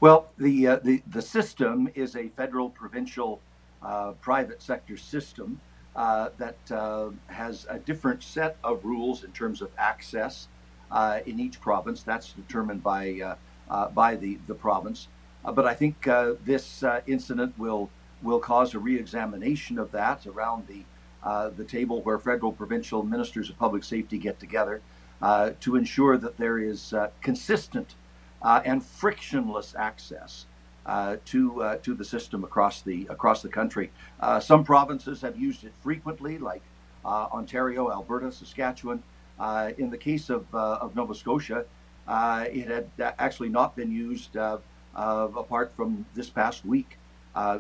Well, 0.02 0.30
the, 0.40 0.68
uh, 0.68 0.76
the, 0.78 1.04
the 1.08 1.22
system 1.22 1.90
is 1.94 2.16
a 2.16 2.30
federal, 2.30 2.72
provincial, 2.72 3.40
uh, 3.84 4.14
private 4.14 4.64
sector 4.64 4.98
system 4.98 5.62
uh, 5.96 6.30
that 6.40 6.58
uh, 6.72 7.10
has 7.28 7.68
a 7.70 7.78
different 7.78 8.24
set 8.24 8.58
of 8.64 8.84
rules 8.84 9.24
in 9.24 9.32
terms 9.32 9.62
of 9.62 9.70
access 9.78 10.48
uh, 10.90 11.20
in 11.28 11.40
each 11.40 11.62
province. 11.62 12.02
That's 12.02 12.34
determined 12.34 12.82
by, 12.82 13.38
uh, 13.70 13.90
by 13.90 14.16
the, 14.16 14.40
the 14.48 14.56
province. 14.56 15.08
but 15.44 15.68
I 15.68 15.76
think 15.76 16.04
this 16.44 16.84
incident 17.06 17.58
will, 17.60 17.92
will 18.24 18.40
cause 18.40 18.74
a 18.74 18.80
re 18.80 18.98
examination 18.98 19.78
of 19.78 19.92
that 19.92 20.26
around 20.26 20.66
the 20.68 20.84
uh, 21.26 21.50
the 21.50 21.64
table 21.64 22.02
where 22.04 22.20
federal, 22.20 22.54
provincial 22.54 23.04
ministers 23.04 23.50
of 23.50 23.58
public 23.58 23.84
safety 23.84 24.18
get 24.18 24.40
together 24.40 24.82
uh, 25.22 25.52
to 25.60 25.76
ensure 25.76 26.18
that 26.18 26.38
there 26.38 26.60
is 26.60 26.94
uh, 26.94 27.10
consistent 27.22 27.96
uh, 28.42 28.62
and 28.64 28.86
frictionless 28.86 29.74
access 29.78 30.46
uh, 30.86 31.16
to 31.26 31.80
to 31.82 31.96
the 31.96 32.06
system 32.06 32.44
across 32.44 32.82
the 32.84 33.08
across 33.10 33.42
the 33.42 33.50
country. 33.50 33.92
some 34.40 34.64
provinces 34.64 35.22
have 35.22 35.36
used 35.36 35.64
it 35.64 35.74
frequently, 35.82 36.38
like 36.38 36.62
Ontario, 37.04 37.90
Alberta, 37.92 38.32
Saskatchewan. 38.32 39.02
in 39.78 39.90
the 39.90 39.98
case 39.98 40.30
of 40.30 40.54
of 40.54 40.96
Nova 40.96 41.16
Scotia, 41.16 41.66
it 42.08 42.68
had 42.68 42.88
actually 43.18 43.50
not 43.50 43.76
been 43.76 43.92
used 43.92 44.36
apart 44.94 45.74
from 45.76 46.06
this 46.14 46.30
past 46.30 46.66
week. 46.66 47.00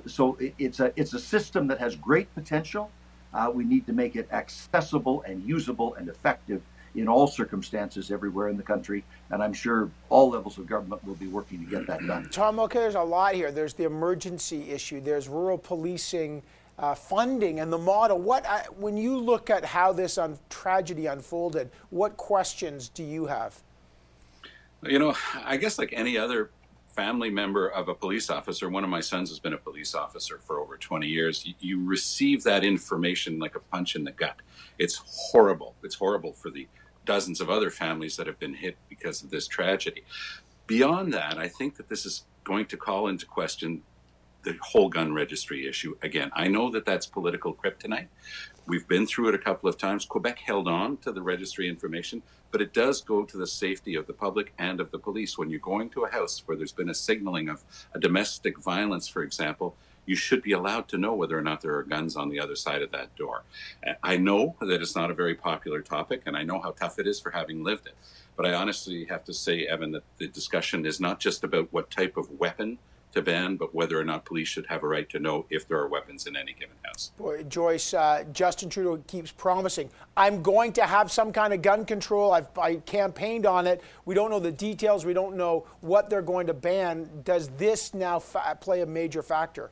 so 0.05 0.35
it, 0.35 0.53
it's 0.59 0.79
a 0.79 0.93
it's 0.95 1.13
a 1.15 1.19
system 1.19 1.65
that 1.65 1.79
has 1.79 1.95
great 1.95 2.31
potential. 2.35 2.91
Uh, 3.35 3.51
we 3.53 3.65
need 3.65 3.85
to 3.85 3.93
make 3.93 4.15
it 4.15 4.27
accessible 4.31 5.21
and 5.23 5.43
usable 5.43 5.93
and 5.95 6.07
effective 6.07 6.61
in 6.95 7.09
all 7.09 7.27
circumstances 7.27 8.09
everywhere 8.09 8.47
in 8.47 8.55
the 8.55 8.63
country. 8.63 9.03
And 9.29 9.43
I'm 9.43 9.51
sure 9.51 9.91
all 10.09 10.29
levels 10.29 10.57
of 10.57 10.65
government 10.67 11.05
will 11.05 11.15
be 11.15 11.27
working 11.27 11.59
to 11.59 11.69
get 11.69 11.85
that 11.87 12.07
done. 12.07 12.29
Tom, 12.31 12.59
okay, 12.61 12.79
there's 12.79 12.95
a 12.95 13.01
lot 13.01 13.35
here. 13.35 13.51
There's 13.51 13.73
the 13.73 13.83
emergency 13.83 14.71
issue, 14.71 15.01
there's 15.01 15.27
rural 15.27 15.57
policing. 15.57 16.41
Uh, 16.77 16.93
funding 16.93 17.61
and 17.61 17.71
the 17.71 17.77
model. 17.77 18.19
What, 18.19 18.45
uh, 18.45 18.63
when 18.75 18.97
you 18.97 19.17
look 19.17 19.49
at 19.49 19.63
how 19.63 19.93
this 19.93 20.17
un- 20.17 20.37
tragedy 20.49 21.05
unfolded, 21.05 21.69
what 21.89 22.17
questions 22.17 22.89
do 22.89 23.01
you 23.01 23.27
have? 23.27 23.63
You 24.83 24.99
know, 24.99 25.15
I 25.45 25.55
guess 25.55 25.79
like 25.79 25.93
any 25.93 26.17
other 26.17 26.49
family 26.95 27.29
member 27.29 27.67
of 27.67 27.89
a 27.89 27.93
police 27.93 28.29
officer, 28.29 28.69
one 28.69 28.83
of 28.83 28.89
my 28.89 29.01
sons 29.01 29.29
has 29.29 29.39
been 29.39 29.53
a 29.53 29.57
police 29.57 29.93
officer 29.93 30.39
for 30.39 30.59
over 30.59 30.77
20 30.77 31.07
years, 31.07 31.45
you, 31.59 31.83
receive 31.83 32.43
that 32.43 32.63
information 32.63 33.37
like 33.37 33.55
a 33.55 33.59
punch 33.59 33.95
in 33.95 34.03
the 34.05 34.11
gut. 34.11 34.37
It's 34.79 35.01
horrible. 35.05 35.75
It's 35.83 35.95
horrible 35.95 36.33
for 36.33 36.49
the 36.49 36.67
dozens 37.03 37.41
of 37.41 37.49
other 37.49 37.69
families 37.69 38.15
that 38.17 38.27
have 38.27 38.39
been 38.39 38.53
hit 38.53 38.77
because 38.89 39.21
of 39.23 39.29
this 39.29 39.47
tragedy. 39.47 40.03
Beyond 40.67 41.13
that, 41.13 41.37
I 41.37 41.47
think 41.49 41.75
that 41.75 41.89
this 41.89 42.05
is 42.05 42.23
going 42.43 42.65
to 42.67 42.77
call 42.77 43.07
into 43.09 43.25
question 43.25 43.83
the 44.43 44.57
whole 44.61 44.89
gun 44.89 45.13
registry 45.13 45.67
issue 45.67 45.95
again. 46.01 46.31
I 46.33 46.47
know 46.47 46.71
that 46.71 46.85
that's 46.85 47.05
political 47.05 47.53
kryptonite. 47.53 48.07
We've 48.67 48.87
been 48.87 49.05
through 49.05 49.29
it 49.29 49.35
a 49.35 49.39
couple 49.39 49.69
of 49.69 49.77
times. 49.77 50.05
Quebec 50.05 50.39
held 50.39 50.67
on 50.67 50.97
to 50.97 51.11
the 51.11 51.21
registry 51.21 51.69
information, 51.69 52.23
but 52.51 52.61
it 52.61 52.73
does 52.73 52.99
go 53.01 53.23
to 53.23 53.37
the 53.37 53.45
safety 53.45 53.93
of 53.95 54.07
the 54.07 54.13
public 54.13 54.53
and 54.57 54.79
of 54.79 54.89
the 54.89 54.97
police. 54.97 55.37
When 55.37 55.51
you're 55.51 55.59
going 55.59 55.89
to 55.91 56.05
a 56.05 56.11
house 56.11 56.41
where 56.45 56.57
there's 56.57 56.71
been 56.71 56.89
a 56.89 56.95
signaling 56.95 57.47
of 57.47 57.63
a 57.93 57.99
domestic 57.99 58.57
violence, 58.57 59.07
for 59.07 59.21
example, 59.21 59.75
you 60.07 60.15
should 60.15 60.41
be 60.41 60.51
allowed 60.51 60.87
to 60.87 60.97
know 60.97 61.13
whether 61.13 61.37
or 61.37 61.43
not 61.43 61.61
there 61.61 61.75
are 61.75 61.83
guns 61.83 62.15
on 62.15 62.29
the 62.29 62.39
other 62.39 62.55
side 62.55 62.81
of 62.81 62.91
that 62.91 63.15
door. 63.15 63.43
I 64.01 64.17
know 64.17 64.55
that 64.61 64.81
it's 64.81 64.95
not 64.95 65.11
a 65.11 65.15
very 65.15 65.35
popular 65.35 65.81
topic, 65.81 66.23
and 66.25 66.35
I 66.35 66.43
know 66.43 66.59
how 66.59 66.71
tough 66.71 66.97
it 66.97 67.07
is 67.07 67.19
for 67.19 67.31
having 67.31 67.63
lived 67.63 67.85
it. 67.85 67.95
But 68.35 68.47
I 68.47 68.53
honestly 68.53 69.05
have 69.05 69.23
to 69.25 69.33
say, 69.33 69.65
Evan, 69.65 69.91
that 69.91 70.03
the 70.17 70.27
discussion 70.27 70.85
is 70.85 70.99
not 70.99 71.19
just 71.19 71.43
about 71.43 71.71
what 71.71 71.91
type 71.91 72.17
of 72.17 72.31
weapon 72.31 72.79
to 73.15 73.21
ban, 73.21 73.55
but 73.55 73.73
whether 73.73 73.99
or 73.99 74.03
not 74.03 74.25
police 74.25 74.47
should 74.47 74.67
have 74.67 74.83
a 74.83 74.87
right 74.87 75.09
to 75.09 75.19
know 75.19 75.45
if 75.49 75.67
there 75.67 75.79
are 75.79 75.87
weapons 75.87 76.27
in 76.27 76.35
any 76.35 76.53
given 76.53 76.75
house. 76.83 77.11
Boy, 77.17 77.43
Joyce, 77.43 77.93
uh, 77.93 78.25
Justin 78.31 78.69
Trudeau 78.69 79.01
keeps 79.07 79.31
promising, 79.31 79.89
I'm 80.15 80.43
going 80.43 80.73
to 80.73 80.83
have 80.83 81.11
some 81.11 81.31
kind 81.31 81.53
of 81.53 81.61
gun 81.61 81.85
control. 81.85 82.31
I've 82.31 82.47
I 82.57 82.75
campaigned 82.75 83.45
on 83.45 83.65
it. 83.67 83.81
We 84.05 84.13
don't 84.15 84.29
know 84.29 84.39
the 84.39 84.51
details. 84.51 85.05
We 85.05 85.13
don't 85.13 85.35
know 85.35 85.65
what 85.81 86.09
they're 86.09 86.21
going 86.21 86.47
to 86.47 86.53
ban. 86.53 87.09
Does 87.23 87.49
this 87.57 87.93
now 87.93 88.19
fa- 88.19 88.57
play 88.59 88.81
a 88.81 88.85
major 88.85 89.23
factor? 89.23 89.71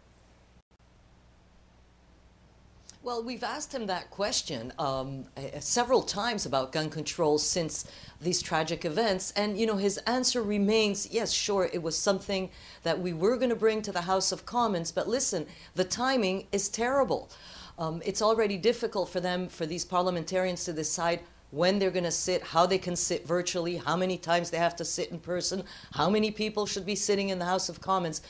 Well, 3.04 3.22
we've 3.22 3.44
asked 3.44 3.76
him 3.76 3.88
that 3.88 4.10
question 4.12 4.72
um, 4.80 5.26
several 5.60 6.04
times 6.04 6.46
about 6.46 6.72
gun 6.72 6.90
control 6.90 7.38
since 7.38 7.86
these 8.22 8.42
tragic 8.42 8.86
events. 8.86 9.32
And, 9.32 9.60
you 9.60 9.66
know, 9.66 9.76
his 9.76 9.98
answer 10.08 10.42
remains 10.42 11.12
yes, 11.12 11.34
sure, 11.34 11.70
it 11.74 11.84
was 11.84 11.98
something 11.98 12.50
that 12.84 12.98
we 12.98 13.12
were 13.12 13.36
going 13.36 13.50
to 13.50 13.58
bring 13.58 13.82
to 13.82 13.92
the 13.92 14.04
House 14.04 14.32
of 14.32 14.46
Commons. 14.46 14.94
But 14.94 15.10
listen, 15.10 15.48
the 15.76 15.84
timing 15.84 16.48
is 16.54 16.70
terrible. 16.70 17.30
Um, 17.78 18.02
it's 18.06 18.22
already 18.22 18.56
difficult 18.56 19.10
for 19.10 19.20
them, 19.20 19.50
for 19.50 19.66
these 19.66 19.84
parliamentarians 19.84 20.64
to 20.64 20.72
decide 20.72 21.20
when 21.52 21.80
they're 21.80 21.92
going 21.92 22.06
to 22.06 22.12
sit, 22.12 22.42
how 22.42 22.66
they 22.66 22.78
can 22.78 22.96
sit 22.96 23.28
virtually, 23.28 23.76
how 23.76 23.98
many 23.98 24.18
times 24.18 24.50
they 24.50 24.58
have 24.58 24.78
to 24.78 24.86
sit 24.86 25.12
in 25.12 25.20
person, 25.20 25.66
how 25.92 26.10
many 26.10 26.32
people 26.32 26.66
should 26.66 26.86
be 26.86 26.96
sitting 26.96 27.28
in 27.28 27.40
the 27.40 27.46
House 27.46 27.68
of 27.68 27.82
Commons. 27.82 28.22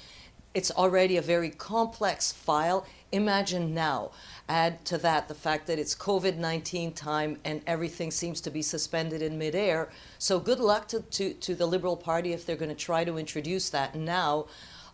It's 0.56 0.72
already 0.72 1.18
a 1.18 1.22
very 1.22 1.52
complex 1.52 2.32
file. 2.32 2.88
Imagine 3.12 3.76
now 3.76 4.12
Add 4.50 4.84
to 4.86 4.98
that 5.00 5.30
the 5.30 5.36
fact 5.36 5.68
that 5.68 5.80
it's 5.80 5.96
COVID 5.96 6.38
19 6.38 6.92
time 6.94 7.38
and 7.46 7.62
everything 7.66 8.12
seems 8.12 8.42
to 8.42 8.52
be 8.52 8.62
suspended 8.62 9.22
in 9.22 9.38
midair. 9.38 9.90
So, 10.20 10.40
good 10.40 10.60
luck 10.60 10.88
to, 10.90 11.00
to, 11.02 11.34
to 11.34 11.56
the 11.56 11.66
Liberal 11.66 11.96
Party 11.96 12.34
if 12.34 12.46
they're 12.46 12.58
going 12.58 12.70
to 12.70 12.76
try 12.76 13.06
to 13.06 13.18
introduce 13.18 13.70
that 13.70 13.96
now. 13.96 14.48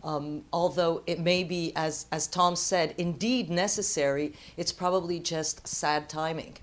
Um, 0.03 0.43
although 0.53 1.01
it 1.07 1.19
may 1.19 1.43
be, 1.43 1.73
as, 1.75 2.05
as 2.11 2.27
Tom 2.27 2.55
said, 2.55 2.95
indeed 2.97 3.49
necessary, 3.49 4.33
it's 4.55 4.71
probably 4.71 5.19
just 5.19 5.67
sad 5.67 6.07
timing. 6.07 6.55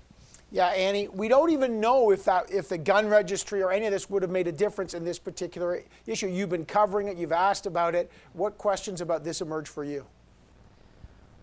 Yeah, 0.49 0.67
Annie, 0.67 1.09
we 1.09 1.27
don't 1.27 1.49
even 1.49 1.81
know 1.81 2.11
if 2.11 2.23
that 2.23 2.49
if 2.51 2.69
the 2.69 2.77
gun 2.77 3.09
registry 3.09 3.61
or 3.61 3.71
any 3.71 3.85
of 3.85 3.91
this 3.91 4.09
would 4.09 4.21
have 4.21 4.31
made 4.31 4.47
a 4.47 4.51
difference 4.51 4.93
in 4.93 5.03
this 5.03 5.19
particular 5.19 5.83
issue. 6.05 6.27
You've 6.27 6.49
been 6.49 6.65
covering 6.65 7.09
it, 7.09 7.17
you've 7.17 7.33
asked 7.33 7.65
about 7.65 7.95
it. 7.95 8.09
What 8.31 8.57
questions 8.57 9.01
about 9.01 9.25
this 9.25 9.41
emerge 9.41 9.67
for 9.67 9.83
you? 9.83 10.05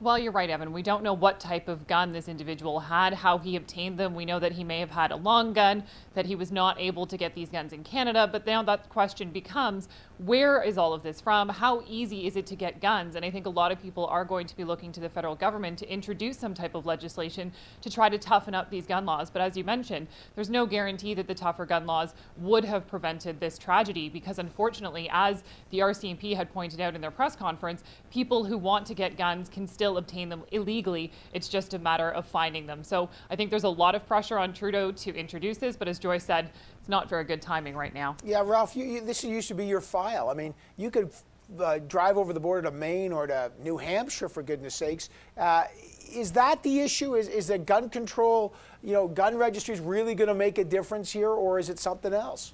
Well, 0.04 0.18
you're 0.18 0.32
right, 0.32 0.50
Evan. 0.50 0.74
We 0.74 0.82
don't 0.82 1.02
know 1.02 1.14
what 1.14 1.40
type 1.40 1.66
of 1.66 1.86
gun 1.86 2.12
this 2.12 2.28
individual 2.28 2.78
had, 2.78 3.14
how 3.14 3.38
he 3.38 3.56
obtained 3.56 3.98
them. 3.98 4.14
We 4.14 4.26
know 4.26 4.38
that 4.38 4.52
he 4.52 4.62
may 4.62 4.78
have 4.80 4.90
had 4.90 5.10
a 5.12 5.16
long 5.16 5.54
gun, 5.54 5.82
that 6.12 6.26
he 6.26 6.36
was 6.36 6.52
not 6.52 6.78
able 6.78 7.06
to 7.06 7.16
get 7.16 7.34
these 7.34 7.48
guns 7.48 7.72
in 7.72 7.84
Canada. 7.84 8.28
But 8.30 8.44
now 8.44 8.62
that 8.64 8.90
question 8.90 9.30
becomes 9.30 9.88
where 10.18 10.62
is 10.62 10.78
all 10.78 10.92
of 10.92 11.02
this 11.02 11.20
from? 11.20 11.48
How 11.48 11.82
easy 11.88 12.26
is 12.26 12.36
it 12.36 12.46
to 12.46 12.56
get 12.56 12.80
guns? 12.80 13.16
And 13.16 13.24
I 13.24 13.30
think 13.30 13.46
a 13.46 13.50
lot 13.50 13.72
of 13.72 13.82
people 13.82 14.06
are 14.06 14.24
going 14.24 14.46
to 14.46 14.56
be 14.56 14.62
looking 14.62 14.92
to 14.92 15.00
the 15.00 15.08
federal 15.08 15.34
government 15.34 15.78
to 15.80 15.92
introduce 15.92 16.38
some 16.38 16.54
type 16.54 16.76
of 16.76 16.86
legislation 16.86 17.52
to 17.80 17.90
try 17.90 18.08
to 18.08 18.16
toughen 18.16 18.54
up 18.54 18.70
these 18.70 18.86
gun 18.86 19.04
laws. 19.04 19.28
But 19.28 19.42
as 19.42 19.56
you 19.56 19.64
mentioned, 19.64 20.06
there's 20.36 20.50
no 20.50 20.66
guarantee 20.66 21.14
that 21.14 21.26
the 21.26 21.34
tougher 21.34 21.66
gun 21.66 21.84
laws 21.84 22.14
would 22.38 22.64
have 22.64 22.86
prevented 22.86 23.40
this 23.40 23.58
tragedy 23.58 24.08
because 24.08 24.38
unfortunately, 24.38 25.08
as 25.10 25.42
the 25.70 25.80
RCMP 25.80 26.36
had 26.36 26.52
pointed 26.52 26.80
out 26.80 26.94
in 26.94 27.00
their 27.00 27.10
press 27.10 27.34
conference, 27.34 27.82
people 28.10 28.44
who 28.44 28.56
want 28.56 28.86
to 28.86 28.94
get 28.94 29.16
guns 29.16 29.48
can 29.48 29.66
still 29.66 29.98
obtain 29.98 30.28
them 30.28 30.44
illegally. 30.52 31.10
It's 31.32 31.48
just 31.48 31.74
a 31.74 31.78
matter 31.78 32.10
of 32.10 32.24
finding 32.24 32.66
them. 32.66 32.84
So 32.84 33.08
I 33.30 33.36
think 33.36 33.50
there's 33.50 33.64
a 33.64 33.68
lot 33.68 33.96
of 33.96 34.06
pressure 34.06 34.38
on 34.38 34.52
Trudeau 34.52 34.92
to 34.92 35.14
introduce 35.14 35.58
this. 35.58 35.76
But 35.76 35.88
as 35.88 35.98
Joyce 35.98 36.24
said, 36.24 36.50
it's 36.84 36.88
not 36.90 37.08
very 37.08 37.24
good 37.24 37.40
timing 37.40 37.74
right 37.74 37.94
now. 37.94 38.14
Yeah, 38.22 38.42
Ralph, 38.44 38.76
you, 38.76 38.84
you, 38.84 39.00
this 39.00 39.24
used 39.24 39.48
to 39.48 39.54
be 39.54 39.64
your 39.64 39.80
file. 39.80 40.28
I 40.28 40.34
mean, 40.34 40.52
you 40.76 40.90
could 40.90 41.10
uh, 41.58 41.78
drive 41.88 42.18
over 42.18 42.34
the 42.34 42.40
border 42.40 42.68
to 42.68 42.76
Maine 42.76 43.10
or 43.10 43.26
to 43.26 43.50
New 43.62 43.78
Hampshire, 43.78 44.28
for 44.28 44.42
goodness 44.42 44.74
sakes. 44.74 45.08
Uh, 45.38 45.64
is 46.12 46.30
that 46.32 46.62
the 46.62 46.80
issue? 46.80 47.14
Is, 47.14 47.28
is 47.28 47.46
that 47.46 47.64
gun 47.64 47.88
control, 47.88 48.52
you 48.82 48.92
know, 48.92 49.08
gun 49.08 49.34
registries 49.34 49.80
really 49.80 50.14
going 50.14 50.28
to 50.28 50.34
make 50.34 50.58
a 50.58 50.64
difference 50.64 51.10
here, 51.10 51.30
or 51.30 51.58
is 51.58 51.70
it 51.70 51.78
something 51.78 52.12
else? 52.12 52.52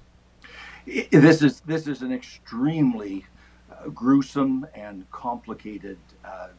This 0.87 1.43
is 1.43 1.59
this 1.63 1.89
is 1.89 2.03
an 2.03 2.13
extremely 2.13 3.27
uh, 3.73 3.89
gruesome 3.89 4.65
and 4.77 5.11
complicated 5.11 5.99
uh, 6.25 6.51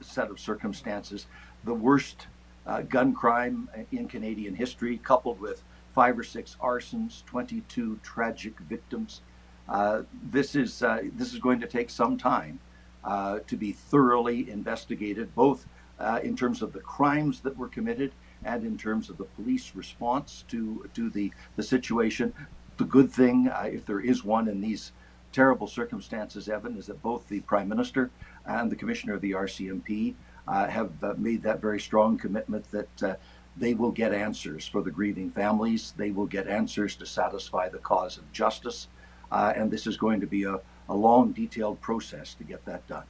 set 0.00 0.30
of 0.30 0.40
circumstances. 0.40 1.26
The 1.64 1.74
worst 1.74 2.28
uh, 2.66 2.80
gun 2.80 3.12
crime 3.12 3.68
in 3.92 4.08
Canadian 4.08 4.54
history, 4.54 4.96
coupled 5.04 5.38
with 5.38 5.62
five 6.00 6.18
or 6.18 6.24
six 6.24 6.56
arsons, 6.62 7.26
22 7.26 8.00
tragic 8.02 8.58
victims. 8.60 9.20
Uh, 9.68 10.00
this 10.30 10.56
is 10.56 10.82
uh, 10.82 11.02
this 11.14 11.34
is 11.34 11.38
going 11.38 11.60
to 11.60 11.66
take 11.66 11.90
some 11.90 12.16
time 12.16 12.58
uh, 13.04 13.40
to 13.46 13.54
be 13.54 13.70
thoroughly 13.70 14.50
investigated, 14.50 15.34
both 15.34 15.66
uh, 15.98 16.18
in 16.22 16.34
terms 16.34 16.62
of 16.62 16.72
the 16.72 16.80
crimes 16.80 17.40
that 17.40 17.54
were 17.54 17.68
committed 17.68 18.12
and 18.42 18.64
in 18.64 18.78
terms 18.78 19.10
of 19.10 19.18
the 19.18 19.26
police 19.36 19.72
response 19.74 20.42
to 20.48 20.88
to 20.94 21.10
the 21.10 21.30
the 21.56 21.62
situation. 21.62 22.32
The 22.78 22.84
good 22.84 23.12
thing, 23.12 23.48
uh, 23.48 23.68
if 23.70 23.84
there 23.84 24.00
is 24.00 24.24
one 24.24 24.48
in 24.48 24.62
these 24.62 24.92
terrible 25.32 25.66
circumstances, 25.66 26.48
Evan, 26.48 26.78
is 26.78 26.86
that 26.86 27.02
both 27.02 27.28
the 27.28 27.40
Prime 27.40 27.68
Minister 27.68 28.10
and 28.46 28.72
the 28.72 28.76
Commissioner 28.76 29.12
of 29.12 29.20
the 29.20 29.32
RCMP 29.32 30.14
uh, 30.48 30.66
have 30.66 31.18
made 31.18 31.42
that 31.42 31.60
very 31.60 31.78
strong 31.78 32.16
commitment 32.16 32.64
that 32.70 33.20
they 33.56 33.74
will 33.74 33.90
get 33.90 34.12
answers 34.12 34.66
for 34.66 34.82
the 34.82 34.90
grieving 34.90 35.30
families. 35.30 35.92
They 35.96 36.10
will 36.10 36.26
get 36.26 36.48
answers 36.48 36.96
to 36.96 37.06
satisfy 37.06 37.68
the 37.68 37.78
cause 37.78 38.16
of 38.16 38.30
justice. 38.32 38.88
Uh, 39.30 39.52
and 39.54 39.70
this 39.70 39.86
is 39.86 39.96
going 39.96 40.20
to 40.20 40.26
be 40.26 40.44
a, 40.44 40.60
a 40.88 40.94
long, 40.94 41.32
detailed 41.32 41.80
process 41.80 42.34
to 42.34 42.44
get 42.44 42.64
that 42.64 42.86
done. 42.86 43.04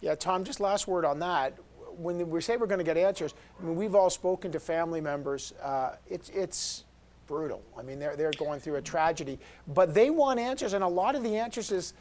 Yeah, 0.00 0.14
Tom, 0.14 0.44
just 0.44 0.60
last 0.60 0.86
word 0.86 1.04
on 1.04 1.18
that. 1.20 1.54
When 1.96 2.28
we 2.28 2.40
say 2.40 2.56
we're 2.56 2.66
going 2.66 2.78
to 2.78 2.84
get 2.84 2.98
answers, 2.98 3.34
I 3.58 3.64
mean, 3.64 3.76
we've 3.76 3.94
all 3.94 4.10
spoken 4.10 4.52
to 4.52 4.60
family 4.60 5.00
members. 5.00 5.54
Uh, 5.62 5.96
it's, 6.06 6.28
it's 6.30 6.84
brutal. 7.26 7.62
I 7.78 7.82
mean, 7.82 7.98
they're, 7.98 8.16
they're 8.16 8.32
going 8.32 8.60
through 8.60 8.76
a 8.76 8.82
tragedy, 8.82 9.38
but 9.66 9.94
they 9.94 10.10
want 10.10 10.38
answers. 10.38 10.74
And 10.74 10.84
a 10.84 10.88
lot 10.88 11.14
of 11.14 11.22
the 11.22 11.36
answers 11.36 11.72
is, 11.72 11.94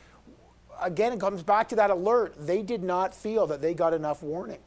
again, 0.81 1.13
it 1.13 1.19
comes 1.19 1.43
back 1.43 1.69
to 1.69 1.75
that 1.77 1.89
alert. 1.89 2.35
They 2.37 2.61
did 2.61 2.83
not 2.83 3.15
feel 3.15 3.47
that 3.47 3.61
they 3.61 3.73
got 3.73 3.93
enough 3.93 4.21
warning. 4.21 4.59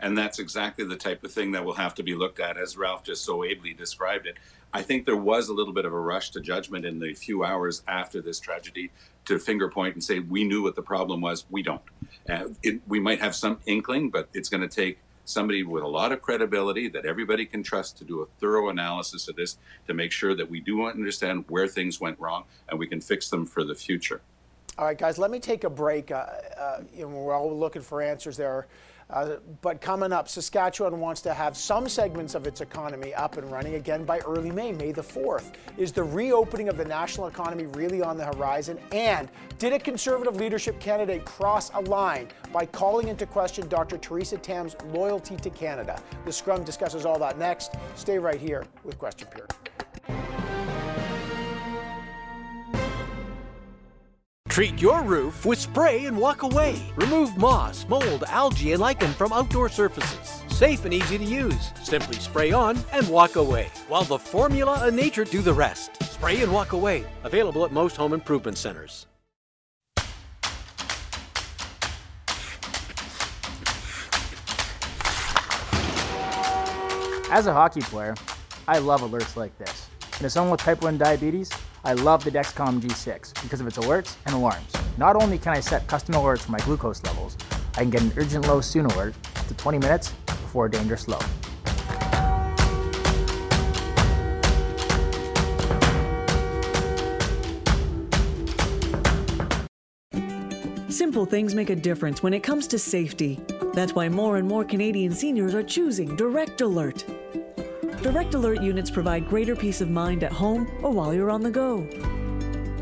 And 0.00 0.16
that's 0.16 0.38
exactly 0.38 0.84
the 0.84 0.96
type 0.96 1.22
of 1.24 1.30
thing 1.30 1.52
that 1.52 1.64
will 1.64 1.74
have 1.74 1.94
to 1.96 2.02
be 2.02 2.14
looked 2.14 2.40
at, 2.40 2.56
as 2.56 2.76
Ralph 2.76 3.04
just 3.04 3.24
so 3.24 3.44
ably 3.44 3.74
described 3.74 4.26
it. 4.26 4.36
I 4.72 4.82
think 4.82 5.04
there 5.04 5.16
was 5.16 5.48
a 5.48 5.52
little 5.52 5.74
bit 5.74 5.84
of 5.84 5.92
a 5.92 6.00
rush 6.00 6.30
to 6.30 6.40
judgment 6.40 6.84
in 6.84 6.98
the 6.98 7.12
few 7.12 7.44
hours 7.44 7.82
after 7.86 8.22
this 8.22 8.40
tragedy 8.40 8.90
to 9.26 9.38
finger 9.38 9.68
point 9.68 9.94
and 9.94 10.02
say, 10.02 10.20
we 10.20 10.44
knew 10.44 10.62
what 10.62 10.74
the 10.74 10.82
problem 10.82 11.20
was. 11.20 11.44
We 11.50 11.62
don't. 11.62 11.82
Uh, 12.28 12.44
it, 12.62 12.80
we 12.86 13.00
might 13.00 13.20
have 13.20 13.34
some 13.34 13.58
inkling, 13.66 14.10
but 14.10 14.28
it's 14.32 14.48
going 14.48 14.62
to 14.62 14.68
take 14.68 14.98
somebody 15.24 15.62
with 15.64 15.82
a 15.82 15.88
lot 15.88 16.12
of 16.12 16.22
credibility 16.22 16.88
that 16.88 17.04
everybody 17.04 17.44
can 17.44 17.62
trust 17.62 17.98
to 17.98 18.04
do 18.04 18.22
a 18.22 18.26
thorough 18.40 18.68
analysis 18.68 19.28
of 19.28 19.36
this 19.36 19.58
to 19.86 19.94
make 19.94 20.12
sure 20.12 20.34
that 20.34 20.48
we 20.48 20.60
do 20.60 20.86
understand 20.86 21.44
where 21.48 21.68
things 21.68 22.00
went 22.00 22.18
wrong 22.18 22.44
and 22.68 22.78
we 22.78 22.86
can 22.86 23.00
fix 23.00 23.28
them 23.28 23.44
for 23.44 23.64
the 23.64 23.74
future. 23.74 24.20
All 24.78 24.86
right, 24.86 24.96
guys, 24.96 25.18
let 25.18 25.30
me 25.30 25.38
take 25.38 25.64
a 25.64 25.70
break. 25.70 26.10
Uh, 26.10 26.26
uh, 26.58 26.80
you 26.94 27.02
know, 27.02 27.08
we're 27.08 27.34
all 27.34 27.54
looking 27.56 27.82
for 27.82 28.00
answers 28.00 28.36
there. 28.36 28.66
Uh, 29.12 29.36
but 29.60 29.80
coming 29.80 30.12
up, 30.12 30.28
Saskatchewan 30.28 31.00
wants 31.00 31.20
to 31.22 31.34
have 31.34 31.56
some 31.56 31.88
segments 31.88 32.34
of 32.34 32.46
its 32.46 32.60
economy 32.60 33.12
up 33.14 33.36
and 33.36 33.50
running 33.50 33.74
again 33.74 34.04
by 34.04 34.18
early 34.20 34.50
May, 34.50 34.72
May 34.72 34.92
the 34.92 35.02
4th. 35.02 35.52
Is 35.76 35.92
the 35.92 36.04
reopening 36.04 36.68
of 36.68 36.76
the 36.76 36.84
national 36.84 37.26
economy 37.26 37.66
really 37.66 38.02
on 38.02 38.16
the 38.16 38.24
horizon? 38.24 38.78
And 38.92 39.28
did 39.58 39.72
a 39.72 39.78
conservative 39.78 40.36
leadership 40.36 40.78
candidate 40.80 41.24
cross 41.24 41.70
a 41.74 41.80
line 41.80 42.28
by 42.52 42.66
calling 42.66 43.08
into 43.08 43.26
question 43.26 43.68
Dr. 43.68 43.98
Theresa 43.98 44.38
Tam's 44.38 44.76
loyalty 44.92 45.36
to 45.36 45.50
Canada? 45.50 46.00
The 46.24 46.32
Scrum 46.32 46.62
discusses 46.64 47.04
all 47.04 47.18
that 47.18 47.38
next. 47.38 47.74
Stay 47.96 48.18
right 48.18 48.40
here 48.40 48.64
with 48.84 48.98
Question 48.98 49.28
Period. 49.28 49.50
Treat 54.50 54.82
your 54.82 55.02
roof 55.04 55.46
with 55.46 55.60
spray 55.60 56.06
and 56.06 56.18
walk 56.18 56.42
away. 56.42 56.82
Remove 56.96 57.36
moss, 57.36 57.86
mold, 57.88 58.24
algae, 58.26 58.72
and 58.72 58.80
lichen 58.80 59.12
from 59.12 59.32
outdoor 59.32 59.68
surfaces. 59.68 60.42
Safe 60.48 60.84
and 60.84 60.92
easy 60.92 61.18
to 61.18 61.24
use. 61.24 61.70
Simply 61.84 62.16
spray 62.16 62.50
on 62.50 62.76
and 62.92 63.08
walk 63.08 63.36
away, 63.36 63.68
while 63.86 64.02
the 64.02 64.18
formula 64.18 64.80
and 64.82 64.96
nature 64.96 65.22
do 65.22 65.40
the 65.40 65.52
rest. 65.52 66.02
Spray 66.02 66.42
and 66.42 66.52
walk 66.52 66.72
away. 66.72 67.04
Available 67.22 67.64
at 67.64 67.70
most 67.70 67.96
home 67.96 68.12
improvement 68.12 68.58
centers. 68.58 69.06
As 77.30 77.46
a 77.46 77.52
hockey 77.52 77.82
player, 77.82 78.16
I 78.66 78.78
love 78.78 79.02
alerts 79.02 79.36
like 79.36 79.56
this. 79.58 79.86
And 80.16 80.26
as 80.26 80.32
someone 80.32 80.50
with 80.50 80.60
type 80.60 80.82
1 80.82 80.98
diabetes, 80.98 81.52
I 81.82 81.94
love 81.94 82.24
the 82.24 82.30
Dexcom 82.30 82.80
G6 82.80 83.42
because 83.42 83.60
of 83.60 83.66
its 83.66 83.78
alerts 83.78 84.16
and 84.26 84.34
alarms. 84.34 84.70
Not 84.98 85.16
only 85.16 85.38
can 85.38 85.52
I 85.54 85.60
set 85.60 85.86
custom 85.86 86.14
alerts 86.14 86.40
for 86.40 86.52
my 86.52 86.58
glucose 86.58 87.02
levels, 87.04 87.38
I 87.74 87.80
can 87.80 87.90
get 87.90 88.02
an 88.02 88.12
urgent 88.18 88.46
low 88.46 88.60
soon 88.60 88.84
alert 88.86 89.14
up 89.36 89.48
to 89.48 89.54
20 89.54 89.78
minutes 89.78 90.10
before 90.26 90.66
a 90.66 90.70
dangerous 90.70 91.08
low. 91.08 91.18
Simple 100.90 101.24
things 101.24 101.54
make 101.54 101.70
a 101.70 101.76
difference 101.76 102.22
when 102.22 102.34
it 102.34 102.42
comes 102.42 102.66
to 102.66 102.78
safety. 102.78 103.40
That's 103.72 103.94
why 103.94 104.10
more 104.10 104.36
and 104.36 104.46
more 104.46 104.64
Canadian 104.64 105.12
seniors 105.12 105.54
are 105.54 105.62
choosing 105.62 106.14
Direct 106.14 106.60
Alert. 106.60 107.04
Direct 108.02 108.32
Alert 108.32 108.62
units 108.62 108.90
provide 108.90 109.28
greater 109.28 109.54
peace 109.54 109.82
of 109.82 109.90
mind 109.90 110.24
at 110.24 110.32
home 110.32 110.66
or 110.82 110.90
while 110.90 111.12
you're 111.12 111.30
on 111.30 111.42
the 111.42 111.50
go. 111.50 111.86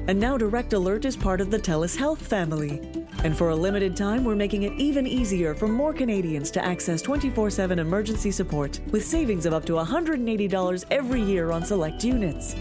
And 0.06 0.18
now 0.18 0.38
Direct 0.38 0.72
Alert 0.74 1.04
is 1.04 1.16
part 1.16 1.40
of 1.40 1.50
the 1.50 1.58
TELUS 1.58 1.96
Health 1.96 2.24
family. 2.24 2.80
And 3.24 3.36
for 3.36 3.48
a 3.48 3.56
limited 3.56 3.96
time, 3.96 4.22
we're 4.22 4.36
making 4.36 4.62
it 4.62 4.74
even 4.74 5.08
easier 5.08 5.56
for 5.56 5.66
more 5.66 5.92
Canadians 5.92 6.52
to 6.52 6.64
access 6.64 7.02
24 7.02 7.50
7 7.50 7.80
emergency 7.80 8.30
support 8.30 8.78
with 8.92 9.04
savings 9.04 9.44
of 9.44 9.52
up 9.52 9.64
to 9.64 9.72
$180 9.72 10.84
every 10.92 11.20
year 11.20 11.50
on 11.50 11.64
select 11.64 12.04
units. 12.04 12.54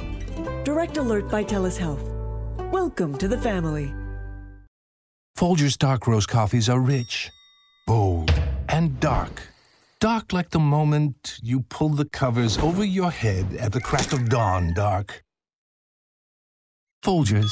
Direct 0.64 0.98
Alert 0.98 1.30
by 1.30 1.44
TELUS 1.44 1.78
Health. 1.78 2.10
Welcome 2.72 3.20
to 3.20 3.28
the 3.28 3.38
family. 3.38 3.94
Folgers 5.38 5.78
dark 5.78 6.08
roast 6.08 6.28
coffees 6.28 6.68
are 6.68 6.80
rich, 6.80 7.30
bold, 7.86 8.34
and 8.68 9.00
dark. 9.00 9.44
Dark 10.00 10.32
like 10.32 10.52
the 10.52 10.60
moment 10.60 11.40
you 11.42 11.62
pull 11.62 11.90
the 11.90 12.06
covers 12.06 12.60
over 12.60 12.86
your 12.86 13.10
head 13.10 13.56
at 13.60 13.72
the 13.72 13.82
crack 13.82 14.14
of 14.14 14.30
dawn, 14.30 14.72
dark. 14.76 15.24
Folgers. 17.04 17.50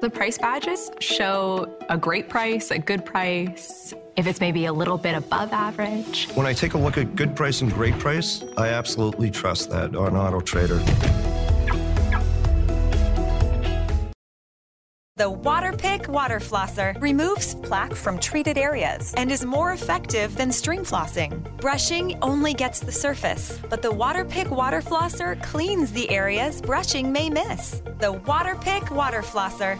The 0.00 0.10
price 0.10 0.36
badges 0.36 0.90
show 0.98 1.72
a 1.88 1.96
great 1.96 2.28
price, 2.28 2.72
a 2.72 2.78
good 2.80 3.04
price, 3.04 3.94
if 4.16 4.26
it's 4.26 4.40
maybe 4.40 4.66
a 4.66 4.72
little 4.72 4.98
bit 4.98 5.14
above 5.14 5.52
average. 5.52 6.26
When 6.34 6.44
I 6.44 6.52
take 6.52 6.74
a 6.74 6.78
look 6.78 6.98
at 6.98 7.14
good 7.14 7.36
price 7.36 7.60
and 7.60 7.72
great 7.72 7.96
price, 8.00 8.42
I 8.56 8.70
absolutely 8.70 9.30
trust 9.30 9.70
that 9.70 9.94
on 9.94 10.16
Auto 10.16 10.40
Trader. 10.40 10.82
The 15.22 15.30
Waterpik 15.30 16.08
Water 16.08 16.40
Flosser 16.40 17.00
removes 17.00 17.54
plaque 17.54 17.94
from 17.94 18.18
treated 18.18 18.58
areas 18.58 19.14
and 19.16 19.30
is 19.30 19.44
more 19.44 19.72
effective 19.72 20.34
than 20.34 20.50
string 20.50 20.80
flossing. 20.80 21.44
Brushing 21.58 22.18
only 22.22 22.54
gets 22.54 22.80
the 22.80 22.90
surface, 22.90 23.60
but 23.70 23.82
the 23.82 23.92
Waterpik 23.92 24.50
Water 24.50 24.80
Flosser 24.80 25.40
cleans 25.40 25.92
the 25.92 26.10
areas 26.10 26.60
brushing 26.60 27.12
may 27.12 27.30
miss. 27.30 27.82
The 28.00 28.14
Waterpik 28.26 28.90
Water 28.90 29.22
Flosser. 29.22 29.78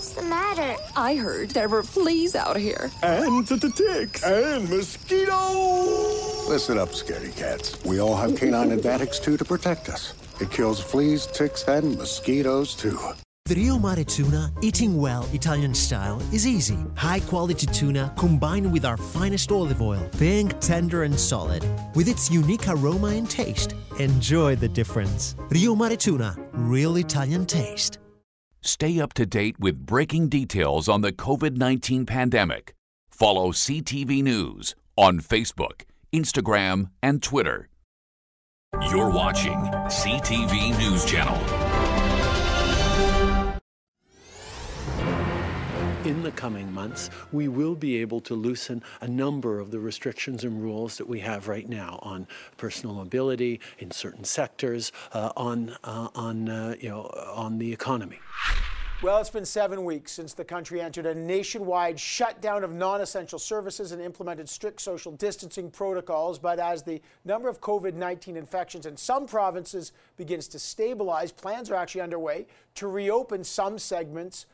What's 0.00 0.14
the 0.14 0.22
matter? 0.22 0.76
I 0.96 1.14
heard 1.14 1.50
there 1.50 1.68
were 1.68 1.82
fleas 1.82 2.34
out 2.34 2.56
here. 2.56 2.90
And 3.02 3.46
the 3.46 3.68
ticks. 3.68 4.24
And 4.24 4.66
mosquitoes. 4.70 6.48
Listen 6.48 6.78
up, 6.78 6.88
scaredy 6.92 7.36
cats. 7.36 7.78
We 7.84 8.00
all 8.00 8.16
have 8.16 8.30
K9 8.30 8.80
Advantix 8.80 9.28
II 9.28 9.36
to 9.36 9.44
protect 9.44 9.90
us. 9.90 10.14
It 10.40 10.50
kills 10.50 10.80
fleas, 10.80 11.26
ticks, 11.26 11.64
and 11.68 11.98
mosquitoes 11.98 12.74
too. 12.74 12.98
The 13.44 13.56
Rio 13.56 13.78
Mare 13.78 14.02
tuna, 14.04 14.50
eating 14.62 14.96
well 14.96 15.28
Italian 15.34 15.74
style, 15.74 16.18
is 16.32 16.46
easy. 16.46 16.78
High 16.96 17.20
quality 17.20 17.66
tuna 17.66 18.14
combined 18.16 18.72
with 18.72 18.86
our 18.86 18.96
finest 18.96 19.52
olive 19.52 19.82
oil, 19.82 20.08
pink, 20.16 20.58
tender, 20.60 21.02
and 21.02 21.20
solid. 21.20 21.62
With 21.94 22.08
its 22.08 22.30
unique 22.30 22.66
aroma 22.68 23.08
and 23.08 23.28
taste, 23.28 23.74
enjoy 23.98 24.56
the 24.56 24.68
difference. 24.68 25.36
Rio 25.50 25.76
Mare 25.76 25.98
tuna, 25.98 26.38
real 26.52 26.96
Italian 26.96 27.44
taste. 27.44 27.98
Stay 28.62 29.00
up 29.00 29.14
to 29.14 29.24
date 29.24 29.58
with 29.58 29.86
breaking 29.86 30.28
details 30.28 30.88
on 30.88 31.00
the 31.00 31.12
COVID 31.12 31.56
19 31.56 32.04
pandemic. 32.06 32.74
Follow 33.10 33.52
CTV 33.52 34.22
News 34.22 34.74
on 34.96 35.20
Facebook, 35.20 35.82
Instagram, 36.12 36.90
and 37.02 37.22
Twitter. 37.22 37.68
You're 38.88 39.10
watching 39.10 39.58
CTV 39.88 40.78
News 40.78 41.04
Channel. 41.04 41.99
In 46.04 46.22
the 46.22 46.32
coming 46.32 46.72
months, 46.72 47.10
we 47.30 47.48
will 47.48 47.74
be 47.74 47.98
able 47.98 48.22
to 48.22 48.34
loosen 48.34 48.82
a 49.02 49.06
number 49.06 49.60
of 49.60 49.70
the 49.70 49.78
restrictions 49.78 50.44
and 50.44 50.62
rules 50.62 50.96
that 50.96 51.06
we 51.06 51.20
have 51.20 51.46
right 51.46 51.68
now 51.68 51.98
on 52.00 52.26
personal 52.56 52.94
mobility 52.94 53.60
in 53.78 53.90
certain 53.90 54.24
sectors, 54.24 54.92
uh, 55.12 55.30
on 55.36 55.76
uh, 55.84 56.08
on 56.14 56.48
uh, 56.48 56.74
you 56.80 56.88
know 56.88 57.02
on 57.34 57.58
the 57.58 57.70
economy. 57.70 58.18
Well, 59.02 59.20
it's 59.20 59.28
been 59.28 59.44
seven 59.44 59.84
weeks 59.84 60.12
since 60.12 60.32
the 60.32 60.44
country 60.44 60.80
entered 60.80 61.04
a 61.04 61.14
nationwide 61.14 62.00
shutdown 62.00 62.64
of 62.64 62.72
non 62.72 63.02
essential 63.02 63.38
services 63.38 63.92
and 63.92 64.00
implemented 64.00 64.48
strict 64.48 64.80
social 64.80 65.12
distancing 65.12 65.70
protocols. 65.70 66.38
But 66.38 66.58
as 66.58 66.82
the 66.82 67.02
number 67.26 67.50
of 67.50 67.60
COVID 67.60 67.92
19 67.92 68.38
infections 68.38 68.86
in 68.86 68.96
some 68.96 69.26
provinces 69.26 69.92
begins 70.16 70.48
to 70.48 70.58
stabilize, 70.58 71.30
plans 71.30 71.70
are 71.70 71.74
actually 71.74 72.00
underway 72.00 72.46
to 72.76 72.88
reopen 72.88 73.44
some 73.44 73.78
segments 73.78 74.46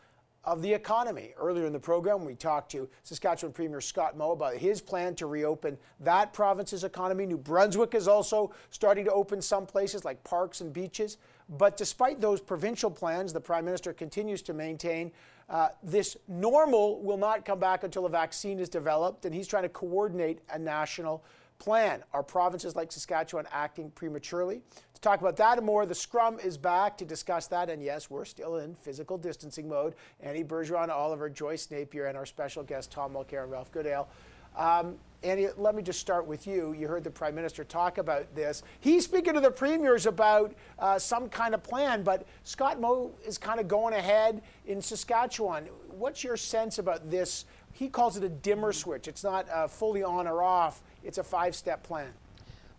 of 0.47 0.63
the 0.63 0.73
economy. 0.73 1.35
Earlier 1.37 1.67
in 1.67 1.73
the 1.73 1.81
program, 1.81 2.25
we 2.25 2.37
talked 2.37 2.71
to 2.71 2.89
Saskatchewan 3.03 3.53
Premier 3.53 3.81
Scott 3.81 4.17
Moe 4.17 4.31
about 4.31 4.55
his 4.55 4.81
plan 4.81 5.15
to 5.17 5.27
reopen 5.27 5.77
that 6.01 6.33
province's 6.33 6.85
economy. 6.85 7.27
New 7.27 7.37
Brunswick 7.37 7.95
is 7.95 8.07
also 8.07 8.55
starting 8.71 9.05
to 9.05 9.13
open 9.13 9.43
some 9.43 9.67
places 9.67 10.05
like 10.05 10.23
parks 10.23 10.61
and 10.61 10.73
beaches. 10.73 11.19
But 11.49 11.77
despite 11.77 12.21
those 12.21 12.41
provincial 12.41 12.91
plans, 12.91 13.33
the 13.33 13.41
Prime 13.41 13.65
Minister 13.65 13.93
continues 13.93 14.41
to 14.43 14.55
maintain 14.55 15.11
uh, 15.49 15.69
this 15.83 16.17
normal 16.27 17.03
will 17.03 17.17
not 17.17 17.45
come 17.45 17.61
back 17.61 17.85
until 17.85 18.07
a 18.07 18.09
vaccine 18.09 18.59
is 18.59 18.69
developed, 18.69 19.25
and 19.27 19.35
he's 19.35 19.47
trying 19.47 19.63
to 19.63 19.69
coordinate 19.69 20.41
a 20.51 20.59
national 20.59 21.25
plan. 21.59 22.03
Are 22.13 22.23
provinces 22.23 22.77
like 22.77 22.93
Saskatchewan 22.93 23.47
acting 23.51 23.91
prematurely? 23.91 24.63
To 24.95 25.01
talk 25.01 25.21
about 25.21 25.37
that 25.37 25.59
and 25.59 25.67
more, 25.67 25.85
the 25.85 25.95
Scrum 25.95 26.39
is 26.39 26.57
back 26.57 26.97
to 26.99 27.05
discuss 27.05 27.47
that. 27.49 27.69
And 27.69 27.83
yes, 27.83 28.09
we're 28.11 28.25
still 28.25 28.57
in 28.57 28.75
physical 28.75 29.19
distancing 29.19 29.69
mode. 29.69 29.95
Annie 30.21 30.45
Bergeron, 30.45 30.89
Oliver, 30.89 31.29
Joyce 31.29 31.71
Napier, 31.71 32.07
and 32.07 32.17
our 32.17 32.27
special 32.27 32.63
guest, 32.63 32.91
Tom 32.91 33.13
Mulcair 33.13 33.43
and 33.43 33.53
Ralph 33.53 33.71
Goodale. 33.73 34.09
Um, 34.57 34.97
Annie, 35.23 35.49
let 35.57 35.75
me 35.75 35.83
just 35.83 36.01
start 36.01 36.27
with 36.27 36.47
you. 36.47 36.73
You 36.73 36.89
heard 36.89 37.05
the 37.05 37.11
Prime 37.11 37.35
Minister 37.35 37.65
talk 37.65 37.99
about 37.99 38.35
this. 38.35 38.63
He's 38.81 39.05
speaking 39.05 39.35
to 39.35 39.41
the 39.41 39.51
premiers 39.51 40.07
about 40.07 40.55
uh, 40.79 40.99
some 40.99 41.29
kind 41.29 41.55
of 41.55 41.63
plan, 41.63 42.03
but 42.03 42.27
Scott 42.45 42.81
Moe 42.81 43.11
is 43.27 43.37
kind 43.37 43.61
of 43.61 43.69
going 43.69 43.93
ahead 43.93 44.43
in 44.67 44.81
Saskatchewan. 44.81 45.65
What's 45.91 46.23
your 46.23 46.37
sense 46.37 46.79
about 46.79 47.11
this? 47.11 47.45
He 47.73 47.89
calls 47.89 48.17
it 48.17 48.25
a 48.25 48.29
dimmer 48.29 48.73
switch. 48.73 49.09
It's 49.09 49.25
not 49.25 49.49
uh, 49.51 49.69
fully 49.69 50.03
on 50.03 50.27
or 50.27 50.43
off, 50.43 50.83
it's 51.07 51.19
a 51.19 51.23
five 51.25 51.55
step 51.55 51.83
plan. 51.83 52.13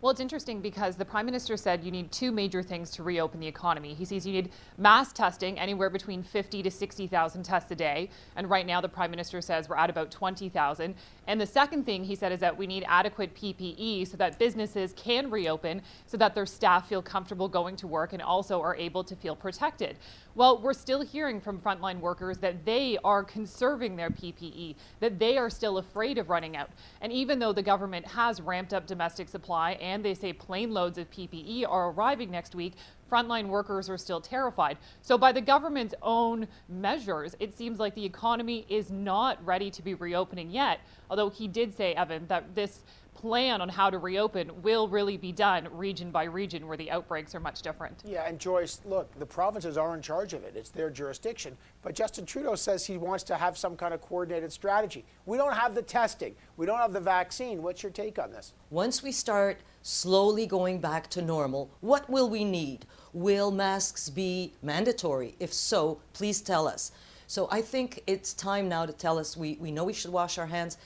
Well, 0.00 0.12
it's 0.12 0.20
interesting 0.20 0.60
because 0.60 0.94
the 0.94 1.04
Prime 1.04 1.26
Minister 1.26 1.56
said 1.56 1.82
you 1.82 1.90
need 1.90 2.12
two 2.12 2.30
major 2.30 2.62
things 2.62 2.92
to 2.92 3.02
reopen 3.02 3.40
the 3.40 3.48
economy. 3.48 3.94
He 3.94 4.04
says 4.04 4.24
you 4.24 4.32
need 4.32 4.52
mass 4.76 5.12
testing, 5.12 5.58
anywhere 5.58 5.90
between 5.90 6.22
50 6.22 6.62
to 6.62 6.70
60,000 6.70 7.42
tests 7.42 7.72
a 7.72 7.74
day. 7.74 8.08
And 8.36 8.48
right 8.48 8.64
now, 8.64 8.80
the 8.80 8.88
Prime 8.88 9.10
Minister 9.10 9.40
says 9.40 9.68
we're 9.68 9.74
at 9.74 9.90
about 9.90 10.12
20,000. 10.12 10.94
And 11.26 11.40
the 11.40 11.46
second 11.46 11.84
thing 11.84 12.04
he 12.04 12.14
said 12.14 12.30
is 12.30 12.38
that 12.38 12.56
we 12.56 12.68
need 12.68 12.84
adequate 12.86 13.34
PPE 13.34 14.06
so 14.06 14.16
that 14.18 14.38
businesses 14.38 14.92
can 14.96 15.32
reopen, 15.32 15.82
so 16.06 16.16
that 16.16 16.32
their 16.32 16.46
staff 16.46 16.88
feel 16.88 17.02
comfortable 17.02 17.48
going 17.48 17.74
to 17.74 17.88
work 17.88 18.12
and 18.12 18.22
also 18.22 18.60
are 18.60 18.76
able 18.76 19.02
to 19.02 19.16
feel 19.16 19.34
protected. 19.34 19.96
Well, 20.36 20.62
we're 20.62 20.74
still 20.74 21.00
hearing 21.00 21.40
from 21.40 21.58
frontline 21.58 21.98
workers 21.98 22.38
that 22.38 22.64
they 22.64 22.98
are 23.02 23.24
conserving 23.24 23.96
their 23.96 24.10
PPE, 24.10 24.76
that 25.00 25.18
they 25.18 25.36
are 25.36 25.50
still 25.50 25.78
afraid 25.78 26.18
of 26.18 26.30
running 26.30 26.56
out. 26.56 26.70
And 27.00 27.12
even 27.12 27.40
though 27.40 27.52
the 27.52 27.64
government 27.64 28.06
has 28.06 28.40
ramped 28.40 28.72
up 28.72 28.86
domestic 28.86 29.28
supply 29.28 29.72
and 29.88 30.04
they 30.04 30.14
say 30.14 30.32
plane 30.32 30.72
loads 30.72 30.98
of 30.98 31.10
PPE 31.10 31.64
are 31.68 31.90
arriving 31.90 32.30
next 32.30 32.54
week, 32.54 32.74
frontline 33.10 33.46
workers 33.46 33.88
are 33.88 33.96
still 33.96 34.20
terrified. 34.20 34.76
So, 35.00 35.16
by 35.16 35.32
the 35.32 35.40
government's 35.40 35.94
own 36.02 36.46
measures, 36.68 37.34
it 37.40 37.56
seems 37.56 37.78
like 37.78 37.94
the 37.94 38.04
economy 38.04 38.66
is 38.68 38.90
not 38.90 39.44
ready 39.44 39.70
to 39.70 39.82
be 39.82 39.94
reopening 39.94 40.50
yet. 40.50 40.80
Although 41.10 41.30
he 41.30 41.48
did 41.48 41.74
say, 41.74 41.94
Evan, 41.94 42.26
that 42.28 42.54
this 42.54 42.80
plan 43.18 43.60
on 43.60 43.68
how 43.68 43.90
to 43.90 43.98
reopen 43.98 44.62
will 44.62 44.86
really 44.86 45.16
be 45.16 45.32
done 45.32 45.66
region 45.72 46.12
by 46.12 46.22
region 46.22 46.68
where 46.68 46.76
the 46.76 46.88
outbreaks 46.88 47.34
are 47.34 47.40
much 47.40 47.62
different. 47.62 48.00
Yeah, 48.06 48.24
and 48.28 48.38
Joyce, 48.38 48.80
look, 48.84 49.12
the 49.18 49.26
provinces 49.26 49.76
are 49.76 49.92
in 49.96 50.02
charge 50.02 50.34
of 50.34 50.44
it. 50.44 50.54
It's 50.54 50.70
their 50.70 50.88
jurisdiction. 50.88 51.56
But 51.82 51.96
Justin 51.96 52.26
Trudeau 52.26 52.54
says 52.54 52.86
he 52.86 52.96
wants 52.96 53.24
to 53.24 53.34
have 53.34 53.58
some 53.58 53.76
kind 53.76 53.92
of 53.92 54.00
coordinated 54.02 54.52
strategy. 54.52 55.04
We 55.26 55.36
don't 55.36 55.54
have 55.54 55.74
the 55.74 55.82
testing, 55.82 56.36
we 56.56 56.64
don't 56.64 56.78
have 56.78 56.92
the 56.92 57.00
vaccine. 57.00 57.60
What's 57.60 57.82
your 57.82 57.90
take 57.90 58.20
on 58.20 58.30
this? 58.30 58.52
Once 58.70 59.02
we 59.02 59.10
start 59.10 59.58
slowly 59.88 60.46
going 60.46 60.80
back 60.80 61.08
to 61.10 61.22
normal, 61.22 61.70
what 61.80 62.08
will 62.10 62.28
we 62.28 62.44
need? 62.44 62.86
Will 63.12 63.50
masks 63.50 64.10
be 64.10 64.52
mandatory? 64.62 65.34
If 65.40 65.52
so, 65.52 66.00
please 66.12 66.40
tell 66.40 66.68
us. 66.68 66.92
So 67.26 67.48
I 67.50 67.62
think 67.62 68.02
it's 68.06 68.32
time 68.34 68.68
now 68.68 68.86
to 68.86 68.92
tell 68.92 69.18
us 69.18 69.36
we, 69.36 69.56
we 69.60 69.70
know 69.70 69.84
we 69.84 69.92
should 69.92 70.12
wash 70.12 70.38
our 70.38 70.46
hands 70.46 70.78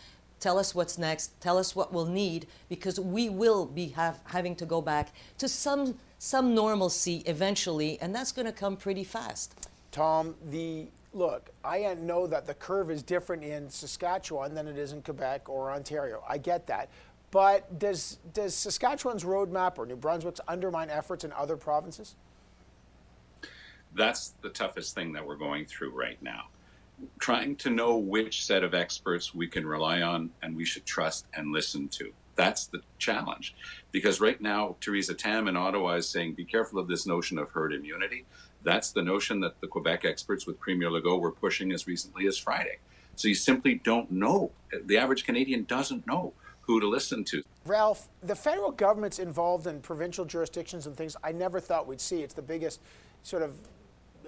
tell 0.43 0.59
us 0.59 0.75
what's 0.75 0.99
next, 0.99 1.41
tell 1.41 1.57
us 1.57 1.77
what 1.77 1.93
we'll 1.93 2.05
need, 2.05 2.49
because 2.69 2.99
we 2.99 3.29
will 3.29 3.65
be 3.65 3.87
have, 3.89 4.19
having 4.25 4.57
to 4.57 4.67
go 4.67 4.83
back 4.83 5.15
to 5.39 5.49
some 5.49 5.95
some 6.19 6.55
normalcy 6.55 7.23
eventually, 7.27 7.99
and 8.01 8.15
that's 8.15 8.31
going 8.31 8.47
to 8.47 8.53
come 8.53 8.77
pretty 8.77 9.05
fast. 9.05 9.69
Tom, 9.91 10.35
the 10.51 10.87
look, 11.13 11.51
I 11.65 11.95
know 11.95 12.27
that 12.27 12.47
the 12.47 12.55
curve 12.55 12.91
is 12.91 13.03
different 13.03 13.43
in 13.45 13.69
Saskatchewan 13.69 14.55
than 14.55 14.67
it 14.69 14.77
is 14.77 14.93
in 14.93 15.03
Quebec 15.03 15.49
or 15.49 15.73
Ontario. 15.73 16.23
I 16.29 16.39
get 16.39 16.67
that. 16.69 16.89
But 17.33 17.81
does 17.81 18.21
does 18.33 18.55
Saskatchewan's 18.55 19.25
roadmap 19.25 19.79
or 19.79 19.87
New 19.87 19.97
Brunswick's 19.97 20.41
undermine 20.47 20.91
efforts 20.91 21.25
in 21.25 21.33
other 21.33 21.57
provinces? 21.57 22.15
That's 23.95 24.35
the 24.43 24.51
toughest 24.51 24.95
thing 24.95 25.13
that 25.15 25.27
we're 25.27 25.37
going 25.37 25.67
through 25.67 25.91
right 25.91 26.23
now 26.23 26.45
trying 27.19 27.57
to 27.57 27.71
know 27.71 27.97
which 27.97 28.45
set 28.45 28.65
of 28.65 28.75
experts 28.75 29.35
we 29.35 29.47
can 29.47 29.67
rely 29.67 30.03
on 30.03 30.31
and 30.43 30.57
we 30.57 30.65
should 30.65 30.85
trust 30.85 31.27
and 31.35 31.53
listen 31.53 31.89
to. 31.89 32.13
That's 32.35 32.67
the 32.67 32.81
challenge. 32.99 33.55
Because 33.91 34.21
right 34.21 34.41
now, 34.41 34.77
Theresa 34.81 35.15
Tam 35.15 35.49
in 35.49 35.57
Ottawa 35.57 35.95
is 35.95 36.09
saying, 36.09 36.35
be 36.35 36.45
careful 36.45 36.79
of 36.79 36.89
this 36.89 37.07
notion 37.07 37.39
of 37.39 37.51
herd 37.51 37.75
immunity. 37.75 38.25
That's 38.65 38.91
the 38.91 39.03
notion 39.03 39.41
that 39.41 39.61
the 39.61 39.67
Quebec 39.67 40.05
experts 40.05 40.47
with 40.47 40.61
Premier 40.61 40.89
Legault 40.89 41.21
were 41.21 41.33
pushing 41.33 41.73
as 41.73 41.87
recently 41.87 42.27
as 42.27 42.39
Friday. 42.39 42.79
So 43.17 43.29
you 43.29 43.35
simply 43.35 43.75
don't 43.75 44.11
know. 44.11 44.53
The 44.85 44.97
average 44.97 45.25
Canadian 45.25 45.65
doesn't 45.65 46.07
know 46.07 46.33
who 46.63 46.81
to 46.81 46.89
listen 46.89 47.25
to. 47.25 47.43
Ralph, 47.67 48.09
the 48.23 48.35
federal 48.35 48.71
government's 48.71 49.19
involved 49.19 49.67
in 49.67 49.81
provincial 49.81 50.25
jurisdictions 50.25 50.87
and 50.87 50.97
things 50.97 51.17
I 51.23 51.33
never 51.33 51.61
thought 51.61 51.87
we'd 51.87 52.01
see. 52.01 52.23
It's 52.23 52.35
the 52.35 52.43
biggest 52.43 52.81
sort 53.23 53.43
of 53.43 53.55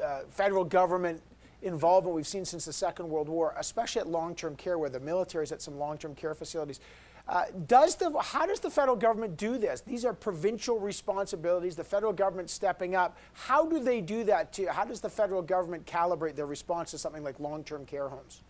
uh, 0.03 0.21
federal 0.31 0.65
government 0.65 1.23
involvement 1.63 2.15
we've 2.15 2.27
seen 2.27 2.45
since 2.45 2.65
the 2.67 2.73
Second 2.73 3.09
World 3.09 3.29
War, 3.29 3.55
especially 3.59 4.01
at 4.01 4.09
long-term 4.09 4.57
care, 4.57 4.79
where 4.79 4.91
the 4.91 5.01
military 5.01 5.45
is 5.45 5.53
at 5.53 5.63
some 5.63 5.79
long-term 5.79 6.15
care 6.15 6.35
facilities. 6.35 6.81
Uh, 7.27 7.45
does 7.67 7.97
the 7.97 8.15
how 8.21 8.45
does 8.45 8.61
the 8.61 8.69
federal 8.69 8.97
government 8.97 9.39
do 9.39 9.57
this? 9.57 9.81
These 9.81 10.05
are 10.05 10.13
provincial 10.13 10.79
responsibilities. 10.79 11.75
The 11.75 11.85
federal 11.85 12.13
government 12.13 12.51
stepping 12.51 12.95
up. 12.95 13.17
How 13.33 13.67
do 13.67 13.83
they 13.83 14.03
do 14.03 14.25
that? 14.25 14.53
To 14.55 14.71
how 14.71 14.85
does 14.85 15.01
the 15.01 15.09
federal 15.09 15.41
government 15.41 15.87
calibrate 15.87 16.37
their 16.37 16.45
response 16.45 16.91
to 16.91 16.99
something 16.99 17.25
like 17.25 17.41
long-term 17.41 17.87
care 17.87 18.11
homes? 18.11 18.43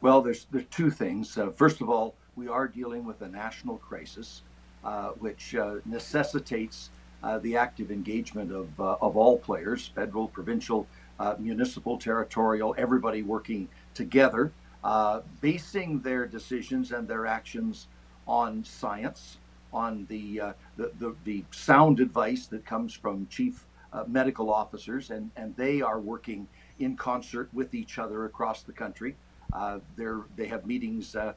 Well, 0.00 0.20
there's 0.20 0.46
there's 0.50 0.66
two 0.70 0.90
things. 0.90 1.36
Uh, 1.38 1.50
first 1.50 1.80
of 1.80 1.88
all, 1.88 2.14
we 2.36 2.48
are 2.48 2.68
dealing 2.68 3.06
with 3.06 3.22
a 3.22 3.28
national 3.28 3.78
crisis, 3.78 4.42
uh, 4.84 5.10
which 5.18 5.54
uh, 5.54 5.76
necessitates 5.86 6.90
uh, 7.22 7.38
the 7.38 7.56
active 7.56 7.90
engagement 7.90 8.52
of 8.52 8.68
uh, 8.78 8.96
of 9.00 9.16
all 9.16 9.38
players, 9.38 9.90
federal, 9.94 10.28
provincial, 10.28 10.86
uh, 11.18 11.34
municipal, 11.38 11.96
territorial, 11.96 12.74
everybody 12.76 13.22
working 13.22 13.68
together, 13.94 14.52
basing 15.40 16.00
their 16.00 16.26
decisions 16.26 16.92
and 16.92 17.08
their 17.08 17.26
actions 17.26 17.88
on 18.28 18.62
science, 18.64 19.38
on 19.72 20.04
the, 20.10 20.42
the, 20.76 20.90
the, 20.98 21.14
the, 21.24 21.44
sound 21.52 22.00
advice 22.00 22.46
that 22.46 22.66
comes 22.66 22.92
from 22.92 23.26
chief 23.28 23.66
medical 24.06 24.52
officers, 24.52 25.10
and, 25.10 25.30
and 25.36 25.56
they 25.56 25.80
are 25.80 26.00
working 26.00 26.46
in 26.78 26.96
concert 26.96 27.48
with 27.54 27.74
each 27.74 27.98
other 27.98 28.26
across 28.26 28.62
the 28.62 28.72
country. 28.72 29.16
Uh, 29.52 29.78
they 30.36 30.46
have 30.46 30.66
meetings 30.66 31.14
uh, 31.14 31.32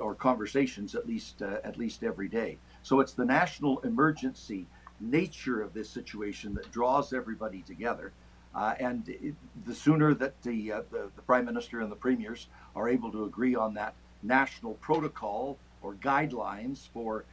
or 0.00 0.14
conversations 0.14 0.94
at 0.94 1.06
least 1.06 1.42
at 1.42 1.76
least 1.76 2.02
every 2.02 2.28
day. 2.28 2.58
So 2.82 3.00
it's 3.00 3.12
the 3.12 3.24
national 3.24 3.80
emergency 3.80 4.66
nature 5.00 5.62
of 5.62 5.72
this 5.72 5.88
situation 5.88 6.54
that 6.54 6.70
draws 6.70 7.12
everybody 7.12 7.62
together. 7.62 8.12
Uh, 8.54 8.74
and 8.80 9.08
it, 9.08 9.34
the 9.64 9.74
sooner 9.74 10.12
that 10.14 10.42
the, 10.42 10.72
uh, 10.72 10.82
the, 10.90 11.10
the 11.14 11.22
prime 11.22 11.44
minister 11.44 11.80
and 11.80 11.90
the 11.90 11.96
premiers 11.96 12.48
are 12.74 12.88
able 12.88 13.10
to 13.12 13.24
agree 13.24 13.54
on 13.54 13.74
that 13.74 13.94
national 14.22 14.74
protocol 14.74 15.56
or 15.82 15.94
guidelines 15.94 16.88
for 16.92 17.24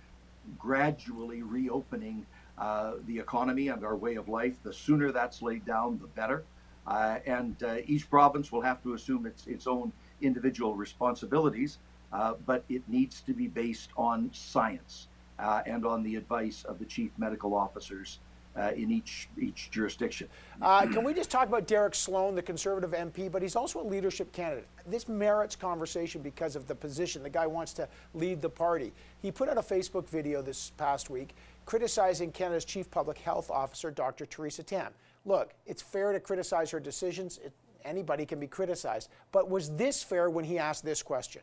gradually 0.57 1.41
reopening 1.41 2.26
uh, 2.57 2.93
the 3.05 3.20
economy 3.20 3.68
and 3.68 3.84
our 3.84 3.95
way 3.95 4.15
of 4.15 4.30
life, 4.30 4.55
the 4.63 4.74
sooner 4.74 5.11
that's 5.11 5.41
laid 5.41 5.65
down, 5.65 5.99
the 5.99 6.07
better. 6.07 6.43
Uh, 6.86 7.20
and 7.26 7.61
uh, 7.63 7.76
each 7.86 8.09
province 8.09 8.51
will 8.51 8.61
have 8.61 8.82
to 8.82 8.93
assume 8.93 9.26
its 9.26 9.45
its 9.45 9.68
own 9.68 9.91
individual 10.22 10.76
responsibilities, 10.76 11.78
uh, 12.13 12.34
but 12.45 12.63
it 12.70 12.82
needs 12.88 13.22
to 13.22 13.34
be 13.34 13.47
based 13.47 13.89
on 13.97 14.30
science 14.34 15.07
and 15.39 15.86
on 15.86 16.01
the 16.03 16.15
advice 16.15 16.63
of 16.63 16.80
the 16.80 16.86
chief 16.86 17.11
medical 17.18 17.53
officers 17.53 18.20
uh, 18.57 18.72
in 18.76 18.91
each 18.91 19.30
each 19.39 19.70
jurisdiction. 19.72 20.28
Uh, 20.61 20.86
can 20.88 21.03
we 21.03 21.13
just 21.13 21.30
talk 21.30 21.47
about 21.47 21.68
Derek 21.68 21.93
Sloan, 21.93 22.36
the 22.36 22.41
Conservative 22.41 22.91
MP, 22.91 23.32
but 23.32 23.41
he's 23.41 23.55
also 23.55 23.82
a 23.82 23.88
leadership 23.88 24.32
candidate. 24.32 24.68
This 24.88 25.07
merits 25.07 25.55
conversation 25.55 26.22
because 26.22 26.55
of 26.55 26.68
the 26.68 26.76
position. 26.76 27.24
The 27.24 27.30
guy 27.30 27.45
wants 27.45 27.74
to 27.74 27.88
lead 28.13 28.41
the 28.41 28.49
party. 28.49 28.93
He 29.22 29.32
put 29.32 29.49
out 29.49 29.57
a 29.57 29.61
Facebook 29.61 30.09
video 30.09 30.41
this 30.41 30.72
past 30.78 31.09
week 31.09 31.36
criticizing 31.65 32.32
Canada's 32.32 32.65
Chief 32.65 32.89
Public 32.89 33.18
Health 33.18 33.51
Officer, 33.51 33.91
Dr. 33.91 34.26
Theresa 34.26 34.63
Tam. 34.63 34.93
Look, 35.26 35.53
it's 35.65 35.82
fair 35.82 36.13
to 36.13 36.20
criticize 36.20 36.72
her 36.72 36.80
decisions. 36.80 37.39
It, 37.43 37.51
anybody 37.88 38.25
can 38.25 38.39
be 38.39 38.47
criticized. 38.47 39.09
But 39.31 39.49
was 39.49 39.71
this 39.75 40.03
fair 40.03 40.29
when 40.29 40.45
he 40.45 40.59
asked 40.59 40.83
this 40.83 41.01
question? 41.01 41.41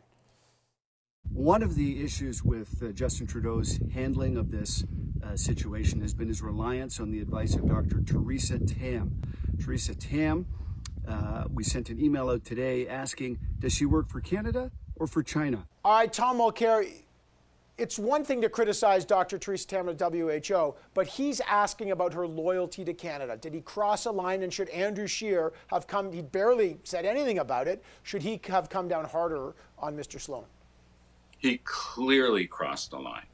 One 1.33 1.63
of 1.63 1.75
the 1.75 2.05
issues 2.05 2.45
with 2.45 2.83
uh, 2.83 2.93
Justin 2.93 3.27
Trudeau's 3.27 3.81
handling 3.93 4.37
of 4.37 4.51
this 4.51 4.85
uh, 5.25 5.37
situation 5.37 6.01
has 6.03 6.15
been 6.15 6.29
his 6.29 6.43
reliance 6.43 7.01
on 7.01 7.11
the 7.11 7.21
advice 7.21 7.55
of 7.55 7.67
Dr. 7.67 8.03
Theresa 8.03 8.59
Tam. 8.59 9.23
Theresa 9.59 9.95
Tam, 9.95 10.47
uh, 11.09 11.45
we 11.53 11.65
sent 11.65 11.89
an 11.89 11.99
email 11.99 12.29
out 12.29 12.45
today 12.45 12.87
asking, 12.87 13.39
does 13.59 13.73
she 13.73 13.87
work 13.87 14.09
for 14.09 14.21
Canada 14.21 14.71
or 14.97 15.07
for 15.07 15.23
China? 15.23 15.67
All 15.85 15.99
right, 15.99 16.13
Tom 16.13 16.39
Mulcair, 16.39 16.87
it's 17.77 17.99
one 17.99 18.25
thing 18.25 18.41
to 18.41 18.49
criticize 18.49 19.05
Dr. 19.05 19.37
Theresa 19.37 19.67
Tam 19.67 19.89
at 19.89 20.01
WHO, 20.01 20.75
but 20.95 21.07
he's 21.07 21.41
asking 21.41 21.91
about 21.91 22.15
her 22.15 22.27
loyalty 22.27 22.85
to 22.85 22.95
Canada. 22.95 23.37
Did 23.37 23.53
he 23.53 23.61
cross 23.61 24.07
a 24.07 24.13
line 24.13 24.43
and 24.43 24.53
should 24.53 24.69
Andrew 24.69 25.09
Scheer 25.09 25.53
have 25.69 25.87
come, 25.87 26.13
he 26.13 26.23
barely 26.23 26.79
said 26.85 27.05
anything 27.05 27.39
about 27.39 27.67
it, 27.67 27.83
should 28.05 28.23
he 28.23 28.41
have 28.49 28.69
come 28.69 28.87
down 28.87 29.05
harder 29.07 29.55
on 29.79 29.97
Mr. 29.97 30.21
Sloan? 30.21 30.45
He 31.39 31.61
clearly 31.65 32.47
crossed 32.47 32.93
the 32.93 32.99
line. 32.99 33.27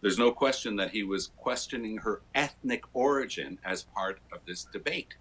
There's 0.00 0.18
no 0.18 0.32
question 0.32 0.76
that 0.76 0.90
he 0.90 1.02
was 1.02 1.30
questioning 1.36 1.98
her 1.98 2.20
ethnic 2.34 2.84
origin 2.92 3.58
as 3.64 3.84
part 3.84 4.18
of 4.32 4.40
this 4.44 4.64
debate. 4.64 5.14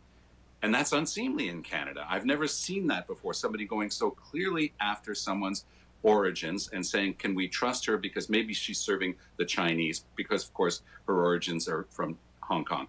And 0.61 0.74
that's 0.74 0.93
unseemly 0.93 1.47
in 1.47 1.61
Canada. 1.61 2.05
I've 2.09 2.26
never 2.26 2.47
seen 2.47 2.88
that 2.88 3.05
before. 3.05 3.34
Somebody 3.34 3.65
going 3.65 3.91
so 3.91 4.09
clearly 4.09 4.74
after 4.82 5.13
someone's 5.13 5.65
origins 6.03 6.69
and 6.73 6.85
saying, 6.85 7.15
can 7.15 7.33
we 7.33 7.47
trust 7.47 7.85
her 7.85 7.97
because 7.97 8.29
maybe 8.29 8.53
she's 8.53 8.79
serving 8.79 9.15
the 9.37 9.45
Chinese, 9.45 10.05
because 10.15 10.43
of 10.43 10.53
course 10.53 10.81
her 11.07 11.23
origins 11.23 11.67
are 11.67 11.87
from 11.89 12.17
Hong 12.41 12.65
Kong. 12.65 12.87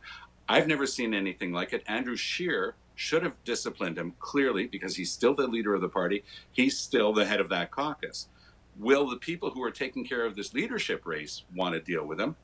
I've 0.49 0.67
never 0.67 0.87
seen 0.87 1.15
anything 1.15 1.53
like 1.53 1.73
it. 1.73 1.83
Andrew 1.87 2.17
Scheer 2.17 2.75
should 2.97 3.23
have 3.23 3.43
disciplined 3.45 3.99
him 3.99 4.15
clearly 4.19 4.67
because 4.67 4.97
he's 4.97 5.11
still 5.11 5.35
the 5.35 5.47
leader 5.47 5.75
of 5.75 5.81
the 5.81 5.89
party. 5.89 6.23
He's 6.53 6.79
still 6.79 7.13
the 7.13 7.25
head 7.25 7.41
of 7.41 7.49
that 7.49 7.71
caucus. 7.71 8.29
Will 8.79 9.09
the 9.09 9.17
people 9.17 9.51
who 9.51 9.63
are 9.63 9.71
taking 9.71 10.05
care 10.05 10.27
of 10.27 10.37
this 10.37 10.53
leadership 10.53 11.07
race 11.07 11.45
want 11.55 11.75
to 11.75 11.81
deal 11.81 12.05
with 12.07 12.21
him? 12.21 12.37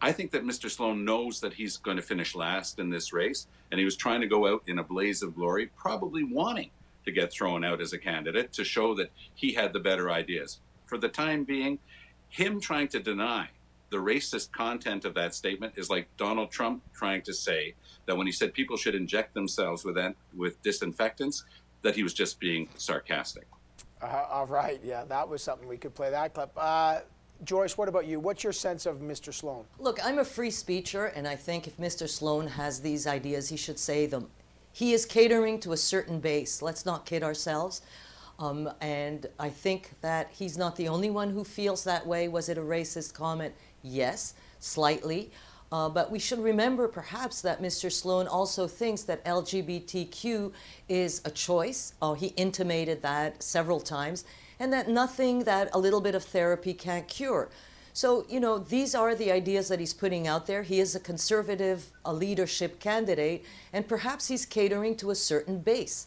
I 0.00 0.10
think 0.12 0.32
that 0.32 0.44
Mr. 0.44 0.68
Sloan 0.68 1.04
knows 1.04 1.40
that 1.40 1.54
he's 1.54 1.76
going 1.76 1.96
to 1.96 2.02
finish 2.02 2.34
last 2.34 2.80
in 2.80 2.90
this 2.90 3.12
race, 3.12 3.46
and 3.70 3.78
he 3.78 3.84
was 3.84 3.96
trying 3.96 4.20
to 4.20 4.26
go 4.26 4.52
out 4.52 4.62
in 4.66 4.78
a 4.78 4.84
blaze 4.84 5.22
of 5.22 5.36
glory, 5.36 5.70
probably 5.76 6.24
wanting 6.24 6.70
to 7.04 7.12
get 7.12 7.32
thrown 7.32 7.64
out 7.64 7.80
as 7.80 7.92
a 7.92 7.98
candidate 7.98 8.52
to 8.52 8.64
show 8.64 8.94
that 8.94 9.10
he 9.34 9.52
had 9.52 9.72
the 9.72 9.80
better 9.80 10.10
ideas. 10.10 10.60
For 10.86 10.98
the 10.98 11.08
time 11.08 11.44
being, 11.44 11.78
him 12.28 12.60
trying 12.60 12.88
to 12.88 13.00
deny 13.00 13.48
the 13.90 13.98
racist 13.98 14.52
content 14.52 15.04
of 15.04 15.14
that 15.14 15.34
statement 15.34 15.74
is 15.76 15.90
like 15.90 16.08
Donald 16.16 16.50
Trump 16.50 16.82
trying 16.94 17.22
to 17.22 17.34
say 17.34 17.74
that 18.06 18.16
when 18.16 18.26
he 18.26 18.32
said 18.32 18.54
people 18.54 18.76
should 18.76 18.94
inject 18.94 19.34
themselves 19.34 19.84
with 19.84 19.98
with 20.34 20.60
disinfectants, 20.62 21.44
that 21.82 21.94
he 21.94 22.02
was 22.02 22.14
just 22.14 22.40
being 22.40 22.68
sarcastic. 22.76 23.46
Uh, 24.00 24.26
all 24.30 24.46
right, 24.46 24.80
yeah, 24.82 25.04
that 25.04 25.28
was 25.28 25.42
something 25.42 25.68
we 25.68 25.76
could 25.76 25.94
play 25.94 26.10
that 26.10 26.32
clip. 26.34 26.50
Uh, 26.56 27.00
Joyce, 27.44 27.76
what 27.76 27.88
about 27.88 28.06
you? 28.06 28.18
What's 28.18 28.42
your 28.44 28.52
sense 28.52 28.86
of 28.86 28.98
Mr. 28.98 29.32
Sloan? 29.32 29.64
Look, 29.78 30.04
I'm 30.04 30.18
a 30.18 30.24
free 30.24 30.50
speecher, 30.50 31.12
and 31.14 31.26
I 31.26 31.36
think 31.36 31.66
if 31.66 31.76
Mr. 31.76 32.08
Sloan 32.08 32.46
has 32.46 32.80
these 32.80 33.06
ideas, 33.06 33.48
he 33.48 33.56
should 33.56 33.78
say 33.78 34.06
them. 34.06 34.28
He 34.72 34.92
is 34.92 35.04
catering 35.04 35.60
to 35.60 35.72
a 35.72 35.76
certain 35.76 36.18
base. 36.20 36.62
Let's 36.62 36.86
not 36.86 37.04
kid 37.04 37.22
ourselves. 37.22 37.82
Um, 38.38 38.70
and 38.80 39.26
I 39.38 39.50
think 39.50 39.90
that 40.00 40.30
he's 40.32 40.56
not 40.56 40.76
the 40.76 40.88
only 40.88 41.10
one 41.10 41.30
who 41.30 41.44
feels 41.44 41.84
that 41.84 42.06
way. 42.06 42.26
Was 42.28 42.48
it 42.48 42.58
a 42.58 42.62
racist 42.62 43.14
comment? 43.14 43.54
Yes, 43.82 44.34
slightly. 44.58 45.30
Uh, 45.70 45.88
but 45.88 46.10
we 46.10 46.18
should 46.18 46.38
remember 46.38 46.86
perhaps 46.88 47.40
that 47.42 47.62
Mr. 47.62 47.90
Sloan 47.90 48.26
also 48.26 48.66
thinks 48.66 49.02
that 49.02 49.24
LGBTQ 49.24 50.52
is 50.88 51.22
a 51.24 51.30
choice. 51.30 51.94
Uh, 52.02 52.12
he 52.12 52.28
intimated 52.28 53.00
that 53.02 53.42
several 53.42 53.80
times, 53.80 54.24
and 54.60 54.72
that 54.72 54.88
nothing 54.88 55.44
that 55.44 55.70
a 55.72 55.78
little 55.78 56.00
bit 56.00 56.14
of 56.14 56.24
therapy 56.24 56.74
can't 56.74 57.08
cure. 57.08 57.48
So, 57.94 58.24
you 58.28 58.40
know, 58.40 58.58
these 58.58 58.94
are 58.94 59.14
the 59.14 59.30
ideas 59.30 59.68
that 59.68 59.78
he's 59.78 59.92
putting 59.92 60.26
out 60.26 60.46
there. 60.46 60.62
He 60.62 60.80
is 60.80 60.94
a 60.94 61.00
conservative 61.00 61.90
a 62.04 62.12
leadership 62.12 62.80
candidate, 62.80 63.44
and 63.72 63.86
perhaps 63.86 64.28
he's 64.28 64.46
catering 64.46 64.96
to 64.96 65.10
a 65.10 65.14
certain 65.14 65.58
base. 65.58 66.06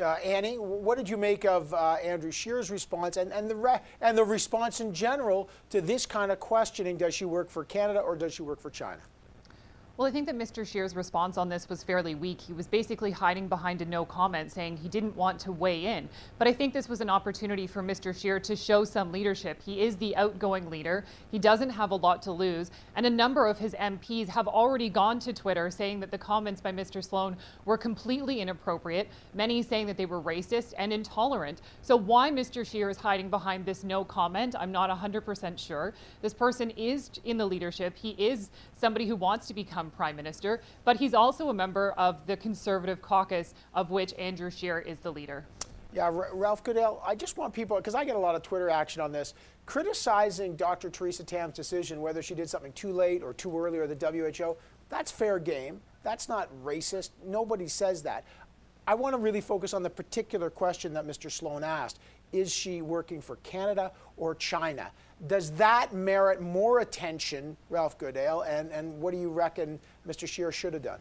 Uh, 0.00 0.12
Annie, 0.24 0.56
what 0.56 0.98
did 0.98 1.08
you 1.08 1.16
make 1.16 1.44
of 1.44 1.72
uh, 1.72 1.96
Andrew 2.02 2.32
Scheer's 2.32 2.70
response 2.70 3.16
and, 3.16 3.32
and, 3.32 3.48
the 3.48 3.80
and 4.00 4.18
the 4.18 4.24
response 4.24 4.80
in 4.80 4.92
general 4.92 5.48
to 5.70 5.80
this 5.80 6.04
kind 6.06 6.32
of 6.32 6.40
questioning? 6.40 6.96
Does 6.96 7.14
she 7.14 7.24
work 7.24 7.48
for 7.48 7.64
Canada 7.64 8.00
or 8.00 8.16
does 8.16 8.34
she 8.34 8.42
work 8.42 8.60
for 8.60 8.70
China? 8.70 9.00
Well, 9.98 10.06
I 10.06 10.12
think 10.12 10.26
that 10.26 10.38
Mr. 10.38 10.64
Scheer's 10.64 10.94
response 10.94 11.36
on 11.36 11.48
this 11.48 11.68
was 11.68 11.82
fairly 11.82 12.14
weak. 12.14 12.40
He 12.40 12.52
was 12.52 12.68
basically 12.68 13.10
hiding 13.10 13.48
behind 13.48 13.82
a 13.82 13.84
no 13.84 14.04
comment, 14.04 14.52
saying 14.52 14.76
he 14.76 14.88
didn't 14.88 15.16
want 15.16 15.40
to 15.40 15.50
weigh 15.50 15.86
in. 15.86 16.08
But 16.38 16.46
I 16.46 16.52
think 16.52 16.72
this 16.72 16.88
was 16.88 17.00
an 17.00 17.10
opportunity 17.10 17.66
for 17.66 17.82
Mr. 17.82 18.16
Scheer 18.16 18.38
to 18.38 18.54
show 18.54 18.84
some 18.84 19.10
leadership. 19.10 19.60
He 19.60 19.80
is 19.80 19.96
the 19.96 20.14
outgoing 20.14 20.70
leader. 20.70 21.04
He 21.32 21.40
doesn't 21.40 21.70
have 21.70 21.90
a 21.90 21.96
lot 21.96 22.22
to 22.22 22.30
lose. 22.30 22.70
And 22.94 23.06
a 23.06 23.10
number 23.10 23.48
of 23.48 23.58
his 23.58 23.74
MPs 23.74 24.28
have 24.28 24.46
already 24.46 24.88
gone 24.88 25.18
to 25.18 25.32
Twitter 25.32 25.68
saying 25.68 25.98
that 25.98 26.12
the 26.12 26.18
comments 26.18 26.60
by 26.60 26.70
Mr. 26.70 27.02
Sloan 27.02 27.36
were 27.64 27.76
completely 27.76 28.40
inappropriate, 28.40 29.08
many 29.34 29.64
saying 29.64 29.88
that 29.88 29.96
they 29.96 30.06
were 30.06 30.22
racist 30.22 30.74
and 30.78 30.92
intolerant. 30.92 31.60
So 31.82 31.96
why 31.96 32.30
Mr. 32.30 32.64
Scheer 32.64 32.88
is 32.88 32.98
hiding 32.98 33.30
behind 33.30 33.66
this 33.66 33.82
no 33.82 34.04
comment, 34.04 34.54
I'm 34.56 34.70
not 34.70 34.96
100% 34.96 35.58
sure. 35.58 35.92
This 36.22 36.34
person 36.34 36.70
is 36.76 37.10
in 37.24 37.36
the 37.36 37.46
leadership. 37.46 37.96
He 37.96 38.10
is 38.10 38.50
somebody 38.78 39.06
who 39.06 39.16
wants 39.16 39.46
to 39.48 39.54
become 39.54 39.90
prime 39.90 40.16
minister, 40.16 40.60
but 40.84 40.96
he's 40.96 41.14
also 41.14 41.48
a 41.48 41.54
member 41.54 41.92
of 41.92 42.26
the 42.26 42.36
Conservative 42.36 43.02
caucus, 43.02 43.54
of 43.74 43.90
which 43.90 44.14
Andrew 44.14 44.50
Scheer 44.50 44.78
is 44.78 44.98
the 44.98 45.12
leader. 45.12 45.44
Yeah, 45.92 46.04
R- 46.04 46.30
Ralph 46.32 46.62
Goodale, 46.62 47.02
I 47.04 47.14
just 47.14 47.36
want 47.36 47.52
people, 47.52 47.76
because 47.76 47.94
I 47.94 48.04
get 48.04 48.14
a 48.14 48.18
lot 48.18 48.34
of 48.34 48.42
Twitter 48.42 48.70
action 48.70 49.02
on 49.02 49.10
this, 49.10 49.34
criticizing 49.66 50.54
Dr. 50.54 50.90
Theresa 50.90 51.24
Tam's 51.24 51.54
decision, 51.54 52.00
whether 52.00 52.22
she 52.22 52.34
did 52.34 52.48
something 52.48 52.72
too 52.72 52.92
late 52.92 53.22
or 53.22 53.32
too 53.32 53.58
early 53.58 53.78
or 53.78 53.86
the 53.86 53.94
WHO, 53.94 54.56
that's 54.88 55.10
fair 55.10 55.38
game. 55.38 55.80
That's 56.02 56.28
not 56.28 56.48
racist. 56.64 57.10
Nobody 57.24 57.68
says 57.68 58.02
that. 58.02 58.24
I 58.86 58.94
want 58.94 59.14
to 59.14 59.18
really 59.18 59.42
focus 59.42 59.74
on 59.74 59.82
the 59.82 59.90
particular 59.90 60.48
question 60.48 60.94
that 60.94 61.06
Mr. 61.06 61.30
Sloan 61.30 61.62
asked. 61.62 61.98
Is 62.32 62.52
she 62.52 62.80
working 62.80 63.20
for 63.20 63.36
Canada 63.36 63.92
or 64.16 64.34
China? 64.34 64.90
Does 65.26 65.50
that 65.52 65.92
merit 65.92 66.40
more 66.40 66.78
attention, 66.78 67.56
Ralph 67.70 67.98
Goodale? 67.98 68.42
And, 68.42 68.70
and 68.70 69.00
what 69.00 69.12
do 69.12 69.18
you 69.18 69.30
reckon 69.30 69.80
Mr. 70.06 70.28
Scheer 70.28 70.52
should 70.52 70.74
have 70.74 70.82
done? 70.82 71.00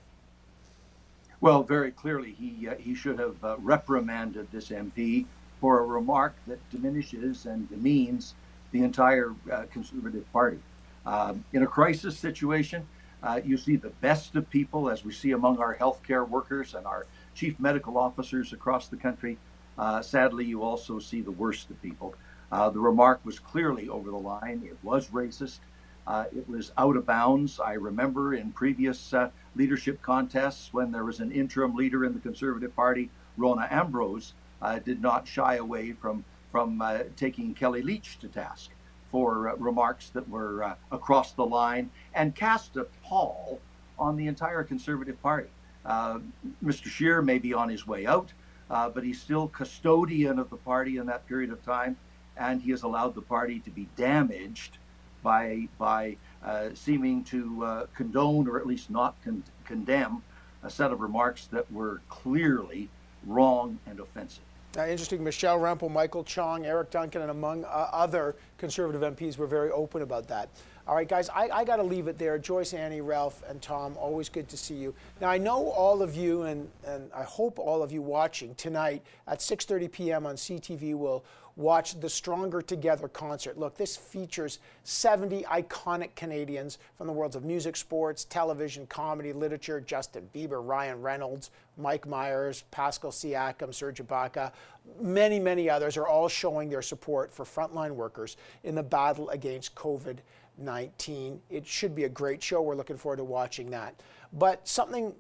Well, 1.39 1.61
very 1.61 1.91
clearly, 1.91 2.31
he, 2.31 2.67
uh, 2.67 2.75
he 2.75 2.95
should 2.95 3.19
have 3.19 3.43
uh, 3.43 3.57
reprimanded 3.59 4.47
this 4.51 4.69
MP 4.69 5.25
for 5.61 5.79
a 5.79 5.85
remark 5.85 6.35
that 6.47 6.57
diminishes 6.71 7.45
and 7.45 7.69
demeans 7.69 8.33
the 8.71 8.81
entire 8.81 9.33
uh, 9.51 9.63
Conservative 9.71 10.31
Party. 10.33 10.59
Um, 11.05 11.45
in 11.53 11.61
a 11.61 11.67
crisis 11.67 12.17
situation, 12.17 12.87
uh, 13.21 13.39
you 13.45 13.55
see 13.55 13.75
the 13.75 13.89
best 14.01 14.35
of 14.35 14.49
people, 14.49 14.89
as 14.89 15.05
we 15.05 15.13
see 15.13 15.31
among 15.31 15.59
our 15.59 15.75
healthcare 15.75 16.27
workers 16.27 16.73
and 16.73 16.87
our 16.87 17.05
chief 17.35 17.59
medical 17.59 17.97
officers 17.97 18.51
across 18.51 18.87
the 18.87 18.97
country. 18.97 19.37
Uh, 19.77 20.01
sadly, 20.01 20.43
you 20.43 20.63
also 20.63 20.97
see 20.97 21.21
the 21.21 21.31
worst 21.31 21.69
of 21.69 21.79
people. 21.83 22.15
Uh, 22.51 22.69
the 22.69 22.79
remark 22.79 23.19
was 23.25 23.39
clearly 23.39 23.89
over 23.89 24.09
the 24.09 24.17
line. 24.17 24.63
It 24.65 24.77
was 24.81 25.07
racist. 25.07 25.59
Uh, 26.05 26.25
it 26.33 26.47
was 26.47 26.71
out 26.77 26.95
of 26.95 27.05
bounds. 27.05 27.59
I 27.59 27.73
remember 27.73 28.33
in 28.33 28.53
previous 28.53 29.13
uh, 29.13 29.29
leadership 29.55 30.01
contests 30.01 30.73
when 30.73 30.91
there 30.91 31.03
was 31.03 31.19
an 31.19 31.31
interim 31.31 31.75
leader 31.75 32.05
in 32.05 32.13
the 32.13 32.19
Conservative 32.19 32.73
Party, 32.75 33.09
Rona 33.35 33.67
Ambrose, 33.69 34.33
uh, 34.61 34.79
did 34.79 35.01
not 35.01 35.27
shy 35.27 35.55
away 35.55 35.91
from 35.91 36.23
from 36.49 36.81
uh, 36.81 36.99
taking 37.17 37.53
Kellie 37.53 37.81
Leitch 37.81 38.17
to 38.19 38.29
task 38.29 38.71
for 39.11 39.49
uh, 39.49 39.55
remarks 39.57 40.09
that 40.09 40.29
were 40.29 40.77
across 40.91 41.33
the 41.33 41.45
line 41.45 41.89
and 42.13 42.33
cast 42.33 42.77
a 42.77 42.85
pall 43.03 43.59
on 43.99 44.15
the 44.15 44.27
entire 44.27 44.63
Conservative 44.63 45.21
Party. 45.21 45.49
Mr. 45.85 46.85
Scheer 46.85 47.21
may 47.21 47.37
be 47.37 47.53
on 47.53 47.69
his 47.69 47.85
way 47.85 48.05
out, 48.05 48.31
but 48.69 49.03
he's 49.03 49.21
still 49.21 49.49
custodian 49.49 50.39
of 50.39 50.49
the 50.49 50.57
party 50.57 50.97
in 50.97 51.05
that 51.05 51.27
period 51.27 51.51
of 51.51 51.63
time 51.63 51.97
and 52.37 52.61
he 52.61 52.71
has 52.71 52.83
allowed 52.83 53.15
the 53.15 53.21
party 53.21 53.59
to 53.59 53.69
be 53.69 53.87
damaged 53.95 54.77
by 55.23 55.67
by 55.77 56.15
uh, 56.43 56.69
seeming 56.73 57.23
to 57.25 57.63
uh, 57.63 57.85
condone 57.95 58.47
or 58.47 58.59
at 58.59 58.67
least 58.67 58.89
not 58.89 59.15
con- 59.23 59.43
condemn 59.65 60.21
a 60.63 60.69
set 60.69 60.91
of 60.91 61.01
remarks 61.01 61.47
that 61.47 61.71
were 61.71 62.01
clearly 62.09 62.89
wrong 63.25 63.79
and 63.85 63.99
offensive. 63.99 64.43
Uh, 64.77 64.85
interesting. 64.85 65.23
Michelle 65.23 65.59
Rempel, 65.59 65.89
Michael 65.89 66.23
Chong, 66.23 66.65
Eric 66.65 66.91
Duncan, 66.91 67.21
and 67.21 67.31
among 67.31 67.63
uh, 67.65 67.89
other 67.91 68.35
conservative 68.57 69.01
MPs 69.01 69.37
were 69.37 69.47
very 69.47 69.71
open 69.71 70.01
about 70.01 70.27
that. 70.27 70.49
All 70.87 70.95
right, 70.95 71.07
guys, 71.07 71.27
I, 71.29 71.49
I 71.49 71.65
got 71.65 71.75
to 71.77 71.83
leave 71.83 72.07
it 72.07 72.17
there. 72.17 72.39
Joyce, 72.39 72.73
Annie, 72.73 73.01
Ralph, 73.01 73.43
and 73.49 73.61
Tom, 73.61 73.97
always 73.97 74.29
good 74.29 74.47
to 74.47 74.55
see 74.55 74.75
you. 74.75 74.95
Now, 75.19 75.27
I 75.27 75.37
know 75.37 75.69
all 75.71 76.01
of 76.01 76.15
you, 76.15 76.43
and, 76.43 76.69
and 76.85 77.11
I 77.13 77.23
hope 77.23 77.59
all 77.59 77.83
of 77.83 77.91
you 77.91 78.01
watching 78.01 78.55
tonight 78.55 79.01
at 79.27 79.39
6.30 79.39 79.91
p.m. 79.91 80.25
on 80.25 80.35
CTV 80.35 80.95
will 80.95 81.25
watch 81.57 81.99
the 81.99 82.09
Stronger 82.09 82.61
Together 82.61 83.09
concert. 83.09 83.57
Look, 83.57 83.75
this 83.75 83.97
features 83.97 84.59
70 84.85 85.43
iconic 85.43 86.15
Canadians 86.15 86.77
from 86.95 87.07
the 87.07 87.13
worlds 87.13 87.35
of 87.35 87.43
music, 87.43 87.75
sports, 87.75 88.23
television, 88.23 88.87
comedy, 88.87 89.33
literature, 89.33 89.81
Justin 89.81 90.29
Bieber, 90.33 90.65
Ryan 90.65 91.01
Reynolds, 91.01 91.51
Mike 91.77 92.07
Myers, 92.07 92.63
Pascal 92.71 93.11
Siakam, 93.11 93.73
Serge 93.73 94.01
Ibaka, 94.01 94.53
many, 95.01 95.39
many 95.39 95.69
others 95.69 95.97
are 95.97 96.07
all 96.07 96.29
showing 96.29 96.69
their 96.69 96.81
support 96.81 97.33
for 97.33 97.43
frontline 97.43 97.91
workers 97.91 98.37
in 98.63 98.75
the 98.75 98.83
battle 98.83 99.29
against 99.29 99.75
COVID 99.75 100.19
19. 100.57 101.39
It 101.49 101.65
should 101.65 101.95
be 101.95 102.05
a 102.05 102.09
great 102.09 102.41
show. 102.41 102.61
We're 102.61 102.75
looking 102.75 102.97
forward 102.97 103.17
to 103.17 103.23
watching 103.23 103.69
that. 103.71 103.95
But 104.33 104.67
something 104.67 105.13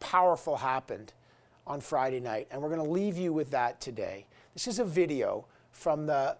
powerful 0.00 0.56
happened 0.56 1.12
on 1.66 1.80
Friday 1.80 2.20
night, 2.20 2.48
and 2.50 2.60
we're 2.60 2.68
going 2.68 2.84
to 2.84 2.90
leave 2.90 3.16
you 3.16 3.32
with 3.32 3.50
that 3.50 3.80
today. 3.80 4.26
This 4.54 4.66
is 4.66 4.78
a 4.78 4.84
video 4.84 5.46
from 5.70 6.06
the 6.06 6.36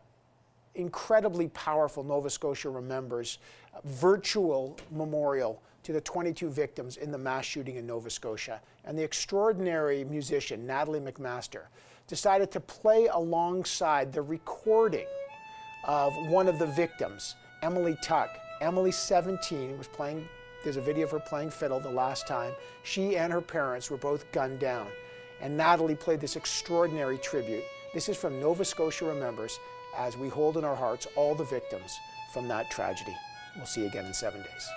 incredibly 0.75 1.49
powerful 1.49 2.03
Nova 2.03 2.31
Scotia 2.31 2.71
Remembers 2.71 3.39
uh, 3.75 3.81
virtual 3.85 4.79
memorial 4.91 5.63
to 5.83 5.93
the 5.93 6.01
22 6.01 6.49
victims 6.49 6.97
in 6.97 7.11
the 7.11 7.19
mass 7.19 7.45
shooting 7.45 7.77
in 7.77 7.87
Nova 7.87 8.11
Scotia. 8.11 8.61
And 8.85 8.99
the 8.99 9.03
extraordinary 9.03 10.05
musician, 10.05 10.67
Natalie 10.67 11.01
MacMaster, 11.01 11.65
decided 12.07 12.51
to 12.53 12.61
play 12.61 13.09
alongside 13.09 14.13
the 14.13 14.23
recording 14.23 15.07
of 15.85 16.13
one 16.29 16.49
of 16.49 16.59
the 16.59 16.67
victims, 16.67 17.35
Emily 17.63 17.97
Tuck. 18.03 18.39
Emily, 18.61 18.93
17, 18.93 19.79
was 19.79 19.89
playing, 19.89 20.29
there's 20.63 20.77
a 20.77 20.81
video 20.81 21.05
of 21.05 21.11
her 21.11 21.21
playing 21.21 21.51
fiddle 21.51 21.81
the 21.81 21.89
last 21.89 22.29
time. 22.29 22.53
She 22.83 23.17
and 23.17 23.33
her 23.33 23.41
parents 23.41 23.91
were 23.91 23.97
both 23.97 24.31
gunned 24.33 24.61
down. 24.61 24.87
And 25.41 25.57
Natalie 25.57 25.97
played 25.97 26.21
this 26.21 26.37
extraordinary 26.37 27.19
tribute 27.19 27.65
this 27.95 28.09
is 28.09 28.17
from 28.17 28.41
Nova 28.41 28.65
Scotia 28.65 29.05
Remembers 29.05 29.59
as 29.99 30.17
we 30.17 30.31
hold 30.31 30.57
in 30.57 30.65
our 30.65 30.75
hearts 30.75 31.07
all 31.15 31.35
the 31.35 31.45
victims 31.45 32.01
from 32.33 32.49
that 32.49 32.71
tragedy. 32.71 33.15
We'll 33.55 33.67
see 33.67 33.83
you 33.83 33.89
again 33.89 34.07
in 34.07 34.15
seven 34.15 34.41
days. 34.41 34.69